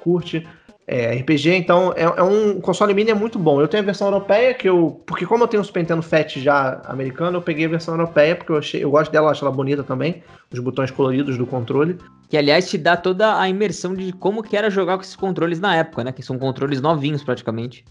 curte. 0.00 0.46
É, 0.90 1.16
RPG, 1.16 1.54
então 1.54 1.92
é, 1.94 2.04
é 2.04 2.22
um 2.22 2.62
console 2.62 2.94
mini 2.94 3.10
é 3.10 3.14
muito 3.14 3.38
bom. 3.38 3.60
Eu 3.60 3.68
tenho 3.68 3.82
a 3.82 3.84
versão 3.84 4.06
europeia 4.06 4.54
que 4.54 4.66
eu, 4.66 5.02
porque 5.06 5.26
como 5.26 5.44
eu 5.44 5.48
tenho 5.48 5.60
o 5.60 5.64
Super 5.64 5.80
Nintendo 5.80 6.00
Fat 6.00 6.38
já 6.38 6.80
americano, 6.86 7.36
eu 7.36 7.42
peguei 7.42 7.66
a 7.66 7.68
versão 7.68 7.92
europeia 7.92 8.34
porque 8.34 8.50
eu 8.50 8.56
achei, 8.56 8.82
eu 8.82 8.90
gosto 8.90 9.12
dela, 9.12 9.30
acho 9.30 9.44
ela 9.44 9.54
bonita 9.54 9.84
também, 9.84 10.22
os 10.50 10.58
botões 10.58 10.90
coloridos 10.90 11.36
do 11.36 11.46
controle. 11.46 11.98
Que 12.30 12.38
aliás 12.38 12.70
te 12.70 12.78
dá 12.78 12.96
toda 12.96 13.38
a 13.38 13.46
imersão 13.50 13.94
de 13.94 14.14
como 14.14 14.42
que 14.42 14.56
era 14.56 14.70
jogar 14.70 14.96
com 14.96 15.02
esses 15.02 15.14
controles 15.14 15.60
na 15.60 15.76
época, 15.76 16.04
né? 16.04 16.10
Que 16.10 16.22
são 16.22 16.38
controles 16.38 16.80
novinhos 16.80 17.22
praticamente. 17.22 17.84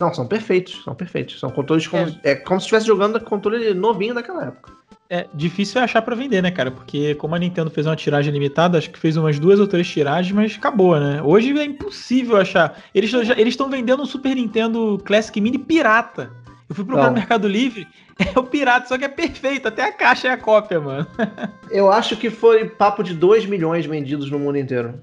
Não, 0.00 0.12
são 0.12 0.26
perfeitos, 0.26 0.82
são 0.82 0.92
perfeitos. 0.92 1.38
São 1.38 1.50
controles 1.50 1.86
como, 1.86 2.12
é. 2.24 2.34
como 2.34 2.58
se 2.58 2.64
estivesse 2.64 2.86
jogando 2.86 3.20
controle 3.20 3.72
novinho 3.74 4.14
daquela 4.14 4.46
época. 4.46 4.72
É 5.12 5.26
difícil 5.34 5.80
é 5.80 5.84
achar 5.84 6.00
pra 6.02 6.14
vender, 6.14 6.40
né, 6.40 6.52
cara? 6.52 6.70
Porque 6.70 7.16
como 7.16 7.34
a 7.34 7.38
Nintendo 7.38 7.68
fez 7.68 7.84
uma 7.84 7.96
tiragem 7.96 8.32
limitada, 8.32 8.78
acho 8.78 8.90
que 8.90 8.98
fez 8.98 9.16
umas 9.16 9.40
duas 9.40 9.58
ou 9.58 9.66
três 9.66 9.88
tiragens, 9.88 10.32
mas 10.32 10.54
acabou, 10.56 11.00
né? 11.00 11.20
Hoje 11.20 11.50
é 11.58 11.64
impossível 11.64 12.36
achar. 12.36 12.78
Eles 12.94 13.10
já- 13.10 13.34
eles 13.34 13.48
estão 13.54 13.68
vendendo 13.68 14.04
um 14.04 14.06
Super 14.06 14.36
Nintendo 14.36 15.02
Classic 15.04 15.40
Mini 15.40 15.58
pirata. 15.58 16.30
Eu 16.68 16.76
fui 16.76 16.84
procurar 16.84 17.08
no 17.08 17.14
Mercado 17.14 17.48
Livre, 17.48 17.88
é 18.16 18.38
o 18.38 18.44
pirata, 18.44 18.86
só 18.86 18.96
que 18.96 19.04
é 19.04 19.08
perfeito, 19.08 19.66
até 19.66 19.82
a 19.82 19.92
caixa 19.92 20.28
é 20.28 20.30
a 20.30 20.36
cópia, 20.36 20.78
mano. 20.80 21.04
Eu 21.72 21.90
acho 21.90 22.16
que 22.16 22.30
foi 22.30 22.68
papo 22.68 23.02
de 23.02 23.12
2 23.12 23.44
milhões 23.46 23.84
vendidos 23.86 24.30
no 24.30 24.38
mundo 24.38 24.58
inteiro. 24.58 24.94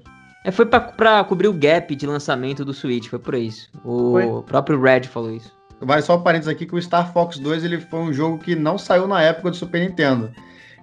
É, 0.42 0.50
foi 0.50 0.64
pra, 0.64 0.80
pra 0.80 1.22
cobrir 1.24 1.48
o 1.48 1.52
gap 1.52 1.94
de 1.94 2.06
lançamento 2.06 2.64
do 2.64 2.72
Switch, 2.72 3.08
foi 3.08 3.18
por 3.18 3.34
isso. 3.34 3.68
O 3.84 4.12
Foi. 4.12 4.42
próprio 4.46 4.80
Red 4.80 5.02
falou 5.02 5.30
isso. 5.32 5.52
Vai 5.80 6.02
só 6.02 6.16
um 6.16 6.22
parênteses 6.22 6.48
aqui 6.48 6.66
que 6.66 6.74
o 6.74 6.82
Star 6.82 7.12
Fox 7.12 7.38
2 7.38 7.64
ele 7.64 7.78
foi 7.78 8.00
um 8.00 8.12
jogo 8.12 8.38
que 8.38 8.54
não 8.54 8.76
saiu 8.76 9.06
na 9.06 9.22
época 9.22 9.50
do 9.50 9.56
Super 9.56 9.80
Nintendo. 9.80 10.30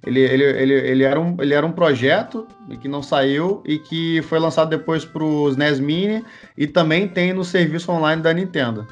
Ele, 0.04 0.20
ele, 0.20 0.44
ele, 0.44 0.72
ele, 0.72 1.02
era, 1.02 1.20
um, 1.20 1.36
ele 1.40 1.52
era 1.52 1.66
um 1.66 1.72
projeto 1.72 2.46
que 2.80 2.86
não 2.86 3.02
saiu 3.02 3.62
e 3.64 3.78
que 3.78 4.22
foi 4.22 4.38
lançado 4.38 4.70
depois 4.70 5.04
para 5.04 5.24
os 5.24 5.56
NES 5.56 5.80
Mini 5.80 6.24
e 6.56 6.66
também 6.66 7.08
tem 7.08 7.32
no 7.32 7.44
serviço 7.44 7.90
online 7.90 8.22
da 8.22 8.32
Nintendo. 8.32 8.86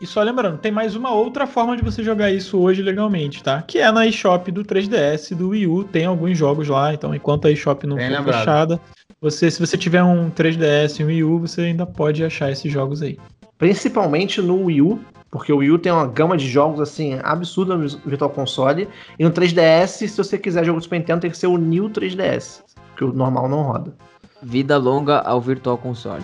E 0.00 0.06
só 0.06 0.22
lembrando, 0.22 0.58
tem 0.58 0.72
mais 0.72 0.96
uma 0.96 1.12
outra 1.12 1.46
forma 1.46 1.76
de 1.76 1.82
você 1.82 2.02
jogar 2.02 2.30
isso 2.30 2.58
hoje 2.58 2.82
legalmente, 2.82 3.42
tá? 3.42 3.62
Que 3.62 3.78
é 3.78 3.90
na 3.92 4.06
eShop 4.06 4.50
do 4.50 4.64
3DS, 4.64 5.34
do 5.34 5.50
Wii 5.50 5.66
U, 5.68 5.84
tem 5.84 6.04
alguns 6.04 6.36
jogos 6.36 6.68
lá, 6.68 6.92
então 6.92 7.14
enquanto 7.14 7.46
a 7.46 7.50
eShop 7.50 7.86
não 7.86 7.96
Bem 7.96 8.08
for 8.08 8.18
lembrado. 8.18 8.38
fechada, 8.38 8.80
você, 9.20 9.50
se 9.50 9.60
você 9.60 9.78
tiver 9.78 10.02
um 10.02 10.30
3DS 10.30 11.00
e 11.00 11.04
um 11.04 11.06
Wii 11.06 11.24
U, 11.24 11.38
você 11.38 11.62
ainda 11.62 11.86
pode 11.86 12.24
achar 12.24 12.50
esses 12.50 12.70
jogos 12.70 13.00
aí. 13.02 13.18
Principalmente 13.58 14.42
no 14.42 14.64
Wii 14.64 14.82
U, 14.82 15.00
porque 15.30 15.52
o 15.52 15.58
Wii 15.58 15.70
U 15.70 15.78
tem 15.78 15.92
uma 15.92 16.06
gama 16.06 16.36
de 16.36 16.48
jogos 16.48 16.80
assim 16.80 17.18
absurda 17.22 17.76
no 17.76 17.88
Virtual 17.88 18.30
Console. 18.30 18.88
E 19.18 19.24
no 19.24 19.30
3DS, 19.30 20.08
se 20.08 20.16
você 20.16 20.38
quiser 20.38 20.64
jogo 20.64 20.80
do 20.80 20.82
Super 20.82 20.98
Nintendo, 20.98 21.22
tem 21.22 21.30
que 21.30 21.38
ser 21.38 21.46
o 21.46 21.56
New 21.56 21.88
3DS, 21.90 22.62
porque 22.88 23.04
o 23.04 23.12
normal 23.12 23.48
não 23.48 23.62
roda. 23.62 23.94
Vida 24.42 24.76
longa 24.76 25.20
ao 25.20 25.40
Virtual 25.40 25.78
Console. 25.78 26.22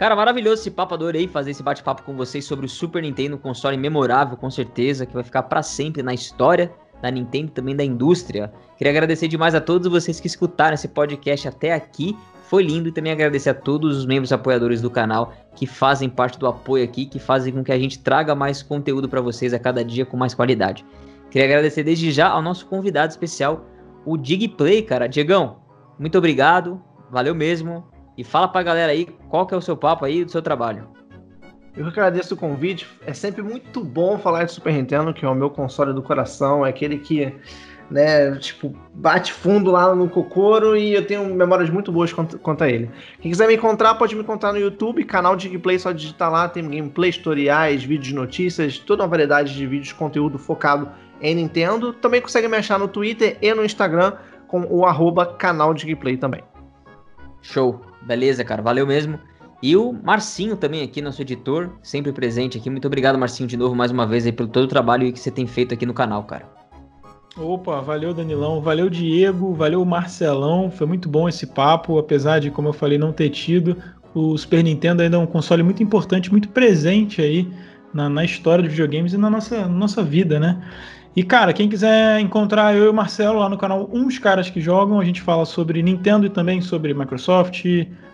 Cara, 0.00 0.16
maravilhoso 0.16 0.62
esse 0.62 0.70
papo, 0.70 0.94
adorei 0.94 1.28
fazer 1.28 1.50
esse 1.50 1.62
bate-papo 1.62 2.02
com 2.04 2.16
vocês 2.16 2.46
sobre 2.46 2.64
o 2.64 2.68
Super 2.70 3.02
Nintendo, 3.02 3.36
um 3.36 3.38
console 3.38 3.76
memorável, 3.76 4.34
com 4.34 4.50
certeza, 4.50 5.04
que 5.04 5.12
vai 5.12 5.22
ficar 5.22 5.42
pra 5.42 5.62
sempre 5.62 6.02
na 6.02 6.14
história 6.14 6.72
da 7.02 7.10
Nintendo 7.10 7.48
e 7.48 7.50
também 7.50 7.76
da 7.76 7.84
indústria. 7.84 8.50
Queria 8.78 8.92
agradecer 8.92 9.28
demais 9.28 9.54
a 9.54 9.60
todos 9.60 9.92
vocês 9.92 10.18
que 10.18 10.26
escutaram 10.26 10.72
esse 10.72 10.88
podcast 10.88 11.46
até 11.46 11.74
aqui. 11.74 12.16
Foi 12.44 12.62
lindo 12.62 12.88
e 12.88 12.92
também 12.92 13.12
agradecer 13.12 13.50
a 13.50 13.54
todos 13.54 13.98
os 13.98 14.06
membros 14.06 14.32
apoiadores 14.32 14.80
do 14.80 14.88
canal 14.88 15.34
que 15.54 15.66
fazem 15.66 16.08
parte 16.08 16.38
do 16.38 16.46
apoio 16.46 16.82
aqui, 16.82 17.04
que 17.04 17.18
fazem 17.18 17.52
com 17.52 17.62
que 17.62 17.70
a 17.70 17.78
gente 17.78 17.98
traga 17.98 18.34
mais 18.34 18.62
conteúdo 18.62 19.06
pra 19.06 19.20
vocês 19.20 19.52
a 19.52 19.58
cada 19.58 19.84
dia 19.84 20.06
com 20.06 20.16
mais 20.16 20.32
qualidade. 20.32 20.82
Queria 21.30 21.46
agradecer 21.46 21.82
desde 21.82 22.10
já 22.10 22.30
ao 22.30 22.40
nosso 22.40 22.64
convidado 22.64 23.10
especial, 23.10 23.66
o 24.06 24.16
Digplay, 24.16 24.80
cara. 24.80 25.06
Diegão, 25.06 25.58
muito 25.98 26.16
obrigado, 26.16 26.82
valeu 27.10 27.34
mesmo. 27.34 27.84
E 28.20 28.24
fala 28.24 28.46
pra 28.46 28.62
galera 28.62 28.92
aí 28.92 29.06
qual 29.30 29.46
que 29.46 29.54
é 29.54 29.56
o 29.56 29.62
seu 29.62 29.74
papo 29.74 30.04
aí 30.04 30.26
do 30.26 30.30
seu 30.30 30.42
trabalho. 30.42 30.86
Eu 31.74 31.84
que 31.84 31.98
agradeço 31.98 32.34
o 32.34 32.36
convite. 32.36 32.86
É 33.06 33.14
sempre 33.14 33.40
muito 33.40 33.82
bom 33.82 34.18
falar 34.18 34.44
de 34.44 34.52
Super 34.52 34.74
Nintendo, 34.74 35.14
que 35.14 35.24
é 35.24 35.28
o 35.28 35.34
meu 35.34 35.48
console 35.48 35.94
do 35.94 36.02
coração, 36.02 36.66
é 36.66 36.68
aquele 36.68 36.98
que, 36.98 37.32
né, 37.90 38.36
tipo, 38.36 38.76
bate 38.92 39.32
fundo 39.32 39.70
lá 39.70 39.94
no 39.94 40.06
Kokoro 40.06 40.76
e 40.76 40.92
eu 40.92 41.06
tenho 41.06 41.34
memórias 41.34 41.70
muito 41.70 41.90
boas 41.90 42.12
quanto, 42.12 42.38
quanto 42.38 42.62
a 42.62 42.68
ele. 42.68 42.90
Quem 43.22 43.30
quiser 43.30 43.48
me 43.48 43.54
encontrar, 43.54 43.94
pode 43.94 44.14
me 44.14 44.20
encontrar 44.20 44.52
no 44.52 44.58
YouTube, 44.58 45.02
canal 45.04 45.34
de 45.34 45.48
gameplay, 45.48 45.78
só 45.78 45.90
digitar 45.90 46.30
lá, 46.30 46.46
tem 46.46 46.62
gameplay, 46.68 47.10
tutoriais, 47.12 47.82
vídeos 47.82 48.08
de 48.08 48.14
notícias, 48.14 48.78
toda 48.78 49.02
uma 49.02 49.08
variedade 49.08 49.54
de 49.54 49.66
vídeos, 49.66 49.94
conteúdo 49.94 50.38
focado 50.38 50.90
em 51.22 51.36
Nintendo. 51.36 51.94
Também 51.94 52.20
consegue 52.20 52.48
me 52.48 52.58
achar 52.58 52.78
no 52.78 52.86
Twitter 52.86 53.38
e 53.40 53.54
no 53.54 53.64
Instagram 53.64 54.12
com 54.46 54.66
o 54.68 54.84
arroba 54.84 55.24
canal 55.24 55.72
de 55.72 55.86
gameplay 55.86 56.18
também. 56.18 56.42
Show, 57.40 57.80
beleza, 58.02 58.44
cara, 58.44 58.62
valeu 58.62 58.86
mesmo. 58.86 59.18
E 59.62 59.76
o 59.76 59.92
Marcinho 59.92 60.56
também 60.56 60.82
aqui, 60.82 61.02
nosso 61.02 61.20
editor, 61.20 61.70
sempre 61.82 62.12
presente 62.12 62.56
aqui. 62.56 62.70
Muito 62.70 62.86
obrigado, 62.86 63.18
Marcinho, 63.18 63.46
de 63.46 63.56
novo, 63.56 63.74
mais 63.74 63.90
uma 63.90 64.06
vez 64.06 64.24
aí 64.24 64.32
pelo 64.32 64.48
todo 64.48 64.64
o 64.64 64.68
trabalho 64.68 65.12
que 65.12 65.20
você 65.20 65.30
tem 65.30 65.46
feito 65.46 65.74
aqui 65.74 65.84
no 65.84 65.92
canal, 65.92 66.24
cara. 66.24 66.48
Opa, 67.36 67.80
valeu 67.80 68.12
Danilão, 68.12 68.60
valeu 68.60 68.90
Diego, 68.90 69.54
valeu 69.54 69.84
Marcelão, 69.84 70.70
foi 70.70 70.86
muito 70.86 71.08
bom 71.08 71.28
esse 71.28 71.46
papo, 71.46 71.98
apesar 71.98 72.40
de, 72.40 72.50
como 72.50 72.68
eu 72.68 72.72
falei, 72.72 72.98
não 72.98 73.12
ter 73.12 73.30
tido. 73.30 73.76
o 74.14 74.36
Super 74.36 74.64
Nintendo 74.64 75.02
ainda 75.02 75.16
é 75.16 75.20
um 75.20 75.26
console 75.26 75.62
muito 75.62 75.82
importante, 75.82 76.30
muito 76.30 76.48
presente 76.48 77.22
aí 77.22 77.48
na, 77.94 78.08
na 78.08 78.24
história 78.24 78.62
dos 78.62 78.72
videogames 78.72 79.12
e 79.12 79.16
na 79.16 79.30
nossa, 79.30 79.68
nossa 79.68 80.02
vida, 80.02 80.40
né? 80.40 80.60
E, 81.14 81.24
cara, 81.24 81.52
quem 81.52 81.68
quiser 81.68 82.20
encontrar 82.20 82.74
eu 82.74 82.84
e 82.84 82.88
o 82.88 82.94
Marcelo 82.94 83.40
lá 83.40 83.48
no 83.48 83.58
canal 83.58 83.90
Uns 83.92 84.18
Caras 84.18 84.48
que 84.48 84.60
Jogam, 84.60 85.00
a 85.00 85.04
gente 85.04 85.20
fala 85.20 85.44
sobre 85.44 85.82
Nintendo 85.82 86.26
e 86.26 86.30
também 86.30 86.60
sobre 86.60 86.94
Microsoft, 86.94 87.64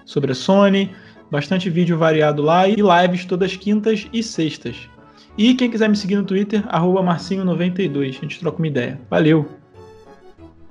sobre 0.05 0.33
a 0.33 0.35
Sony, 0.35 0.91
bastante 1.31 1.69
vídeo 1.69 1.99
variado 1.99 2.43
lá 2.43 2.67
e 2.67 2.77
lives 2.77 3.27
todas 3.27 3.55
quintas 3.55 4.09
e 4.13 4.23
sextas. 4.23 4.89
E 5.37 5.55
quem 5.55 5.71
quiser 5.71 5.89
me 5.91 5.97
seguir 5.97 6.17
no 6.17 6.25
Twitter, 6.25 6.65
Marcinho92, 7.03 8.09
a 8.09 8.23
gente 8.23 8.41
troca 8.41 8.57
uma 8.57 8.67
ideia. 8.67 8.99
Valeu! 9.11 9.66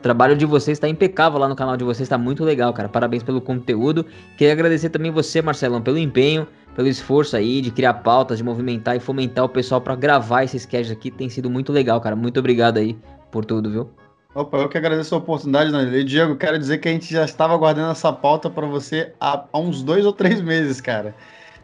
Trabalho 0.05 0.37
de 0.37 0.45
vocês 0.45 0.75
está 0.75 0.87
impecável 0.87 1.39
lá 1.39 1.49
no 1.49 1.55
canal 1.55 1.75
de 1.75 1.83
vocês, 1.83 2.01
está 2.01 2.15
muito 2.15 2.43
legal, 2.43 2.71
cara. 2.71 2.87
Parabéns 2.87 3.23
pelo 3.23 3.41
conteúdo. 3.41 4.05
Queria 4.37 4.53
agradecer 4.53 4.91
também 4.91 5.09
você, 5.09 5.41
Marcelão, 5.41 5.81
pelo 5.81 5.97
empenho, 5.97 6.47
pelo 6.75 6.87
esforço 6.87 7.35
aí 7.35 7.59
de 7.59 7.71
criar 7.71 7.95
pautas, 7.95 8.37
de 8.37 8.43
movimentar 8.43 8.95
e 8.95 8.99
fomentar 8.99 9.43
o 9.43 9.49
pessoal 9.49 9.81
para 9.81 9.95
gravar 9.95 10.43
esses 10.43 10.61
sketches 10.61 10.91
aqui. 10.91 11.09
Tem 11.09 11.27
sido 11.27 11.49
muito 11.49 11.73
legal, 11.73 11.99
cara. 11.99 12.15
Muito 12.15 12.39
obrigado 12.39 12.77
aí 12.77 12.95
por 13.31 13.45
tudo, 13.45 13.71
viu? 13.71 13.89
Opa, 14.35 14.57
eu 14.57 14.69
que 14.69 14.77
agradeço 14.77 15.15
a 15.15 15.17
oportunidade, 15.17 15.71
né? 15.71 16.03
Diego, 16.03 16.35
quero 16.35 16.59
dizer 16.59 16.77
que 16.77 16.87
a 16.87 16.91
gente 16.91 17.11
já 17.11 17.25
estava 17.25 17.57
guardando 17.57 17.91
essa 17.91 18.13
pauta 18.13 18.47
para 18.47 18.67
você 18.67 19.11
há, 19.19 19.43
há 19.51 19.57
uns 19.57 19.81
dois 19.81 20.05
ou 20.05 20.13
três 20.13 20.39
meses, 20.39 20.79
cara. 20.79 21.15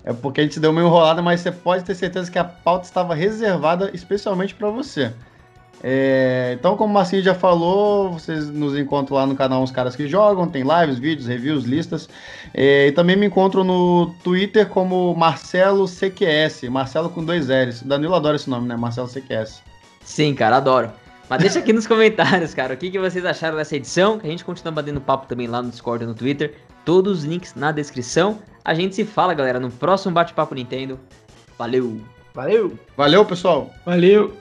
É 0.03 0.13
porque 0.13 0.41
a 0.41 0.43
gente 0.43 0.59
deu 0.59 0.71
uma 0.71 0.81
enrolada, 0.81 1.21
mas 1.21 1.41
você 1.41 1.51
pode 1.51 1.83
ter 1.83 1.93
certeza 1.93 2.31
que 2.31 2.39
a 2.39 2.43
pauta 2.43 2.85
estava 2.85 3.13
reservada 3.13 3.91
especialmente 3.93 4.55
para 4.55 4.71
você. 4.71 5.13
É, 5.84 6.55
então, 6.59 6.77
como 6.77 6.91
o 6.91 6.93
Marcinho 6.93 7.23
já 7.23 7.34
falou, 7.34 8.13
vocês 8.13 8.49
nos 8.49 8.77
encontram 8.77 9.17
lá 9.17 9.25
no 9.25 9.36
canal 9.36 9.63
Uns 9.63 9.71
Caras 9.71 9.95
que 9.95 10.07
Jogam, 10.07 10.47
tem 10.47 10.63
lives, 10.63 10.99
vídeos, 10.99 11.27
reviews, 11.27 11.65
listas. 11.65 12.07
É, 12.53 12.88
e 12.88 12.91
também 12.91 13.15
me 13.15 13.25
encontro 13.25 13.63
no 13.63 14.13
Twitter 14.23 14.67
como 14.67 15.15
Marcelo 15.15 15.88
CQS, 15.88 16.63
Marcelo 16.69 17.09
com 17.09 17.23
dois 17.23 17.47
L's. 17.47 17.82
Danilo 17.82 18.13
adora 18.13 18.36
esse 18.36 18.49
nome, 18.49 18.67
né? 18.67 18.75
Marcelo 18.75 19.07
CQS. 19.07 19.61
Sim, 20.03 20.36
cara, 20.36 20.57
adoro. 20.57 20.91
Mas 21.27 21.41
deixa 21.41 21.59
aqui 21.59 21.73
nos 21.73 21.88
comentários, 21.88 22.53
cara, 22.53 22.73
o 22.73 22.77
que, 22.77 22.91
que 22.91 22.99
vocês 22.99 23.25
acharam 23.25 23.57
dessa 23.57 23.75
edição, 23.75 24.19
que 24.19 24.27
a 24.27 24.29
gente 24.29 24.45
continua 24.45 24.71
batendo 24.71 25.01
papo 25.01 25.25
também 25.25 25.47
lá 25.47 25.61
no 25.61 25.69
Discord 25.69 26.03
e 26.03 26.07
no 26.07 26.13
Twitter. 26.13 26.55
Todos 26.86 27.19
os 27.19 27.23
links 27.23 27.55
na 27.55 27.71
descrição. 27.71 28.39
A 28.63 28.73
gente 28.73 28.95
se 28.95 29.05
fala, 29.05 29.34
galera, 29.34 29.59
no 29.59 29.71
próximo 29.71 30.13
Bate-Papo 30.13 30.53
Nintendo. 30.53 30.99
Valeu! 31.57 32.01
Valeu! 32.34 32.77
Valeu, 32.95 33.25
pessoal! 33.25 33.71
Valeu! 33.86 34.40